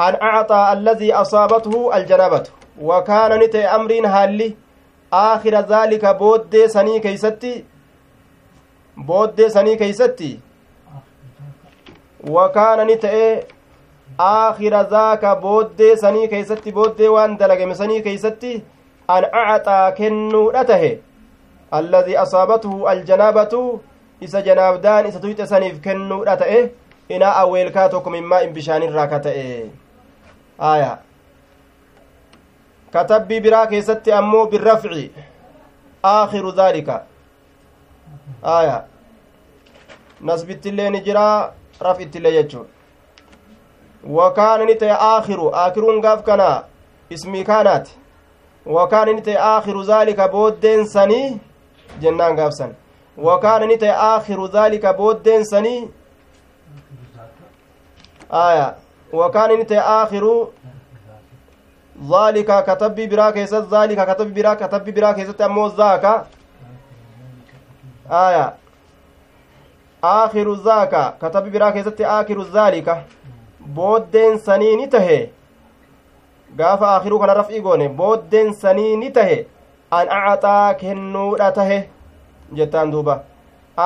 أن 0.00 0.14
أعطى 0.22 0.72
الذي 0.72 1.14
أصابته 1.14 1.96
الجنابة 1.96 2.44
وكان 2.80 3.38
نتي 3.38 3.64
أمر 3.64 4.06
هالي 4.06 4.54
zaalika 5.68 6.14
booddee 6.14 6.68
sanii 6.68 7.00
keeysatti 7.00 7.64
booddee 9.06 9.50
sanii 9.50 9.76
keeysatti 9.76 10.40
wakaana 12.30 12.84
ni 12.84 12.96
ta'e 12.96 13.46
aakhira 14.18 14.84
zaaka 14.84 15.36
booddee 15.36 15.96
sanii 15.96 16.28
keeysatti 16.28 16.72
booddee 16.72 17.08
waan 17.08 17.38
dalagame 17.38 17.74
sanii 17.74 18.02
keeysatti 18.02 18.64
an 19.08 19.24
acaxaa 19.24 19.92
kennuudha 19.92 20.64
tahe 20.64 20.90
alladii 21.70 22.16
asaabatuhu 22.16 22.88
aljanaabatu 22.88 23.62
isa 24.20 24.42
janaabdaan 24.42 25.06
isa 25.08 25.20
tuyxe 25.20 25.46
saniif 25.46 25.80
kennuudha 25.80 26.36
ta'e 26.36 26.60
inaa 27.08 27.34
awweelkaa 27.42 27.88
tokko 27.88 28.10
mimmaa 28.10 28.40
in 28.46 28.54
bishaanirraa 28.58 29.06
ka 29.12 29.20
ta'e 29.26 29.44
aya 30.70 30.92
katabbii 32.96 33.40
biraa 33.40 33.66
keessatti 33.72 34.12
ammoo 34.20 34.46
birrafci 34.54 35.10
aakhiru 36.12 36.52
dhaalika 36.60 36.96
aya 38.54 38.78
nasbittillee 40.30 40.90
ni 40.90 41.00
jira 41.10 41.26
raf 41.80 42.00
ittillee 42.00 42.32
jechuudha 42.32 42.70
wakaana 44.18 44.64
ni 44.64 44.74
ta'e 44.74 44.96
aakiru 45.10 45.52
aakiruun 45.62 46.00
gaaf 46.00 46.22
kana 46.22 46.48
ismii 47.10 47.44
kaanaati 47.44 47.98
wakaana 48.66 49.12
ni 49.12 49.22
ta'e 49.22 49.36
aakiru 49.40 49.82
zaalika 49.84 50.28
booddeen 50.28 50.86
sanii 50.88 51.40
jennaan 52.00 52.36
gaafsan 52.36 52.74
wakaana 53.16 53.66
ni 53.66 53.78
ta'e 53.78 53.94
aakiru 54.08 54.48
zaalika 54.48 54.92
booddeen 54.92 55.44
sanii 55.44 55.88
aya 58.30 58.74
wakaana 59.12 59.56
ni 59.56 59.64
ta'e 59.64 59.82
aakiru 59.96 60.34
zaalika 62.10 62.62
katabbii 62.62 63.06
biraa 63.06 63.32
keessatti 63.32 63.70
zaalika 63.70 64.06
katabbii 64.06 64.34
biraa 64.40 64.56
katabbii 64.56 64.92
biraa 64.92 65.14
keessatti 65.14 65.42
ammoo 65.42 65.68
zaaka 65.68 66.26
aya 68.10 68.52
aakiru 70.02 70.56
zaaka 70.56 71.12
katabbii 71.20 71.50
biraa 71.50 71.72
keessatti 71.72 72.04
aakiru 72.04 72.44
zaalika 72.44 72.98
booddeen 73.74 74.38
sanii 74.38 74.76
ni 74.76 74.88
tahe 74.88 75.32
gaafa 76.58 76.90
aakiruu 76.94 77.18
kana 77.22 77.34
raf'ii 77.40 77.60
goone 77.68 77.88
booddeen 78.00 78.52
sanii 78.64 78.96
ni 79.02 79.10
tahe 79.18 79.38
an 79.98 80.08
acaxaa 80.18 80.74
kennuudha 80.82 81.48
tahe 81.58 81.78
jettaan 82.58 82.92
duuba 82.92 83.16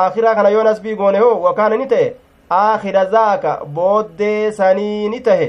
aakiraa 0.00 0.34
kana 0.38 0.48
yoo 0.56 0.62
nasbii 0.68 0.96
goone 1.00 1.18
hoo 1.24 1.40
wakaana 1.46 1.76
ni 1.80 1.86
ta'e 1.92 2.10
aakira 2.58 3.04
zaaka 3.14 3.54
booddee 3.78 4.52
sanii 4.58 5.08
ni 5.14 5.20
tahe 5.28 5.48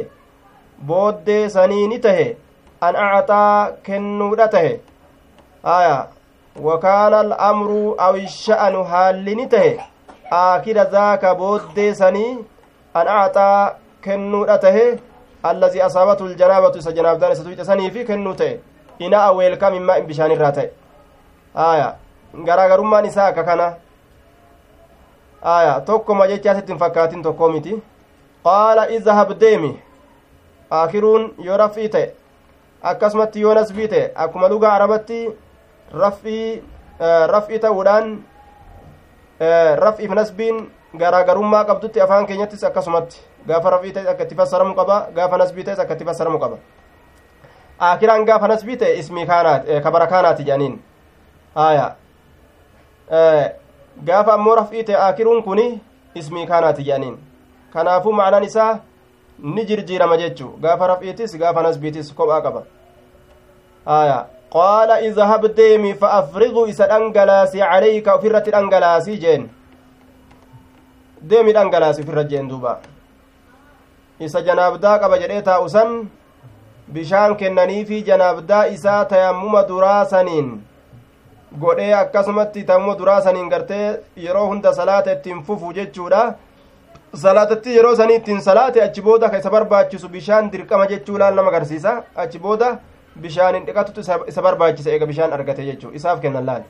booddee 0.92 1.44
sanii 1.56 1.88
ni 1.92 2.00
tahe 2.06 2.26
an 2.88 2.96
acaxaa 2.96 3.72
kennuudha 3.90 4.48
tahe 4.56 4.74
aya 5.76 5.96
wakaana 6.70 7.20
al'amru 7.26 7.84
aw 8.08 8.14
isha'anu 8.24 8.84
haalli 8.94 9.36
ni 9.42 9.48
tahe 9.54 9.72
aakira 10.42 10.86
zaaka 10.98 11.36
booddee 11.44 11.94
sanii 12.02 12.34
an 13.02 13.08
acaxaa 13.18 13.74
kennuudha 14.08 14.58
tahe 14.66 14.86
allazi 15.44 15.82
asaabatu 15.82 16.28
ljanaabatu 16.28 16.78
isa 16.80 16.92
janaabdaan 16.92 17.32
isa 17.34 17.44
tuyxe 17.44 17.66
saniifi 17.66 18.06
kennuu 18.06 18.34
ta'e 18.34 18.60
ina'a 19.00 19.32
weelkaa 19.38 19.72
mimmaa 19.72 19.96
in 19.98 20.06
bishaanirraa 20.08 20.52
ta'e 20.52 20.72
aya 21.68 21.94
garaagarummaan 22.46 23.06
isaa 23.06 23.28
akka 23.28 23.44
kana 23.44 23.74
aya 25.42 25.80
tokkoma 25.86 26.28
jecha 26.28 26.52
asitti 26.52 26.72
hin 26.72 26.80
fakkaatin 26.80 27.24
tokkoo 27.24 27.50
miti 27.52 27.84
qaala 28.44 28.86
izhab 28.98 29.32
deemi 29.40 29.72
aakiruun 30.80 31.32
yoo 31.48 31.58
raf'ii 31.64 31.90
ta'e 31.96 32.12
akkasumatti 32.94 33.42
yoo 33.42 33.54
nasbii 33.54 33.88
ta'e 33.88 34.12
akkuma 34.26 34.50
lugaa 34.50 34.74
arabatti 34.76 35.24
raf'ii 36.04 36.64
raf'ii 37.34 37.60
ta'uudhaan 37.66 38.14
raf'iif 39.86 40.12
nasbiin 40.22 40.64
garaagarummaa 40.98 41.64
qabdutti 41.66 42.02
afaan 42.02 42.26
keenyattis 42.26 42.64
akkasumatti 42.64 43.22
gaafa 43.48 43.70
raf'ii 43.70 43.94
ta'es 43.94 44.08
akka 44.08 44.24
itti 44.24 44.36
fassaramu 44.36 44.76
qaba 44.76 45.08
gaafa 45.16 45.38
nasbii 45.38 45.64
ta'es 45.64 45.80
akka 45.80 45.94
itti 45.94 46.06
fassaramu 46.06 46.40
qaba 46.40 46.58
akiraan 47.80 48.26
gaafa 48.26 48.48
nasbii 48.48 48.78
ta'e 48.78 48.98
ismii 49.00 49.26
kaanaati 49.26 49.82
kabara 49.82 50.08
kaanaati 50.08 50.44
jedhaniin 50.44 50.80
haya 51.56 51.96
gaafa 54.04 54.34
ammoo 54.34 54.56
raf'ii 54.56 54.84
ta'e 54.84 54.96
akiruun 55.08 55.44
kuni 55.44 55.82
ismii 56.16 56.46
kaanaati 56.48 56.84
jedhaniin 56.84 57.18
kanaafuu 57.74 58.14
ma'anaan 58.20 58.44
isaa 58.44 58.80
ni 59.56 59.66
jirjiirama 59.66 60.18
jechuu 60.18 60.52
gaafa 60.62 60.88
raf'iitis 60.94 61.38
gaafa 61.38 61.64
nasbiitis 61.64 62.14
kophaa 62.16 62.42
qaba 62.42 62.64
haya 63.86 64.20
qaala 64.54 65.02
izhab 65.08 65.48
deemi 65.56 65.94
fa 65.94 66.12
afriqu 66.20 66.68
isa 66.68 66.88
dhangalaasi 66.88 67.60
calayka 67.60 68.16
ofirratti 68.16 68.52
dhangalaasii 68.52 69.18
jeen 69.18 69.50
deemi 71.22 71.54
dhangalaasi 71.54 72.02
ofirra 72.04 72.24
jeen 72.24 72.50
duuba 72.50 72.80
isa 74.28 74.42
janaabdaa 74.48 74.98
qaba 75.04 75.18
jedhee 75.24 75.42
taa'u 75.50 75.70
san 75.76 75.96
bishaan 76.94 77.36
kennaniifi 77.42 78.04
janaabdaa 78.10 78.66
isaa 78.76 79.06
tayammuma 79.14 79.64
duraa 79.70 80.06
saniin 80.14 80.52
godhee 81.64 81.94
akkasumatti 82.04 82.64
tayammuma 82.70 82.96
duraa 83.00 83.22
saniin 83.28 83.50
gartee 83.54 83.88
yeroo 84.26 84.48
hunda 84.52 84.74
salaata 84.80 85.12
ittiin 85.18 85.44
fufu 85.50 85.74
jechuudha 85.80 86.22
salaatatti 87.24 87.76
yeroo 87.78 87.96
sanii 87.96 88.16
ittiin 88.22 88.42
salaate 88.42 88.84
achi 88.84 89.02
booda 89.02 89.30
ka 89.30 89.38
isa 89.44 89.50
barbaachisu 89.56 90.10
bishaan 90.10 90.52
dirqama 90.52 90.86
jechuu 90.94 91.18
laal 91.24 91.36
nama 91.36 91.50
agarsiisa 91.54 91.96
achi 92.26 92.40
booda 92.40 92.70
bishaan 93.26 93.66
dhiqatutu 93.66 94.02
isa 94.28 94.42
barbaachisa 94.42 94.92
eega 94.92 95.06
bishaan 95.06 95.34
argate 95.34 95.66
jechuu 95.70 95.92
isaaf 96.00 96.22
kennan 96.22 96.46
laal 96.46 96.64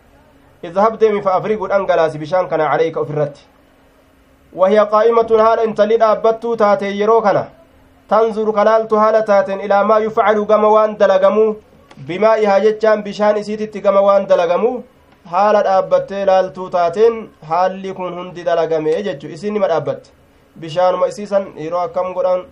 izhab 0.70 0.99
deemi 0.99 1.22
fa 1.22 1.34
afrigu 1.39 1.68
dhangalaasi 1.74 2.18
bishaan 2.24 2.49
kana 2.49 2.70
caleyka 2.72 2.99
ofirratti 3.06 3.51
وهي 4.56 4.80
قائمة 4.80 5.30
هالا 5.32 5.74
taate 6.58 6.88
yeroo 6.99 7.22
kana 7.22 7.45
tanzuru 8.12 8.54
kalaaltu 8.54 8.95
haala 9.02 9.22
taateen 9.30 9.60
ilaa 9.66 9.84
maa 9.89 9.99
yufcalu 10.06 10.45
gama 10.45 10.70
waan 10.76 10.95
dalagamu 11.02 11.43
bimaa'ihaa 12.08 12.60
jechaan 12.66 13.04
bishaan 13.04 13.38
isiititti 13.41 13.82
gama 13.86 14.02
waan 14.08 14.26
dalagamu 14.32 14.72
haala 15.34 15.62
dhaabbattee 15.68 16.24
laaltuu 16.30 16.70
taateen 16.74 17.16
haalli 17.52 17.93
kun 17.99 18.18
hundi 18.18 18.43
dalagame 18.49 18.95
jechu 19.08 19.32
isin 19.36 19.54
nima 19.58 19.70
dhaabbatte 19.74 20.12
bishaanuma 20.64 21.08
isiisan 21.14 21.45
yeroo 21.66 21.84
akkam 21.88 22.10
godhan 22.18 22.43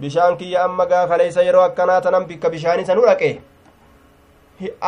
bishaan 0.00 0.36
kiyya 0.40 0.64
amma 0.64 0.86
gaafaleeysa 0.94 1.46
yeroo 1.50 1.62
akkanaa 1.68 2.00
tanan 2.06 2.26
bikka 2.32 2.50
bishaanii 2.56 2.88
sanu 2.90 3.06
dhaqe 3.10 3.30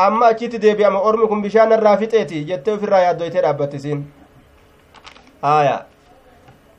amma 0.06 0.32
achitti 0.32 0.62
deebi'ama 0.66 1.04
ormi 1.12 1.28
kun 1.34 1.46
bishaan 1.46 1.76
irraa 1.78 1.96
fixeeti 2.02 2.44
jettee 2.50 2.74
ofirraa 2.78 3.04
yaaddoytee 3.06 3.46
dhaabbatte 3.46 3.80
isiin 3.82 4.02
aayaa 5.54 5.80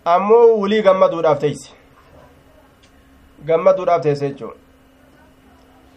ammoo 0.06 0.58
wulii 0.58 0.82
gammaduudhaaf 0.82 1.40
teeyse 1.40 1.70
gammaduudhaaf 3.46 4.02
teesse 4.02 4.30
jechuun 4.30 4.54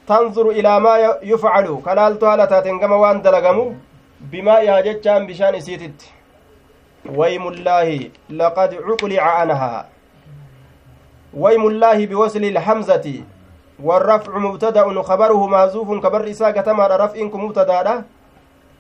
tanzuru 0.06 0.52
ilaa 0.52 0.80
maa 0.80 0.98
yufcalu 1.22 1.78
kalaaltu 1.78 2.26
haala 2.26 2.46
taateen 2.46 2.78
gama 2.78 2.96
waan 2.96 3.22
dalagamu 3.22 3.76
bimaa 4.30 4.60
yaa 4.60 4.82
jechaan 4.82 5.26
bishaan 5.26 5.54
isiititti 5.54 6.12
waymullaahi 7.16 8.12
laqad 8.30 8.76
cuqlica 8.86 9.34
anhaa 9.34 9.84
waymullaahi 11.34 12.06
biwasli 12.06 12.48
ilhamzati 12.48 13.24
والرفع 13.82 14.38
مبتدأ 14.38 15.02
خبره 15.02 15.46
محذوف 15.46 15.88
كبر 16.04 16.30
إساء 16.30 16.50
كتما 16.50 16.86
رفع 16.86 17.22
مبتدأ 17.22 18.04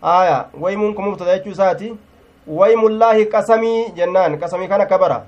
آية 0.04 0.46
ويمون 0.60 0.94
مبتدأ 0.98 1.34
يجو 1.34 1.52
ساتي 1.52 1.96
waymullaahi 2.46 3.26
qasamii 3.26 3.90
jennaan 3.96 4.38
qasamii 4.38 4.68
kana 4.68 4.86
kabara 4.86 5.24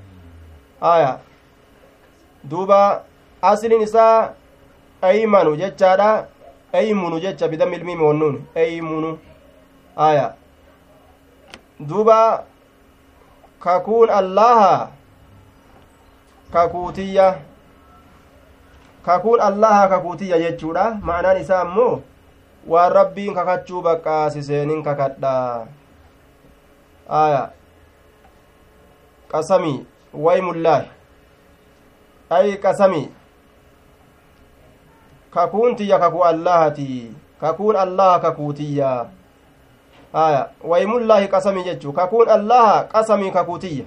aya 0.80 1.18
duuba 2.50 3.02
asliin 3.42 3.82
isaa 3.82 4.30
aymanu 5.02 5.56
jechaadha 5.56 6.26
aymunu 6.72 7.20
jecha 7.20 7.48
bidammi 7.48 7.76
ilmii 7.76 7.96
moonnuun 8.02 8.36
aymunu 8.54 9.18
aya 9.96 10.34
duuba 11.88 12.44
kakuun 13.60 14.10
allaha 14.10 14.88
kakuutiyya 16.52 17.38
kakuun 19.06 19.40
allaha 19.40 19.88
kakuutiyya 19.88 20.38
jechuudha 20.38 20.84
ma'anaan 21.02 21.40
isaa 21.40 21.60
ammoo 21.60 22.00
waan 22.68 22.92
rabbiin 22.92 23.34
kakachuu 23.34 23.82
baqqaasiseenin 23.82 24.82
kakadha 24.82 25.66
aya 27.08 27.50
qasami 29.28 29.86
waymullaahi 30.14 30.88
ay 32.30 32.56
qasami 32.56 33.08
kakuun 35.30 35.76
tiyya 35.76 35.98
kakuu 35.98 36.24
allahati 36.24 37.12
kakuun 37.40 37.76
allaha 37.76 38.18
kakuutiyya 38.20 39.06
aya 40.12 40.48
waymullaahi 40.64 41.28
qasami 41.28 41.64
jechuu 41.64 41.92
kakuun 41.92 42.28
allaha 42.28 42.84
qasami 42.84 43.30
kakuutiyya 43.30 43.84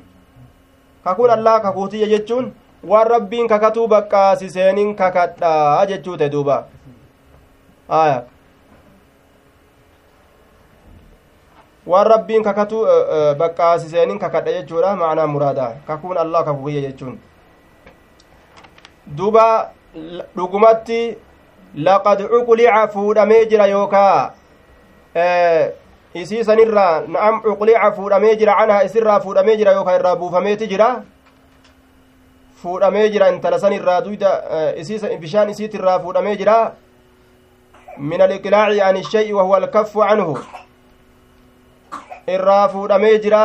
kakuun 1.04 1.30
allaha 1.30 1.60
kakuutiyya 1.60 2.08
jechuun 2.08 2.54
waan 2.84 3.08
rabbiin 3.08 3.48
kakatuu 3.48 3.88
baqqaasiseenin 3.88 4.96
kakadha 4.96 5.86
jechuu 5.88 6.18
te 6.18 6.30
duuba 6.30 6.68
aya 7.90 8.24
waan 11.92 12.08
rabbiin 12.14 12.44
kakatu 12.44 12.80
baqqaasiseenin 13.42 14.20
kakadha 14.20 14.52
jechuudha 14.58 14.96
macnaa 15.02 15.28
muraada 15.34 15.68
kakuun 15.88 16.18
allah 16.24 16.44
kakukiyya 16.46 16.82
jechuun 16.88 17.16
duba 19.22 19.46
dhugumatti 20.36 21.00
laqad 21.76 22.20
cuqulica 22.34 22.88
fuudhamee 22.96 23.46
jira 23.46 23.66
yookaa 23.68 24.32
isii 26.14 26.44
sanirraa 26.44 27.02
na'am 27.16 27.42
cuqulica 27.42 27.92
fuudhamee 27.98 28.36
jira 28.36 28.56
canhaa 28.60 28.84
isirraa 28.84 29.20
fuudhamee 29.26 29.58
jira 29.58 29.72
yookaa 29.80 29.96
irraa 30.00 30.16
buufameeti 30.22 30.68
jira 30.68 30.90
fuudhamee 32.62 33.10
jira 33.10 33.30
intala 33.34 33.60
san 33.60 33.74
irraa 33.74 34.02
duyda 34.02 34.32
bishaan 35.20 35.50
isiit 35.50 35.74
irraa 35.74 36.00
fuudhamee 36.00 36.36
jira 36.38 36.58
min 37.98 38.22
aliqlaaci 38.22 38.82
an 38.82 38.96
ishay'i 39.04 39.34
wahuwa 39.34 39.58
alkaffu 39.58 40.00
canhu 40.10 40.38
irraa 42.38 42.70
fuudhamee 42.70 43.18
jira 43.26 43.44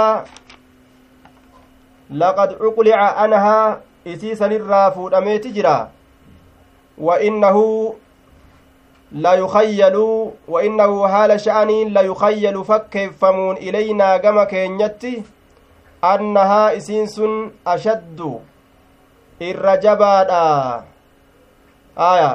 laqad 2.23 2.57
cuqlica 2.63 3.09
anhaa 3.25 3.77
isii 4.15 4.37
sanirraa 4.37 4.91
fuudhameeti 4.97 5.53
jira 5.59 5.77
layukayyalu 9.15 10.35
wa 10.49 10.63
innahu 10.65 11.03
haala 11.07 11.39
sha'aniin 11.39 11.93
layukayyalu 11.95 12.65
fakkeeffamuun 12.65 13.57
ilaynaa 13.57 14.19
gama 14.19 14.47
keenyatti 14.47 15.23
annahaa 16.03 16.73
isiin 16.79 17.07
sun 17.09 17.53
ashaddu 17.75 18.43
irra 19.51 19.77
jabaadha 19.85 20.43
aya 22.09 22.33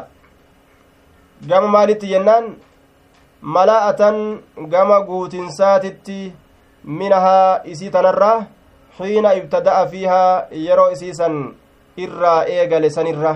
gama 1.51 1.67
maalitti 1.67 2.07
jennaan 2.13 2.55
mala'atan 3.41 4.39
gama 4.69 5.01
guutinsaatitti 5.01 6.33
minahaa 6.83 7.61
isii 7.63 7.89
tanarraa 7.89 8.45
xiina 8.97 9.33
ibtada'a 9.33 9.87
fiihaa 9.87 10.43
yeroo 10.51 10.91
isiisan 10.91 11.55
irraa 11.97 12.43
eegale 12.55 12.89
sanirra 12.89 13.35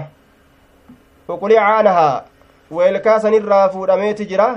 uqulica 1.29 1.67
anahaa 1.77 2.23
weelkaa 2.71 3.19
sanirraa 3.19 3.69
fuudhameeti 3.69 4.25
jira 4.25 4.47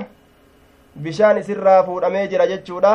bishaan 1.01 1.37
isirraa 1.37 1.83
fuudhamee 1.83 2.27
jira 2.27 2.47
jechuudha 2.47 2.93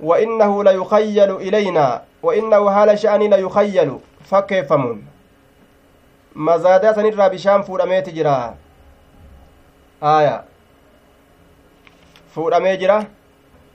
wa 0.00 0.20
innahu 0.20 0.62
layukayyalu 0.62 1.40
ilaynaa 1.40 2.00
wa 2.22 2.36
innahu 2.36 2.66
haala 2.76 2.96
sha'anii 2.96 3.28
layukayyalu 3.28 4.02
fakkeeffamuun 4.30 5.02
mazaadaa 6.34 6.94
sanirraa 6.94 7.30
bishaan 7.30 7.64
fuudhameeti 7.64 8.12
jira 8.12 8.36
aya 10.00 10.42
fuudhamee 12.34 12.76
jira 12.76 13.04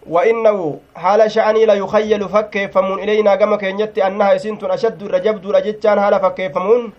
وإنه 0.09 0.79
حال 0.95 1.31
شأني 1.31 1.65
لا 1.65 1.73
يخيل 1.73 2.29
فكيفمون 2.29 2.99
إلينا 2.99 3.35
كما 3.35 3.55
كينيت 3.55 3.99
أنها 3.99 4.35
إسنتون 4.35 4.71
أشد 4.71 5.03
رجبد 5.03 5.47
رجتان 5.47 5.99
حال 5.99 6.19
فكيفمون 6.19 6.93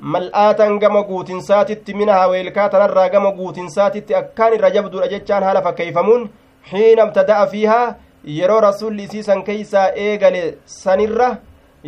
mal'aatan 0.00 0.78
gama 0.80 1.02
guutinsaatitti 1.04 1.94
minahaa 1.94 2.28
weelkaatanarraa 2.32 3.08
gama 3.08 3.32
guutinsaatitti 3.32 4.14
akkaan 4.14 4.54
irra 4.56 4.70
jabduudha 4.76 5.08
jechaan 5.12 5.44
haala 5.44 5.62
fakkeeyfamuun 5.66 6.22
xiina 6.70 7.04
ibtada'a 7.08 7.46
fiihaa 7.46 7.94
yeroo 8.36 8.60
rasulli 8.66 9.04
isiisan 9.08 9.42
keeysaa 9.48 9.84
eegale 10.04 10.42
sanirra 10.64 11.28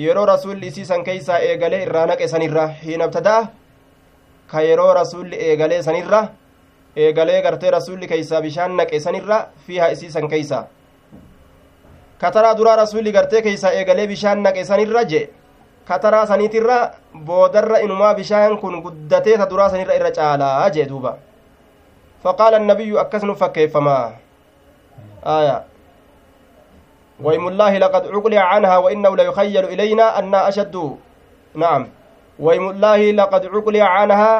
yeroo 0.05 0.26
rasulli 0.33 0.66
isiisan 0.72 1.05
keeysaa 1.05 1.39
eegale 1.49 1.83
irraa 1.87 2.07
naqe 2.12 2.28
sanirra 2.35 2.68
xiina 2.83 3.09
ibtada'a 3.11 3.49
ka 4.53 4.61
yeroo 4.68 4.93
rasulli 5.01 5.37
eegalee 6.97 7.43
gartee 7.43 7.70
rasulli 7.70 8.09
keeysaa 8.09 8.40
bishaan 8.43 8.76
naqe 8.76 9.01
sanirra 9.01 9.38
fiihaa 9.66 9.88
isiisan 9.97 10.28
keeysaa 10.28 10.64
kataraa 12.18 12.55
duraa 12.59 12.76
rasulli 12.76 13.12
gartee 13.12 13.43
keeysaa 13.43 13.72
eegalee 13.78 14.07
bishaan 14.07 14.43
naqe 14.43 14.64
sanirra 14.64 15.05
jee 15.05 15.24
kataraa 15.88 16.26
saniitirra 16.26 16.78
boodarra 17.26 17.78
inumaa 17.86 18.14
bishaan 18.14 18.59
kun 18.59 18.82
guddatee 18.82 19.36
ta 19.38 19.51
duraa 19.51 19.68
sanirra 19.70 19.95
irra 19.95 20.11
caalaa 20.20 20.70
jee 20.70 20.86
duuba 20.88 21.16
faqaala 22.22 22.57
annabiyyu 22.62 22.99
akkas 23.05 23.22
nu 23.24 23.34
fakkeeffamaa 23.34 24.07
aya 25.24 25.62
ويم 27.22 27.49
الله 27.49 27.78
لقد 27.78 28.07
عقل 28.07 28.34
عنها 28.34 28.76
وإنه 28.78 29.16
ليخيل 29.16 29.64
إلينا 29.64 30.18
أنها 30.18 30.49
أشد 30.49 30.74
نعم 31.55 31.82
ويم 32.38 32.70
الله 32.70 33.11
لقد 33.11 33.43
عقل 33.47 33.76
عنها 33.80 34.34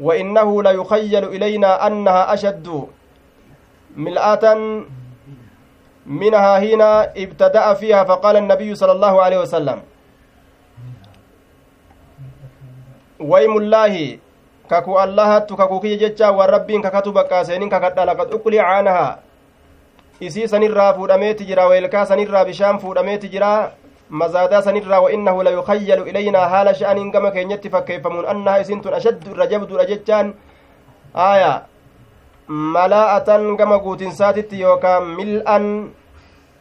وإنه 0.00 0.62
ليخيل 0.62 1.24
إلينا 1.24 1.86
أنها 1.86 2.34
أشد 2.34 2.86
ملآة 3.96 4.44
منها 6.06 6.58
هنا 6.58 6.90
ابتدأ 7.16 7.74
فيها 7.74 8.04
فقال 8.04 8.36
النبي 8.36 8.74
صلى 8.74 8.92
الله 8.92 9.22
عليه 9.22 9.38
وسلم 9.40 9.78
waymullaahi 13.20 14.20
kakuu 14.68 14.98
allahattu 15.00 15.56
kakuu 15.56 15.80
kiyya 15.80 15.96
jecha 15.96 16.32
waan 16.32 16.50
rabbiin 16.50 16.82
kakatu 16.82 17.12
baqqaaseeniin 17.12 17.70
kakadha 17.70 18.04
laqad 18.04 18.34
uqlii 18.34 18.60
caanahaa 18.60 19.18
isii 20.20 20.48
sanirraa 20.48 20.92
fuudhameeti 20.94 21.44
jira 21.44 21.66
weelkaa 21.66 22.04
sanirraa 22.06 22.44
bishaan 22.44 22.78
fuudhameeti 22.78 23.28
jira 23.28 23.72
mazaadaa 24.08 24.62
sanirraa 24.62 25.00
wainnahu 25.00 25.42
layukayyalu 25.44 26.04
ilaynaa 26.06 26.48
haala 26.48 26.74
sha'aniin 26.74 27.10
gama 27.12 27.30
keenyatti 27.30 27.70
fakkeeffamuun 27.70 28.28
annahaa 28.28 28.60
isintun 28.64 28.94
ashaddu 28.94 29.30
irra 29.30 29.46
jabduudha 29.46 29.86
jechaan 29.92 30.34
aya 31.14 31.62
malaa'atan 32.48 33.56
gama 33.56 33.78
guutinsaatitti 33.78 34.60
yookaan 34.60 35.04
mil'an 35.20 35.90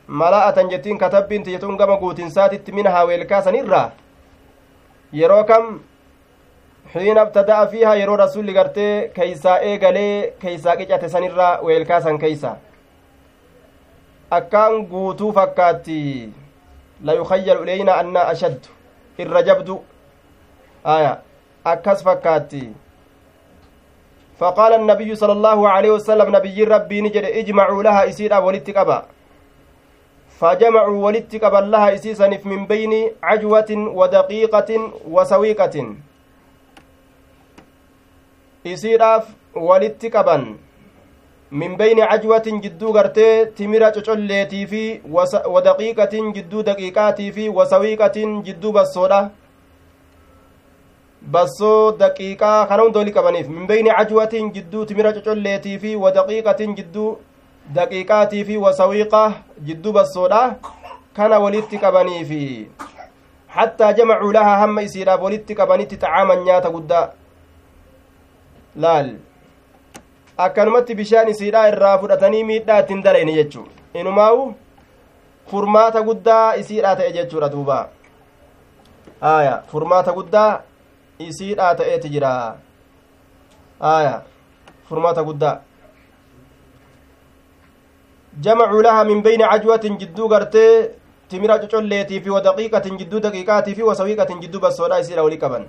malaa'atan 0.08 0.70
jettiin 0.70 0.98
katabbiin 0.98 1.44
tiyyatuun 1.44 1.76
gama 1.78 1.98
guutinsaatitti 1.98 2.72
minahaa 2.72 3.06
weelkaa 3.08 3.42
sanirraa 3.42 3.92
yeroo 5.14 5.44
kam 5.44 5.80
xiina 6.94 7.22
abtada'a 7.22 7.68
fiihaa 7.68 7.96
yeroo 7.96 8.18
rasulli 8.18 8.54
gartee 8.54 9.10
keeysaa 9.20 9.60
eegalee 9.60 10.34
keeysaa 10.40 10.76
qicate 10.78 11.10
sanirraa 11.10 11.60
weelkaa 11.62 12.02
san 12.02 12.18
keeysa 12.20 12.56
akkaan 14.32 14.86
guutuu 14.88 15.32
fakkaatti 16.96 17.06
layukayyalu 17.06 17.64
ileeyna 17.64 17.96
annaa 17.96 18.28
ashaddu 18.28 18.70
irra 19.18 19.44
jabdu 19.44 19.84
aya 20.84 21.22
akkas 21.66 22.04
فقال 24.36 24.74
النبي 24.74 25.16
صلى 25.16 25.32
الله 25.32 25.70
عليه 25.70 25.92
وسلم 25.92 26.36
نبي 26.36 26.64
ربي 26.64 27.02
نجد 27.02 27.24
اجمعوا 27.24 27.84
لها 27.84 28.10
إسيرا 28.10 28.38
ولت 28.38 28.68
قبا 28.78 29.06
فجمعوا 30.40 31.06
ولت 31.06 31.36
قبا 31.44 31.58
لها 31.72 31.96
إسيسا 31.96 32.28
من 32.44 32.68
بين 32.68 33.12
عجوة 33.24 33.72
ودقيقة 33.72 34.70
وسويقة. 35.08 35.76
walitti 39.56 40.10
qaban 40.12 40.60
min 41.62 41.76
beyni 41.80 42.02
cajwatin 42.12 42.62
jidduu 42.64 42.92
gartee 42.98 43.46
timira 43.58 43.92
cocolleetii 43.96 44.66
fi 44.72 44.84
wadaqiiqatin 45.56 46.32
jidduu 46.38 46.64
daqiiqaatii 46.70 47.32
fi 47.36 47.50
wasawiiqatin 47.58 48.32
jidduu 48.48 48.72
bassoodha 48.78 49.20
bassoo 51.36 51.92
daqiiqaa 52.02 52.58
kana 52.72 52.84
hunda 52.84 53.00
wali 53.00 53.14
qabaniif 53.18 53.48
min 53.58 53.68
beyni 53.68 53.94
cajwatin 54.00 54.52
jidduu 54.58 54.86
timira 54.90 55.14
cocolleetii 55.18 55.78
fi 55.84 55.96
wadaqiiqatin 56.06 56.76
jidduu 56.80 57.12
daqiiqaatii 57.78 58.44
fi 58.50 58.58
wasawiiqa 58.66 59.22
jidduu 59.70 59.94
bassoodha 60.00 60.42
kana 61.20 61.40
walitti 61.46 61.78
qabaniifi 61.86 62.42
hattaa 63.56 63.94
jamacuu 64.02 64.32
lahaa 64.40 64.58
hamma 64.64 64.82
isiidhaaf 64.90 65.22
walitti 65.28 65.56
qabanitti 65.62 66.02
xacaaman 66.04 66.44
nyaata 66.50 66.70
guddaa 66.76 67.06
laal 68.86 69.10
akkanumatti 70.38 70.96
bishaan 70.96 71.30
isiidhaa 71.30 71.68
irraa 71.72 71.98
fudhatanii 72.00 72.44
miidhaa 72.44 72.80
ittiin 72.84 73.04
darayne 73.04 73.34
jechuu 73.34 73.68
inumaawu 73.94 74.56
furmaata 75.52 76.02
guddaa 76.08 76.56
isiidhaa 76.62 76.96
ta'e 77.02 77.12
jechuudha 77.18 77.50
duuba 77.54 77.78
aya 79.22 79.54
furmaata 79.72 80.14
guddaa 80.18 80.50
isiidhaa 81.28 81.76
ta'eeti 81.82 82.10
jira 82.16 82.34
aya 83.94 84.22
furmaata 84.90 85.24
guddaa 85.30 85.56
jamacuu 88.48 88.82
laha 88.90 89.08
min 89.12 89.24
beyni 89.30 89.50
cajwatin 89.54 89.98
jidduu 90.04 90.28
gartee 90.36 90.74
timira 91.30 91.60
cocolleetii 91.64 92.22
fi 92.28 92.36
wadaqiiqatin 92.38 93.02
jidduu 93.02 93.26
daqiiqaatii 93.28 93.76
fi 93.76 93.90
wasawiiqatin 93.90 94.46
jidduu 94.46 94.64
bassoodha 94.68 95.00
isiidha 95.06 95.24
wali 95.30 95.42
qaban 95.46 95.68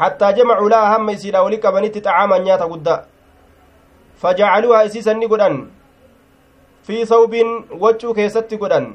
حتى 0.00 0.32
جمعوا 0.32 0.68
لها 0.68 0.96
هم 0.96 1.10
يسيرا 1.10 1.40
ولي 1.40 1.56
كبنيت 1.56 2.04
طعاما 2.04 2.38
نياتا 2.38 2.64
قدا 2.64 3.04
فجعلوها 4.20 4.86
إسيسا 4.86 5.12
نقدان 5.12 5.68
في 6.86 7.04
ثوب 7.04 7.34
وجو 7.70 8.14
كيست 8.14 8.54
قدان 8.54 8.94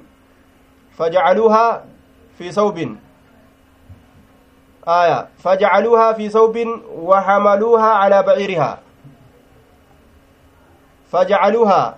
فجعلوها 0.98 1.86
في 2.38 2.52
ثوب 2.52 2.78
آية 4.88 5.28
فجعلوها 5.44 6.14
في 6.14 6.30
ثوب 6.30 6.56
وحملوها 7.10 7.92
على 8.02 8.24
بعيرها 8.24 8.80
فجعلوها 11.12 11.96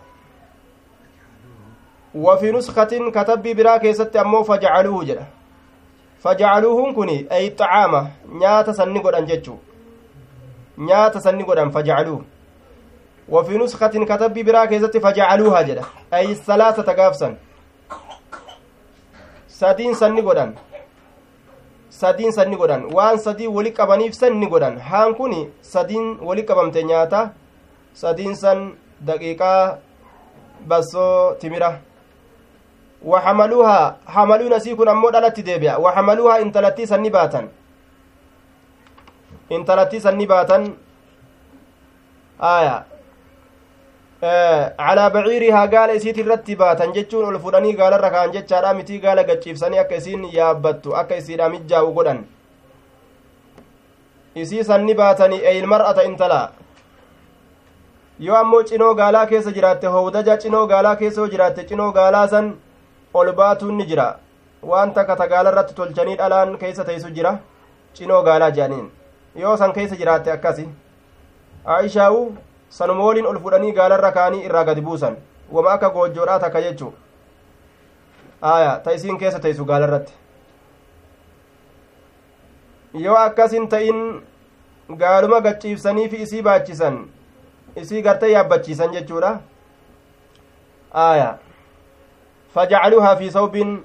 وفي 2.16 2.52
نسخة 2.52 2.94
كتب 3.16 3.44
برا 3.58 3.78
كيست 3.78 4.16
أمو 4.16 4.44
فجعلوه 4.44 5.26
fajacaluuhun 6.24 6.94
kun 6.98 7.10
ay 7.30 7.50
xacaama 7.60 8.02
nyaata 8.42 8.74
sanni 8.74 9.00
godhan 9.06 9.26
jechu 9.30 9.54
nyaata 10.78 11.22
sanni 11.22 11.44
godhan 11.44 11.72
fajacaluu 11.76 12.22
وفي 13.30 13.58
نسخة 13.58 14.06
كتب 14.06 14.34
برا 14.34 14.66
كيزت 14.66 14.98
فجعلوها 14.98 15.62
جدا. 15.62 15.84
أي 16.14 16.32
الثلاثة 16.32 16.88
قافسا 16.94 17.36
سدين 19.48 19.94
godhan 22.58 22.84
waan 22.94 23.18
sadii 23.18 23.48
wali 23.48 23.74
qabaniif 23.74 24.14
sanni 24.14 24.48
godhan 24.48 24.78
haan 24.78 25.16
kun 25.18 25.50
sadiin 25.62 26.22
wali 26.22 26.46
qabamte 26.46 26.84
nyaata 26.84 27.34
sadiin 27.94 28.36
san 28.36 28.78
daqiiqaa 29.02 29.78
bassoo 30.68 31.36
timira 31.42 31.82
وحملوها. 33.06 33.96
حملون 34.08 34.60
سيكون 34.60 34.90
أمو 34.90 35.10
دلت 35.10 35.40
ديبيا 35.40 35.76
وحملوها 35.78 36.42
إن 36.42 36.52
تلتي 36.52 36.86
سنباتا 36.86 37.48
إن 39.52 39.66
تلتي 39.66 40.00
سنباتا 40.00 40.74
آية. 42.42 42.97
Calaa 44.22 45.10
baciirihaa 45.10 45.68
gaala 45.68 45.94
isiit 45.94 46.18
irratti 46.18 46.56
baatan 46.62 46.94
jechuun 46.94 47.26
ol 47.26 47.40
fudhanii 47.40 47.74
gaalarra 47.82 48.10
kaan 48.10 48.32
jechaadha 48.36 48.74
mitii 48.74 49.00
gaala 49.00 49.24
gachiifsanii 49.24 49.80
akka 49.80 49.96
isiin 50.02 50.24
yaabbattu 50.38 50.96
akka 51.02 51.16
isiidha 51.22 51.50
mijjaa'u 51.56 51.92
godhan 51.98 52.24
isii 54.44 54.64
sanni 54.70 54.96
baatanii 55.02 55.42
eeyilmar'ata 55.52 56.04
intala 56.10 56.40
yoo 58.30 58.40
ammoo 58.40 58.64
cinoo 58.72 58.94
gaalaa 59.02 59.26
keessa 59.34 59.52
jiraatte 59.60 59.94
howdaja 59.98 60.38
cinoo 60.46 60.66
gaalaa 60.74 60.96
keessa 61.04 61.22
yoo 61.22 61.30
jiraatte 61.36 61.68
cinoo 61.74 61.92
gaalaa 62.00 62.28
san 62.34 62.50
ol 63.14 63.32
baatuun 63.42 63.78
ni 63.78 63.86
jira 63.94 64.08
waan 64.72 64.94
takka 64.98 65.16
ta 65.22 65.28
gaala 65.36 65.64
tolchanii 65.64 66.18
dhalaan 66.24 66.58
keessa 66.58 66.86
teessu 66.90 67.14
jira 67.20 67.38
cinoo 67.94 68.24
gaalaa 68.24 68.52
jedhaniin 68.58 68.92
yoo 69.46 69.56
san 69.58 69.74
keessa 69.80 69.96
jiraatte 70.04 70.32
akkasi 70.40 70.70
aishaa'u 71.78 72.22
sanuma 72.79 73.05
woliin 73.05 73.27
ol 73.27 73.39
fudhanii 73.45 73.73
gaalarra 73.79 74.13
kaanii 74.13 74.45
irraa 74.49 74.65
gadi 74.65 74.81
buusan 74.81 75.17
wama 75.53 75.73
akka 75.73 75.91
goojjoodhaa 75.91 76.39
takka 76.47 76.63
jechuu 76.63 76.93
aya 78.55 78.77
ta 78.85 78.93
isiin 78.99 79.19
keessa 79.19 79.41
teessu 79.41 79.65
gaalarratti 79.65 80.13
yoo 83.05 83.17
akkasin 83.17 83.69
ta'in 83.69 84.03
gaaluma 85.05 85.41
gachiifsanii 85.41 86.09
fi 86.09 86.23
isii 86.27 86.43
baachisan 86.43 86.99
isii 87.85 88.03
gartee 88.03 88.33
yaabbachiisan 88.33 88.93
jechuudha 88.99 89.39
aya 91.07 91.31
فجعلوها 92.55 93.15
في 93.15 93.31
ثوب 93.31 93.81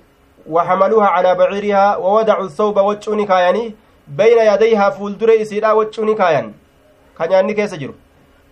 وحملوها 0.50 1.08
على 1.08 1.36
بعيرها 1.36 1.98
ووضعوا 1.98 2.46
الثوب 2.46 2.78
وجوني 2.78 3.26
كاياني 3.26 3.76
بين 4.08 4.40
يديها 4.54 4.90
فولدر 4.90 5.42
إسيرا 5.42 5.72
وجوني 5.72 6.14
كايان 6.14 6.54
كان 7.20 7.52
كيس 7.52 7.74
جرو 7.74 7.94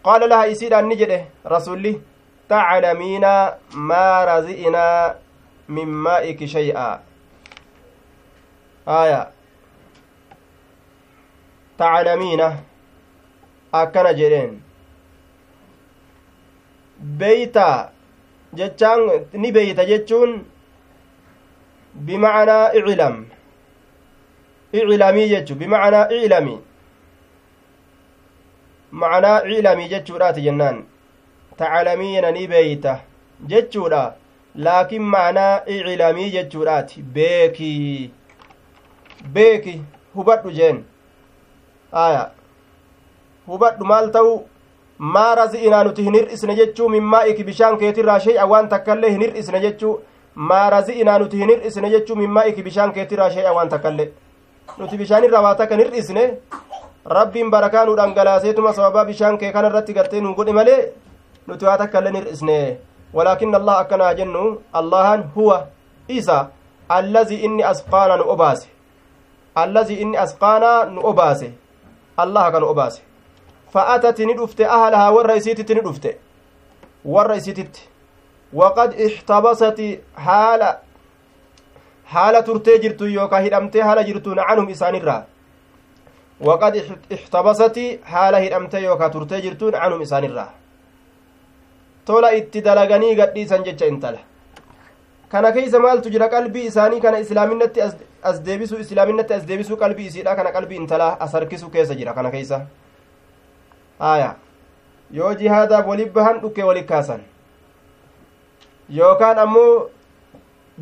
qaala 0.05 0.27
laha 0.33 0.47
isiidhaan 0.53 0.87
ni 0.91 0.97
jedhe 1.03 1.19
rasulli 1.55 1.93
taclamiina 2.53 3.33
maa 3.91 4.25
razi'inaa 4.31 5.15
min 5.77 5.89
maa'iki 6.07 6.47
shay'a 6.55 6.87
aya 9.01 9.21
taclamiina 11.83 12.49
akkana 13.81 14.13
jedheen 14.21 14.53
beeyta 17.21 17.69
jechaan 18.63 19.01
ni 19.45 19.53
beeyta 19.59 19.85
jechuun 19.93 20.33
bimacnaa 22.07 22.65
iclam 22.81 23.17
iclamii 24.81 25.29
jechu 25.35 25.55
bimacnaa 25.61 26.09
iclami 26.17 26.57
macnaa 28.93 29.41
ciilamii 29.41 29.89
jechuudhaati 29.89 30.43
jennaan 30.47 30.85
tacalamiina 31.57 32.31
ni 32.31 32.47
beeyta 32.47 32.99
jechuudha 33.47 34.03
laakiin 34.55 35.03
macnaa 35.03 35.63
iclamii 35.67 36.31
jechuudhaati 36.31 37.03
beekii 37.03 38.11
beeki 39.33 39.83
hubadhu 40.15 40.51
jeen 40.51 40.85
aya 41.93 42.31
hubadhu 43.47 43.85
maal 43.85 44.11
ta'u 44.11 44.33
maa 44.99 45.35
razi'inaa 45.35 45.85
nuti 45.85 46.03
hin 46.03 46.15
hir'isne 46.15 46.57
jechuu 46.57 46.89
min 46.89 47.03
maa'iki 47.13 47.45
bishaan 47.45 47.79
keetirraa 47.83 48.19
shay'a 48.27 48.47
waan 48.47 48.69
takkaillee 48.69 49.11
hin 49.11 49.23
hir'isne 49.27 49.61
jechuu 49.61 49.93
maa 50.35 50.71
razi'inaa 50.71 51.19
nuti 51.19 51.37
hin 51.43 51.49
hir'isne 51.55 51.91
jechuu 51.91 52.17
min 52.17 52.31
maa'iki 52.39 52.63
bishaan 52.63 52.93
keetirraa 52.99 53.31
shay'a 53.37 53.55
waan 53.59 53.69
takkaillee 53.69 54.09
nuti 54.79 54.99
bishaanirraa 54.99 55.43
waa 55.47 55.55
takka 55.55 55.77
hin 55.77 55.85
hir'isne 55.85 56.27
rabbiin 57.19 57.51
barakaa 57.51 57.85
nu 57.87 57.97
dhangalaaseetuma 57.97 58.73
sababaa 58.79 59.05
bishaan 59.05 59.39
kee 59.39 59.53
kana 59.53 59.69
irratti 59.71 59.95
gartee 59.99 60.21
nu 60.21 60.35
godhe 60.35 60.53
malee 60.59 60.81
nuti 61.47 61.65
waa 61.69 61.77
takka 61.79 61.99
illee 62.01 62.13
hir'isne 62.19 62.59
walaakin 63.19 63.55
allah 63.61 63.79
akkanaa 63.85 64.15
jennu 64.21 64.43
allahan 64.81 65.25
huwa 65.37 65.57
isa 66.19 66.39
allazii 66.99 67.41
inni 67.49 67.65
asqaana 67.73 68.17
nu 68.21 68.29
obaase 68.35 68.69
allazii 69.65 70.01
inni 70.05 70.21
asqaanaa 70.25 70.85
nu 70.95 71.07
obaase 71.13 71.49
allaha 72.25 72.53
ka 72.53 72.61
nu 72.61 72.71
obaase 72.75 73.03
fa'atati 73.75 74.27
ni 74.27 74.39
dhufte 74.43 74.67
ahalahaa 74.77 75.11
warra 75.19 75.37
isiititti 75.43 75.75
ni 75.75 75.85
dhufte 75.89 76.15
warra 77.17 77.37
isiititti 77.43 77.89
waqad 78.63 78.95
ixtabasati 79.09 79.91
haala 80.29 80.71
haala 82.15 82.43
turtee 82.43 82.79
jirtu 82.87 83.13
yookaa 83.19 83.45
hidhamtee 83.49 83.83
haala 83.89 84.09
jirtuun 84.13 84.43
canhum 84.49 84.73
isaanirraa 84.77 85.21
haala 88.13 88.39
hidhamte 88.45 88.83
yookaa 88.83 89.11
turtee 89.11 89.41
jirtuun 89.47 89.73
canhum 89.73 90.03
isaanirraa 90.03 90.49
tola 92.05 92.33
itti 92.41 92.61
dalaganii 92.67 93.15
gadhiisan 93.21 93.65
jecha 93.65 93.87
intala 93.87 94.19
kana 95.33 95.53
keeysa 95.53 95.79
maaltu 95.87 96.11
jira 96.15 96.29
qalbii 96.29 96.67
isaanii 96.71 97.01
kana 97.01 97.19
islaaminatti 97.25 97.81
as 98.31 98.41
deebisuu 98.47 98.79
islaaminatti 98.85 99.35
as 99.35 99.45
deebisuu 99.51 99.77
qalbii 99.83 100.07
isiidha 100.13 100.37
kana 100.37 100.53
qalbii 100.57 100.77
intalaa 100.83 101.17
as 101.27 101.33
harkisu 101.39 101.71
keessa 101.75 101.95
jira 102.01 102.13
kana 102.15 102.31
keeysa 102.31 102.61
haya 103.99 104.35
yoo 105.19 105.35
jihaadaaf 105.35 105.87
walii 105.93 106.09
bahan 106.17 106.41
dhukkee 106.43 106.65
wali 106.71 106.83
kaasan 106.91 107.21
yookaan 108.99 109.39
ammoo 109.45 109.71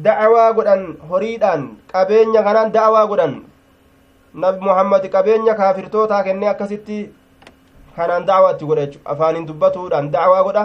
da'awaa 0.06 0.48
godhan 0.59 0.82
horiidhaan 1.11 1.68
qabeenya 1.92 2.42
kanaan 2.48 2.72
da'awaa 2.76 3.06
godhan 3.12 3.34
nabi 4.35 4.61
muhammad 4.61 5.09
qabeenya 5.14 5.55
kaafirtootaa 5.55 6.22
kennee 6.24 6.49
akkasitti 6.49 6.99
kanaan 7.97 8.26
dacwaa 8.26 8.53
itti 8.53 8.64
godha 8.70 8.87
jechu 8.87 9.01
afaaniin 9.05 9.47
dubbatuudhaan 9.47 10.11
dacwaa 10.11 10.43
godha 10.49 10.64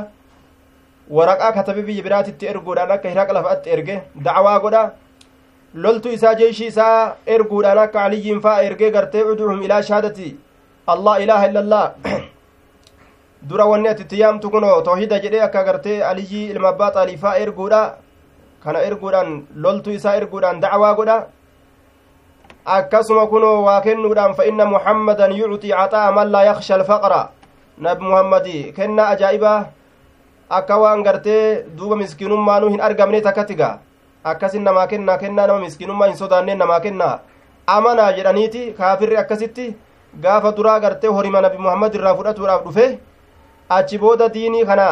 waraqaa 1.17 1.51
katabe 1.53 1.81
biyya 1.87 2.03
biraatitti 2.03 2.47
erguudhaan 2.51 2.91
akka 2.95 3.09
hiraq 3.09 3.31
lafatti 3.37 3.69
erge 3.75 3.95
dacwaa 4.27 4.59
godha 4.65 4.83
loltu 5.85 6.09
isaa 6.17 6.33
jeeshii 6.41 6.67
isaa 6.73 7.15
erguudhaan 7.35 7.77
akka 7.85 8.03
aliyyiin 8.03 8.41
faa 8.41 8.61
ergee 8.67 8.91
gartee 8.97 9.23
uduuhum 9.31 9.61
ilaa 9.67 9.81
shahaadati 9.89 10.29
allah 10.93 11.15
ilaaha 11.23 11.47
illa 11.49 11.59
allah 11.65 11.85
dura 13.49 13.65
wanni 13.71 13.87
atitti 13.93 14.19
yaamtu 14.19 14.49
kunoo 14.55 14.81
toohida 14.87 15.19
jedhee 15.23 15.41
akka 15.47 15.63
gartee 15.69 16.01
aliyyii 16.09 16.49
ilma 16.51 16.67
abbaa 16.73 16.91
xaaliifaa 16.97 17.35
erguudha 17.45 17.81
kana 18.63 18.79
erguudhaan 18.89 19.31
loltu 19.65 19.91
isaa 19.97 20.15
erguudhaan 20.19 20.61
dacwaa 20.65 20.93
godha 20.99 21.17
akkasuma 22.65 23.27
kunoo 23.27 23.63
waa 23.63 23.81
kennuudhaan 23.81 24.35
fa 24.35 24.43
muhammadan 24.65 25.31
yucxii 25.35 25.71
caxaa'a 25.71 26.11
man 26.11 26.31
laa 26.31 26.45
yaksha 26.45 26.75
alfaqra 26.75 27.29
nabi 27.77 28.03
muhammadi 28.03 28.73
kennaa 28.75 29.07
ajaa'ibaa 29.13 29.65
akka 30.49 30.77
waan 30.77 31.03
gartee 31.03 31.65
duuba 31.77 31.95
miskiinummaanuu 31.95 32.69
hin 32.69 32.81
argamne 32.81 33.21
takkatiga 33.21 33.79
akkasin 34.23 34.63
namaa 34.63 34.87
kennaa 34.87 35.17
kennaa 35.17 35.47
nama 35.47 35.59
miskiinummaa 35.65 36.07
hin 36.07 36.17
sodaanneen 36.17 36.57
namaa 36.63 36.79
kennaa 36.85 37.19
amanaa 37.75 38.11
jedhaniiti 38.19 38.63
kaafirri 38.77 39.17
akkasitti 39.23 39.67
gaafa 40.21 40.55
duraa 40.55 40.79
gartee 40.79 41.11
horima 41.17 41.41
nabi 41.41 41.57
muhammad 41.57 41.99
irraa 41.99 42.15
fudhatuudhaaf 42.15 42.63
dhufe 42.69 42.87
achi 43.79 44.01
booda 44.05 44.29
diinii 44.37 44.65
kana 44.71 44.87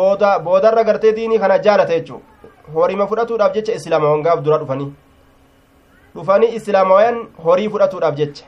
booda 0.00 0.32
boodarra 0.48 0.88
gartee 0.88 1.12
diinii 1.20 1.38
kana 1.44 1.62
jaalate 1.68 1.94
jechu 1.98 2.22
horima 2.74 3.10
fudhatuudhaaf 3.12 3.54
jecha 3.60 3.78
islaamawan 3.82 4.22
gaaf 4.22 4.44
dura 4.48 4.58
dhufanii 4.64 4.90
dhufanii 6.14 6.54
islaamawaan 6.58 7.18
horii 7.44 7.68
fudhatuudhaaf 7.74 8.16
jecha 8.20 8.44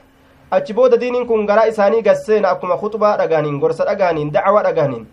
achi 0.50 0.72
booda 0.78 0.96
diiniin 1.02 1.26
kun 1.26 1.46
garaa 1.46 1.66
isaanii 1.72 2.02
gasseena 2.08 2.48
akkuma 2.54 2.76
khuxbaa 2.82 3.16
dhagaaniin 3.22 3.58
gorsa 3.60 3.84
dhagaaniin 3.90 4.32
dacwaa 4.36 4.62
dhagaaniin 4.68 5.06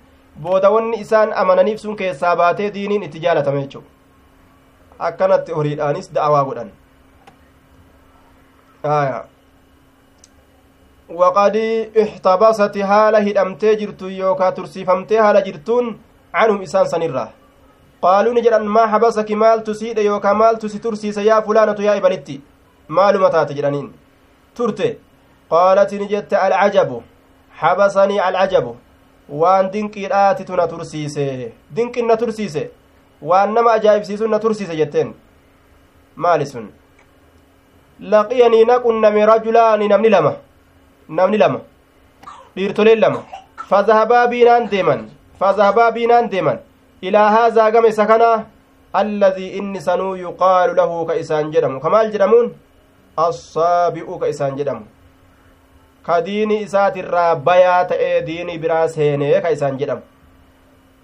booda 0.44 0.70
wanni 0.76 1.00
isaan 1.06 1.34
amananiif 1.44 1.80
sun 1.82 1.96
keessaa 1.96 2.36
baatee 2.36 2.74
diiniin 2.74 3.04
itti 3.08 3.20
jaalatame 3.26 3.62
jechu 3.62 3.84
akkanatti 5.10 5.52
horiidhaanis 5.58 6.12
da'awaa 6.16 6.44
godhan 6.50 6.72
waqad 11.22 11.56
ixtabasati 12.04 12.82
haala 12.92 13.20
hidhamtee 13.28 13.76
jirtu 13.76 14.10
yookaa 14.10 14.52
tursiifamtee 14.52 15.20
haala 15.26 15.42
jirtuun 15.42 15.88
canhum 16.34 16.62
isaan 16.62 16.90
sanirraa 16.90 17.28
qaaluu 18.04 18.34
ni 18.34 18.42
jedhan 18.46 18.66
maa 18.76 18.88
habasaki 18.94 19.36
maaltu 19.44 19.76
siidhe 19.76 20.04
yookaa 20.10 20.34
maaltu 20.42 20.70
si 20.70 20.80
tursiise 20.80 21.26
yaa 21.30 21.42
fulaanatu 21.48 21.82
yaa 21.88 21.96
ibalitti 22.02 22.42
maaluma 22.98 23.30
taate 23.36 23.54
jedhaniin 23.58 23.88
turte 24.60 24.88
qaalati 25.54 26.00
ni 26.00 26.08
jette 26.14 26.36
alcajabu 26.46 27.04
habasanii 27.62 28.20
alcajabu 28.28 28.76
waan 29.42 29.72
dinqiidhaatitu 29.74 30.56
na 30.60 30.68
tursiise 30.68 31.26
dinqin 31.76 32.06
na 32.12 32.18
tursiise 32.22 32.64
waan 33.32 33.54
nama 33.54 33.72
ajaa'ibsiisun 33.80 34.32
na 34.36 34.40
tursiise 34.46 34.76
jetteen 34.82 35.14
maali 36.16 36.46
sun 36.54 36.70
laqiyanii 38.14 38.64
naqunname 38.72 39.26
rajulaani 39.32 39.88
namni 39.94 40.10
lama 40.16 40.34
namni 41.20 41.38
lama 41.44 41.60
dhiirtoleen 42.56 43.00
lama 43.06 43.22
fazahabaa 43.70 44.26
biinaan 44.34 44.70
deeman 44.72 45.06
fazahabaa 45.40 45.92
biinaan 45.98 46.30
deeman 46.32 46.60
inni 49.60 49.82
sanuu 49.82 50.16
yuqaalu 50.26 50.76
lahu 50.80 51.06
ka 51.10 51.16
isaan 51.24 51.52
jedhamu 51.54 51.80
kamaal 51.80 52.12
jedhamuun 52.14 52.48
assaabi'u 53.28 54.20
ka 54.20 54.28
isaan 54.34 54.58
jedhamu 54.60 54.86
ka 56.08 56.22
diini 56.28 56.58
isaatirraa 56.66 57.36
bayaa 57.36 57.84
ta'ee 57.92 58.16
diini 58.28 58.58
biraa 58.64 58.88
seenee 58.96 59.42
ka 59.46 59.52
isaan 59.58 59.78
jedhamu 59.82 60.02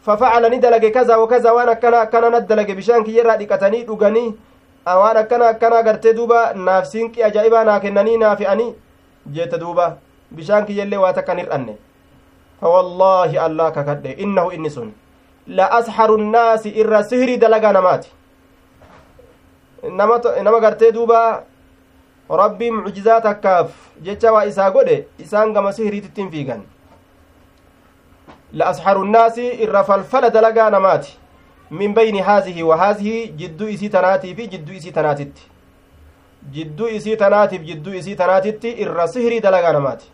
fafacala 0.08 0.50
ni 0.50 0.60
dalage 0.66 0.90
kaza 0.98 1.20
wakaza 1.24 1.54
waan 1.60 1.70
akkana 1.76 2.02
akkana 2.08 2.30
na 2.36 2.40
dalage 2.52 2.76
bishaan 2.82 3.04
kiyyarraa 3.08 3.38
dhiqatanii 3.44 3.84
dhuganii 3.92 4.28
waan 5.04 5.18
akkana 5.24 5.48
akkana 5.54 5.84
gartee 5.88 6.14
duuba 6.20 6.42
naaf 6.68 6.86
siinqi 6.92 7.24
ajaa'ibaa 7.30 7.64
naa 7.72 7.80
kennanii 7.86 8.18
naa 8.26 8.36
fe'anii 8.42 8.70
jette 9.38 9.58
duuba 9.64 9.88
bishaan 10.40 10.66
kiyyallee 10.68 11.02
waa 11.06 11.14
takkan 11.22 11.42
hir'anne 11.44 11.78
fawallaahi 12.62 13.38
allah 13.48 13.72
kakadhe 13.80 14.12
innahu 14.28 14.52
inni 14.60 14.70
sun 14.78 14.94
namaati 19.90 20.30
nama 20.44 20.60
gartee 20.60 20.92
duuba 20.92 21.44
rabbii 22.30 22.72
mucjizaa 22.72 23.22
takkaaf 23.22 23.72
jecha 24.02 24.32
waa 24.34 24.46
isaa 24.46 24.72
godhe 24.72 25.08
isaan 25.20 25.54
gama 25.54 25.74
sihriitittiin 25.74 26.32
fiigan 26.32 26.62
la 28.54 28.68
asharu 28.68 29.06
nnaasi 29.06 29.48
irra 29.48 29.84
falfala 29.84 30.30
dalagaa 30.30 30.70
namaati 30.70 31.18
min 31.72 31.94
bayni 31.94 32.20
haazihi 32.22 32.64
wa 32.64 32.78
haazihi 32.78 33.28
jidduu 33.28 33.68
isii 33.68 33.90
tanaatii 33.90 34.36
fi 34.36 34.48
jidduu 34.48 34.74
isii 34.74 34.92
tanaatitti 34.92 35.42
jidduu 36.52 36.88
isii 36.88 37.18
tanaatiif 37.18 37.62
jidduu 37.62 37.94
isii 37.94 38.16
tanaatitti 38.16 38.72
irra 38.72 39.08
sihrii 39.08 39.40
dalagaa 39.40 39.74
namaati 39.74 40.12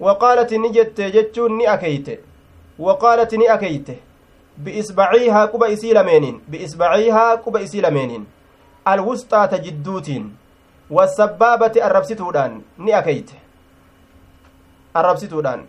waqaalati 0.00 0.58
ni 0.58 0.70
jette 0.70 1.10
jechuun 1.10 1.56
ni 1.56 1.66
akeeyte 1.66 2.20
waqaalati 2.78 3.38
ni 3.38 3.48
akeeyte 3.48 3.98
biisbaciihaa 4.64 5.46
quba 5.52 5.68
isii 5.68 5.92
lameeniin 5.94 6.40
biisbaciihaa 6.50 7.36
quba 7.36 7.60
isii 7.60 7.80
lameeniin 7.80 8.26
alwusxaata 8.84 9.58
jidduutiin 9.58 10.30
wasabbaabati 10.90 11.82
arrabsituudhaan 11.88 12.62
ni 12.78 12.92
akeeyte 13.00 13.36
arrabsituudhaan 14.94 15.64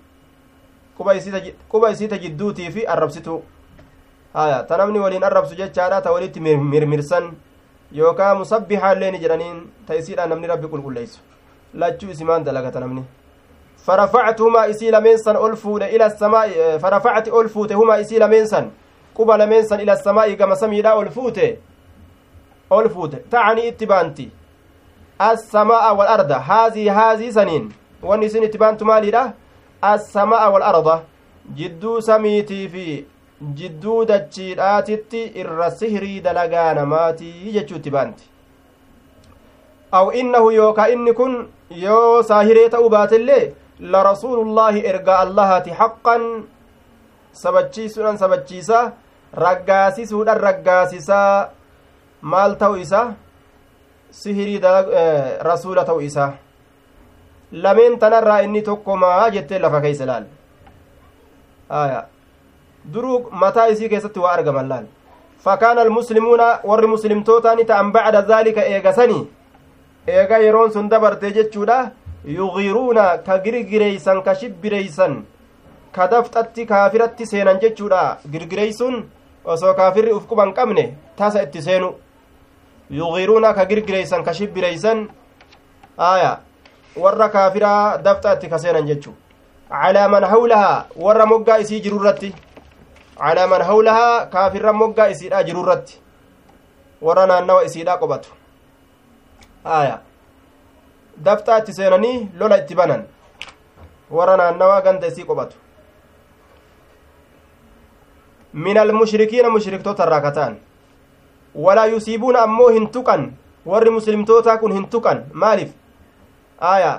quba 1.70 1.90
isiita 1.92 2.18
jidduutii 2.18 2.72
fi 2.72 2.86
arrabsituu 2.86 3.44
haya 4.34 4.64
ta 4.64 4.78
namni 4.78 5.00
waliin 5.00 5.24
arrabsu 5.24 5.56
jechaadha 5.56 6.02
ta 6.02 6.12
walitti 6.12 6.40
mirmirsan 6.40 7.32
yookaa 7.92 8.36
musabbihaallee 8.36 9.12
ni 9.12 9.20
jedhaniin 9.20 9.58
ta 9.88 9.96
isiidhaan 9.96 10.30
namni 10.30 10.48
rabbi 10.48 10.68
qulqulleeysu 10.68 11.20
lachuu 11.74 12.12
isimaan 12.12 12.44
dalagata 12.44 12.80
namni 12.80 13.04
فرفعتهما 13.86 14.70
إسي 14.70 14.92
لمنسا 14.92 15.32
ألفود 15.32 15.84
إلى 15.84 16.06
السماء 16.06 16.78
فرفعت 16.78 17.28
ألفوت 17.28 17.72
هما 17.74 18.02
إسي 18.02 18.20
لمنسا 18.20 18.70
قبل 19.16 19.40
لمنسا 19.40 19.76
إلى 19.76 19.94
السماء 19.94 20.34
كما 20.34 20.56
سميدا 20.56 21.02
ألفوت 21.02 21.40
ألفوت 22.72 23.16
تعني 23.32 23.68
اتبانتي. 23.68 24.30
السماء 25.22 25.96
والأرض. 25.96 26.32
هذه 26.32 26.86
هذه 27.00 27.30
سنين. 27.30 27.72
ونسين 28.04 28.44
اتبانت 28.44 28.84
مالي 28.84 29.34
السماء 29.84 30.52
والأرض. 30.54 31.02
جدو 31.56 32.00
سميتي 32.00 32.68
في 32.68 33.04
irra 35.36 35.72
sihrii 35.72 36.22
dalagaa 36.22 36.74
namaatii 36.74 37.52
jechuutti 37.54 37.90
baanti 37.90 38.24
aw 39.92 40.12
innahu 40.14 40.52
yookaa 40.52 40.88
inni 40.88 41.14
kun 41.14 41.48
yoo 41.86 42.24
saahiree 42.24 42.70
ta'uu 42.70 42.90
baatellee 42.90 43.54
larasuulullaahi 43.82 44.86
ergaa 44.86 45.20
allahati 45.26 45.72
haqqan 45.72 46.22
sabachiisuudhan 47.34 48.18
sabachiisa 48.18 48.92
raggaasisuudhan 49.34 50.38
raggaasisaa 50.38 51.50
maal 52.22 52.56
ta'u 52.62 52.76
isa 52.76 53.02
sihirii 54.12 54.62
rasuula 55.50 55.86
ta'u 55.86 56.02
isa 56.02 56.32
lameen 57.52 58.00
tanarraa 58.00 58.40
inni 58.46 58.62
tokkomaa 58.62 59.30
jettee 59.36 59.60
lafa 59.60 59.82
keeysa 59.82 60.06
laal 60.06 60.26
aya 61.70 62.04
duruu 62.94 63.30
mataa 63.32 63.68
isii 63.74 63.90
keessatti 63.90 64.20
waa 64.20 64.34
argaman 64.34 64.70
laal 64.70 64.86
fakaana 65.46 65.82
almuslimuuna 65.82 66.60
warri 66.70 66.88
muslimtootaa 66.88 67.56
ni 67.56 67.66
ta'an 67.66 67.92
bacda 67.92 68.22
daalika 68.28 68.62
eegasanii 68.74 69.24
eega 70.08 70.38
yeroon 70.46 70.72
sun 70.74 70.90
dabarte 70.90 71.32
jechuudha 71.38 71.80
yugiruuna 72.26 73.18
ka 73.26 73.38
girgireeysan 73.40 74.22
ka 74.24 74.36
shibbireeysan 74.36 75.24
ka 75.92 76.08
dafxatti 76.08 76.66
kaafiratti 76.66 77.26
seenan 77.26 77.60
jechuudha. 77.60 78.18
Girgireeysun 78.32 79.04
osoo 79.46 79.74
kaafirri 79.74 80.14
uf 80.14 80.28
quban 80.28 80.54
qabne 80.54 80.96
tasa 81.18 81.44
itti 81.44 81.62
seenu. 81.62 81.94
Yugiruuna 82.92 83.54
ka 83.54 83.66
girgireeysan 83.66 84.24
ka 84.24 84.34
shibbireeysan 84.34 85.08
aya 85.98 86.40
warra 86.96 87.30
kaafiraa 87.30 87.98
dafxa 87.98 88.34
itti 88.36 88.50
ka 88.50 88.58
seenan 88.60 88.88
jechu 88.88 89.14
calaa 89.70 90.08
man 90.10 90.24
hawlahaa 90.24 90.86
warra 90.96 91.26
moggaa 91.26 91.58
isii 91.64 91.80
jirurratti 91.82 92.34
calaa 93.18 93.48
man 93.48 93.62
hawlahaa 93.62 94.26
kaafirra 94.26 94.74
moggaa 94.74 95.08
isiidha 95.10 95.44
jirurratti 95.44 96.00
warra 97.02 97.26
naannawa 97.32 97.64
isiidha 97.66 97.98
qophatu 97.98 98.30
aya 99.66 100.00
dafxaa 101.26 101.58
itti 101.64 101.74
seenanii 101.80 102.30
lola 102.40 102.58
itti 102.64 102.76
banan 102.76 103.04
warra 104.18 104.38
naannawa 104.42 104.82
ganda 104.88 105.08
isii 105.08 105.28
qophatu 105.30 105.58
min 108.54 108.78
almushrikiina 108.78 109.50
mushriktoota 109.50 110.04
irraa 110.08 110.22
kataan 110.28 110.58
walaa 111.66 111.86
yusiibuuna 111.94 112.42
ammoo 112.48 112.70
hin 112.70 112.90
tuqan 112.98 113.32
warri 113.66 113.90
muslimtootaa 114.00 114.58
kun 114.58 114.74
hin 114.78 114.88
tuqan 114.96 115.24
maaliif 115.44 115.72
aya 116.74 116.92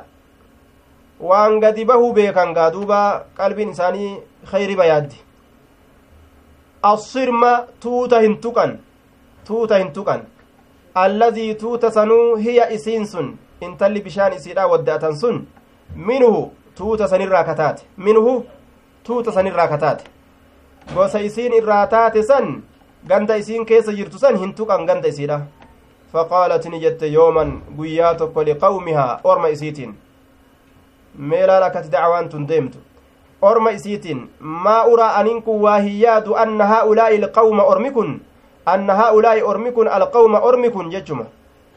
waan 1.31 1.61
gadi 1.61 1.85
bahuu 1.85 2.13
beekan 2.13 2.55
gaa 2.55 2.71
duuba 2.77 3.01
qalbiin 3.41 3.71
isaanii 3.77 4.11
khayriba 4.53 4.87
yaaddi 4.93 5.17
assirma 6.93 7.53
tuuta 7.81 8.21
hin 8.27 8.37
tuqan 8.47 8.79
tuuta 9.47 9.79
hin 9.79 9.93
tuqan 9.99 10.27
alladii 11.05 11.55
tuuta 11.55 11.91
sanuu 11.91 12.37
hiya 12.37 12.71
isiin 12.79 13.07
sun 13.07 13.33
intalli 13.67 14.01
bishaan 14.01 14.33
isiidha 14.39 14.67
wadda'atan 14.73 15.17
sun 15.17 15.47
minhu 15.97 16.53
tuuta 16.77 17.09
sanirraa 17.09 17.45
kataate 17.45 17.83
minhu 17.97 18.45
tuuta 19.07 19.33
sanirraa 19.33 19.69
kataate 19.69 20.05
gosa 20.95 21.21
isiin 21.21 21.53
irraa 21.55 21.87
taate 21.87 22.23
san 22.23 22.63
ganda 23.09 23.37
isiin 23.37 23.67
keessa 23.67 23.93
jirtu 23.93 24.19
san 24.19 24.37
hin 24.45 24.55
tuqan 24.55 24.87
ganda 24.87 25.09
isiidha 25.09 25.41
faqaalat 26.13 26.65
ni 26.71 26.81
jette 26.81 27.07
yooman 27.13 27.53
guyyaa 27.77 28.15
tokko 28.15 28.45
liqawmihaa 28.45 29.21
orma 29.25 29.49
isiitiin 29.49 29.95
meelaan 31.19 31.63
akkati 31.69 31.93
dacwaan 31.93 32.29
tun 32.29 32.49
deemtu 32.49 32.79
orma 33.43 33.71
isiitiin 33.71 34.31
maa 34.41 34.85
uraa 34.87 35.15
anin 35.21 35.43
kun 35.43 35.61
waa 35.63 35.79
hin 35.79 36.01
yaadu 36.01 36.35
anna 36.45 36.67
haa'ulaa'i 36.73 37.17
ilqawma 37.21 37.63
ormi 37.75 37.91
kun 37.91 38.21
anna 38.67 38.95
haa'ulaa'i 38.95 39.43
ormi 39.43 39.73
kun 39.73 39.89
alqawma 39.89 40.41
ormi 40.41 40.71
kun 40.71 40.91
jechuma 40.91 41.25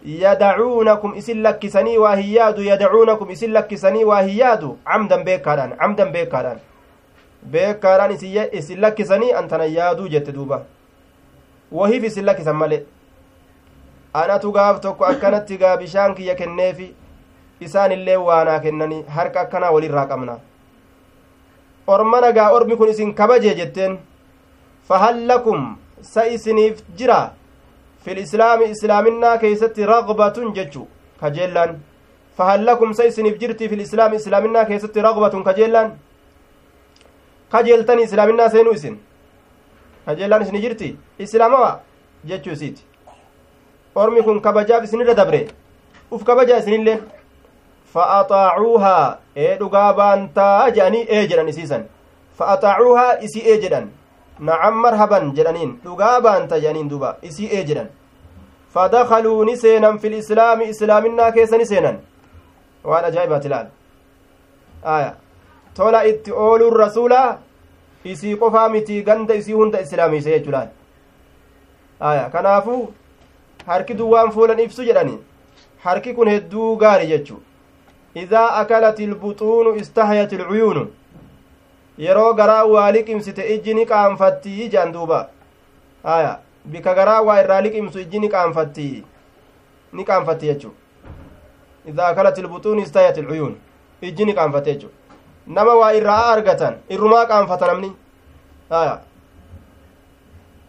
yadacuunakum 0.05 1.15
isin 1.17 1.41
lakkisanii 1.43 1.97
waa 1.97 2.15
hin 2.15 2.31
yaadu 2.33 2.61
yadacuunakum 2.63 3.29
isin 3.35 3.53
lakkisanii 3.53 4.03
waa 4.09 4.21
hin 4.21 4.37
yaadu 4.37 4.77
camdan 4.89 5.23
beekaadhaan 5.29 5.77
camdan 5.79 6.11
beekaadhaan 6.15 6.59
beekaadhaan 7.51 8.11
isin 8.51 8.81
lakkisanii 8.81 9.31
antana 9.39 9.65
yaaduu 9.77 10.07
jette 10.15 10.31
duuba 10.35 10.59
wahiif 11.71 12.03
isin 12.09 12.25
lakkisan 12.25 12.55
male 12.55 12.77
anatu 14.23 14.51
gaaf 14.57 14.81
tokko 14.81 15.05
akkanatti 15.05 15.57
gaa 15.63 15.77
bishaan 15.77 16.15
kiyya 16.15 16.35
kenneefi 16.41 16.89
isaan 17.67 17.91
illee 17.91 18.17
waanaa 18.27 18.59
kennanii 18.59 19.03
harka 19.17 19.41
akkanaa 19.41 19.71
walirraa 19.77 20.05
qabna 20.11 20.37
orma 21.87 22.21
nagaa 22.21 22.51
ormi 22.59 22.77
kun 22.77 22.89
isin 22.93 23.13
kabajee 23.21 23.55
jetteen 23.61 23.97
fahal 24.87 25.25
lakum 25.27 25.65
sa 26.01 26.27
isiniif 26.37 26.83
jira 27.01 27.19
fil 28.05 28.17
islaami 28.25 28.65
islaaminaa 28.75 29.37
keeysatti 29.43 29.85
ragbatun 29.91 30.53
jechu 30.57 30.87
kajeellaan 31.21 31.75
fahal 32.37 32.65
lakum 32.69 32.93
sa 32.97 33.03
isiniif 33.11 33.37
jirti 33.41 33.69
fil 33.71 33.79
islaami 33.87 34.15
islaaminaa 34.21 34.65
keessatti 34.71 35.01
ragbatun 35.07 35.43
kajeellaan 35.49 35.91
kajeeltani 37.53 38.03
islaaminaa 38.07 38.49
seenuu 38.55 38.73
isin 38.79 38.95
kajeellaan 40.05 40.41
isini 40.47 40.61
jirti 40.65 40.89
islaamawa 41.27 41.71
jechuu 42.31 42.53
isiiti 42.57 42.83
ormi 44.03 44.23
kun 44.23 44.41
kabajaaf 44.47 44.83
isinirra 44.87 45.13
dabre 45.21 45.41
uf 46.11 46.23
kabajaa 46.29 46.57
isinilleen 46.63 46.99
fa'axaacuuhaa 47.93 49.17
ee 49.43 49.53
dhugaa 49.59 49.89
baantaa 49.99 50.69
jedhanii 50.77 51.05
ee 51.17 51.27
jedhan 51.31 51.49
isiisan 51.53 51.85
fa'axaacuuhaa 52.39 53.11
isii 53.27 53.43
ee 53.51 53.57
jedhan 53.65 53.87
jedhaniin 54.39 55.79
dhugaa 55.85 56.21
baanta 56.21 56.59
jedhaniin 56.59 56.89
duba 56.89 57.17
isii 57.21 57.49
ee 57.51 57.63
jedhan 57.63 57.89
fadakaluu 58.73 59.45
ni 59.45 59.57
seenan 59.57 59.99
fil 59.99 60.13
islaami 60.13 60.65
islaaminaa 60.69 61.31
keessa 61.31 61.57
ni 61.57 61.65
seenan 61.65 61.97
waan 62.83 63.05
ajaa'ibaati 63.05 63.49
laal 63.49 63.67
aya 64.83 65.13
tola 65.77 66.03
itti 66.11 66.31
ooluun 66.31 66.77
rasuula 66.83 67.21
isii 68.05 68.35
qofaa 68.41 68.69
miti 68.69 69.03
ganda 69.03 69.33
isii 69.41 69.53
hunda 69.53 69.81
islaamiise 69.85 70.29
jechuudhaan 70.31 70.69
aya 71.99 72.29
kanaafuu 72.29 72.93
harki 73.65 73.93
duwwaan 73.93 74.31
fuulan 74.31 74.59
ibsu 74.59 74.83
jedhani 74.83 75.17
harki 75.85 76.13
kun 76.13 76.29
hedduu 76.29 76.75
gaari 76.83 77.07
jechu 77.07 77.41
idaa 78.15 78.49
akalat 78.61 78.99
ilbuxuunu 78.99 79.75
istahayat 79.75 80.31
ilcuyuunu 80.33 80.87
yeroo 81.97 82.33
garaa 82.33 82.63
waa 82.65 82.91
liqimsite 82.91 83.43
ijji 83.55 83.73
ni 83.73 83.85
qaanfattii 83.85 84.69
jedhan 84.69 84.91
duuba 84.93 85.19
aya 86.03 86.39
bika 86.65 86.93
garaa 86.95 87.21
waa 87.21 87.39
irraa 87.43 87.61
liqimsu 87.61 87.99
ijji 87.99 88.19
ni 88.19 88.29
qaanfattii 88.29 89.03
ni 89.93 90.03
qaanfatti 90.05 90.45
jechu 90.45 90.71
idaa 91.89 92.07
akalat 92.07 92.37
ilbuxuunu 92.37 92.81
istahayat 92.81 93.17
ilcuyuun 93.17 93.55
ijji 94.01 94.25
ni 94.25 94.33
qaanfatte 94.33 94.73
jechu 94.73 94.89
nama 95.47 95.73
waa 95.81 95.93
irraa 95.93 96.25
argatan 96.33 96.75
irrumaa 96.89 97.25
qaanfata 97.25 97.67
namni 97.67 97.91
aya 98.69 98.99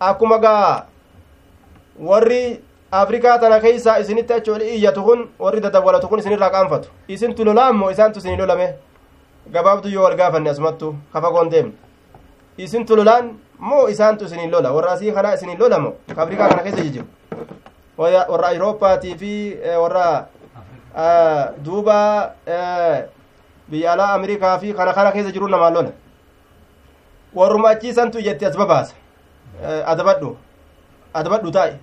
akkuma 0.00 0.38
gaa 0.38 0.84
warri 1.98 2.60
afrikaa 2.90 3.38
tana 3.38 3.60
keeysa 3.60 3.98
isinitti 4.00 4.32
achi 4.32 4.50
oli 4.50 4.68
iyyatu 4.76 5.02
kun 5.02 5.28
warri 5.38 5.60
dadawwalatu 5.60 6.08
kun 6.08 6.18
isinirraa 6.18 6.50
qaanfatu 6.50 6.88
isintu 7.08 7.44
lolaammoo 7.44 7.90
isaantu 7.90 8.18
isinii 8.18 8.36
lolame 8.36 8.74
gabaabdu 9.52 9.88
yoo 9.88 10.02
wal 10.04 10.16
gaafanne 10.16 10.50
asumattu 10.50 10.94
kafagoon 11.12 11.50
deemne 11.50 11.72
isintu 12.58 12.96
lolaan 12.96 13.34
moo 13.58 13.88
isaantu 13.88 14.24
isinii 14.24 14.46
lola 14.50 14.72
warra 14.72 14.92
asii 14.92 15.12
kanaa 15.12 15.34
isinii 15.34 15.56
lolamo 15.56 15.92
ka 16.14 16.22
afrikaa 16.22 16.48
kana 16.48 16.62
keessa 16.62 16.82
jijiru 16.82 17.06
warra 17.98 18.48
awurooppaatii 18.48 19.14
fi 19.18 19.32
warra 19.82 20.26
duuba 21.64 22.32
biyya 23.68 23.92
alaa 23.92 24.12
amerikaa 24.14 24.58
fi 24.58 24.72
kana 24.74 24.92
kana 24.92 25.12
keessa 25.12 25.32
jiru 25.32 25.48
namaan 25.48 25.74
lola 25.74 25.92
warruma 27.34 27.70
achiisantu 27.70 28.18
iyyatti 28.18 28.46
as 28.46 28.56
babaasa 28.56 28.94
adabadhu 29.86 30.36
adabadhu 31.14 31.50
taa'e 31.50 31.76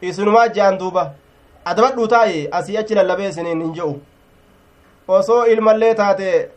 isinumaa 0.00 0.48
jehan 0.48 0.78
duuba 0.78 1.12
adabadhuu 1.64 2.06
taa'i 2.06 2.48
asii 2.50 2.76
achi 2.76 2.94
lallabee 2.94 3.28
isiniin 3.28 3.62
hin 3.62 3.72
je'u 3.74 4.00
osoo 5.08 5.44
ilmallee 5.46 5.94
taate 5.94 6.50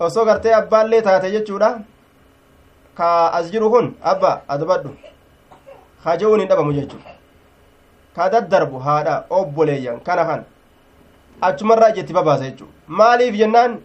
osoo 0.00 0.24
gartee 0.24 0.54
abbaallee 0.54 1.02
taate 1.02 1.30
jechuudha. 1.30 1.78
Ka 2.94 3.30
as 3.32 3.50
jiru 3.50 3.70
kun 3.70 3.94
abba 4.02 4.42
adabadhu 4.48 4.90
ka 6.04 6.16
je'uun 6.16 6.40
hin 6.40 6.48
dhabamu 6.48 6.72
jechuu 6.72 6.98
ka 8.16 8.28
daddarbu 8.30 8.78
haadha 8.78 9.24
obboleeyyan 9.30 10.00
kana 10.00 10.24
kan. 10.24 10.44
Achumarraa 11.40 11.88
ijetti 11.90 12.12
babaasa 12.12 12.44
jechuu 12.44 12.66
maaliif 12.86 13.34
jennaan? 13.36 13.78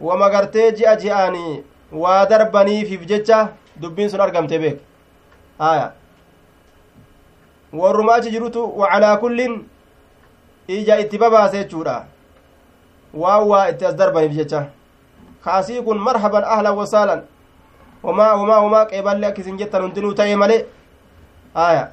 Wama 0.00 0.30
gartee 0.30 0.72
ji'a 0.72 0.96
ji'aanii 0.96 1.62
waa 1.92 2.26
darbaniifiif 2.26 3.06
jecha 3.06 3.48
dubbiin 3.80 4.08
sun 4.10 4.20
argamte 4.20 4.58
beek 4.58 4.78
haya 5.58 5.92
warrumaa 7.72 8.14
achi 8.20 8.30
jirutu 8.30 8.62
wacalaa 8.78 9.16
kullin 9.16 9.56
ija 10.68 10.98
itti 11.00 11.18
babaase 11.18 11.58
jechuudha 11.58 12.04
waan 13.14 13.48
waa 13.48 13.68
itti 13.70 13.84
as 13.86 13.94
darbaniif 13.96 14.32
jecha 14.32 14.66
kaasii 15.44 15.82
kun 15.82 15.98
marhaban 15.98 16.44
ahlan 16.44 16.76
wasaalan 16.76 17.22
homaa 18.02 18.36
homaa 18.36 18.60
homaa 18.60 18.84
qeeballe 18.90 19.26
akka 19.26 19.40
isin 19.42 19.58
jettan 19.58 19.82
hundinuu 19.82 20.14
ta'e 20.14 20.36
male 20.36 20.66
aya 21.54 21.84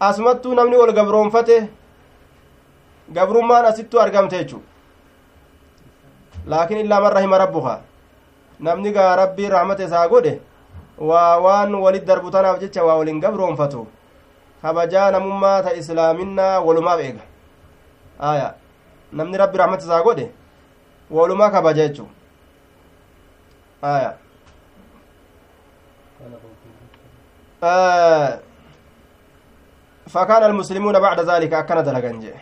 asumattuu 0.00 0.54
namni 0.54 0.76
wal 0.76 0.92
gabroonfate 0.92 1.56
gabrummaan 3.14 3.64
asittuu 3.70 4.00
argamte 4.00 4.36
jechu 4.38 4.62
laakiin 6.46 6.80
illaa 6.84 7.00
man 7.00 7.12
rahima 7.12 7.38
rabbuka 7.38 7.80
namni 8.60 8.92
gaa 8.92 9.16
rabbii 9.16 9.48
rahmata 9.48 9.84
isaa 9.84 10.08
godhe 10.08 10.40
waa 10.98 11.36
waan 11.44 11.74
walit 11.74 12.04
darbu 12.06 12.30
tanaaf 12.30 12.60
jecha 12.60 12.84
waa 12.84 12.96
walin 13.00 13.20
gabroonfatu 13.20 13.86
kabajaa 14.62 15.10
namummaa 15.10 15.62
ta 15.62 15.74
islaaminaa 15.80 16.60
walumaaf 16.66 17.00
eega 17.00 17.22
aya 18.30 18.54
namni 19.12 19.36
rabbi 19.42 19.58
rahmata 19.58 19.84
isaa 19.84 20.02
godhe 20.02 20.30
walumaa 21.10 21.50
kabaja 21.50 21.88
jechu 21.88 22.08
aya. 23.82 24.12
فكان 30.12 30.42
المسلمون 30.42 31.00
بعد 31.00 31.20
ذلك 31.20 31.52
أكن 31.54 31.82
دلقنجي 31.82 32.32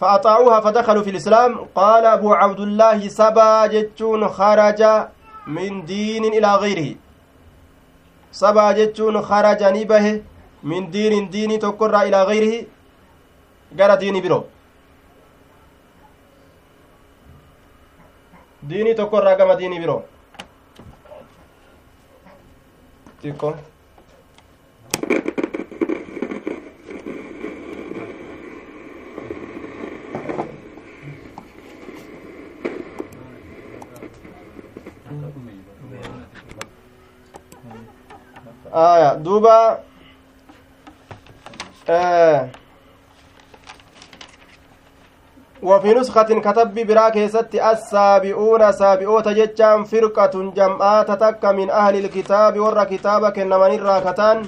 فأطاعوها 0.00 0.60
فدخلوا 0.60 1.02
في 1.02 1.10
الإسلام 1.10 1.66
قال 1.74 2.04
أبو 2.06 2.32
عبد 2.34 2.60
الله 2.60 3.08
سبا 3.08 3.66
جتون 3.66 4.28
خرج 4.28 4.82
من 5.46 5.84
دين 5.84 6.24
إلى 6.24 6.54
غيره 6.54 6.94
سبا 8.32 8.72
جتون 8.72 9.22
خرج 9.22 9.62
نبه 9.62 10.22
min 10.62 10.92
diinin 10.92 11.32
diinii 11.32 11.58
tokkorraa 11.58 12.04
ilaa 12.04 12.24
gayrihi 12.26 12.68
gara 13.76 14.00
diinii 14.00 14.22
biroo. 14.22 14.44
Diinii 18.70 18.94
tokkorraa 19.00 19.34
gama 19.40 19.58
diinii 19.60 19.80
biroo 19.84 20.00
xiqqo 23.22 23.50
aya 38.72 39.10
duuba 39.24 39.56
وفي 45.62 45.94
نسخة 45.94 46.40
كتب 46.40 46.74
برا 46.86 47.08
كيست 47.08 47.54
السابعون 47.54 48.72
سابعوت 48.72 49.28
جتشان 49.28 49.84
فرقة 49.84 50.34
جمعات 50.56 51.10
تك 51.10 51.44
من 51.44 51.70
أهل 51.70 51.94
الكتاب 52.04 52.60
ور 52.60 52.84
كتابك 52.84 53.38
إنما 53.38 53.66
الراكتان 53.66 54.46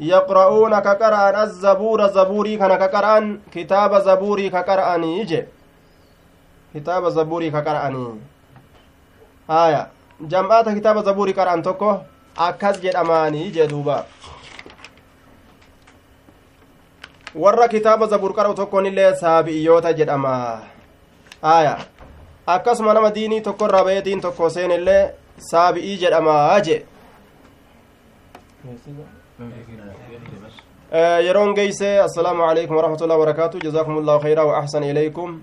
يقرؤون 0.00 0.78
كقرأن 0.78 1.34
الزبور 1.42 2.06
زبوري 2.06 2.56
كان 2.56 2.74
كقرأن 2.76 3.40
كتاب 3.52 3.98
زبوري 3.98 4.50
كقرأن 4.50 5.04
يجي. 5.04 5.44
كتاب 6.74 7.08
زبوري 7.08 7.50
كقرأن 7.50 8.18
آية. 9.50 9.88
جمعات 10.20 10.68
كتاب 10.68 11.04
زبوري 11.04 11.32
قرأن 11.32 11.62
توكو 11.62 11.96
أكز 12.38 12.80
جد 12.80 12.96
أماني 12.96 13.46
يجي 13.46 13.66
دوبا 13.66 14.04
warra 17.34 17.68
kitaaba 17.68 18.06
zabur 18.06 18.32
qara'u 18.34 18.54
tokkoon 18.54 18.86
illee 18.86 19.14
saabi'iyyoota 19.16 19.92
jedhama 19.92 20.60
aya 21.42 21.78
akkasuma 22.46 22.94
nama 22.94 23.10
diinii 23.14 23.40
tokko 23.40 23.64
irraa 23.66 23.84
ba'ee 23.84 24.04
diin 24.04 24.20
tokko 24.20 24.50
seen 24.50 24.70
illee 24.70 25.14
saabi'ii 25.50 25.96
jedhama 25.98 26.60
je 26.64 26.86
yeroon 31.26 31.54
geeyse 31.54 32.00
assalaamu 32.02 32.42
alaikum 32.44 32.76
warahmatullahi 32.76 33.20
wabarakaatu 33.20 33.58
jazaakum 33.64 33.98
allahu 33.98 34.20
khayraa 34.22 34.44
wa 34.44 34.58
ahsana 34.58 34.86
ilaykum 34.86 35.42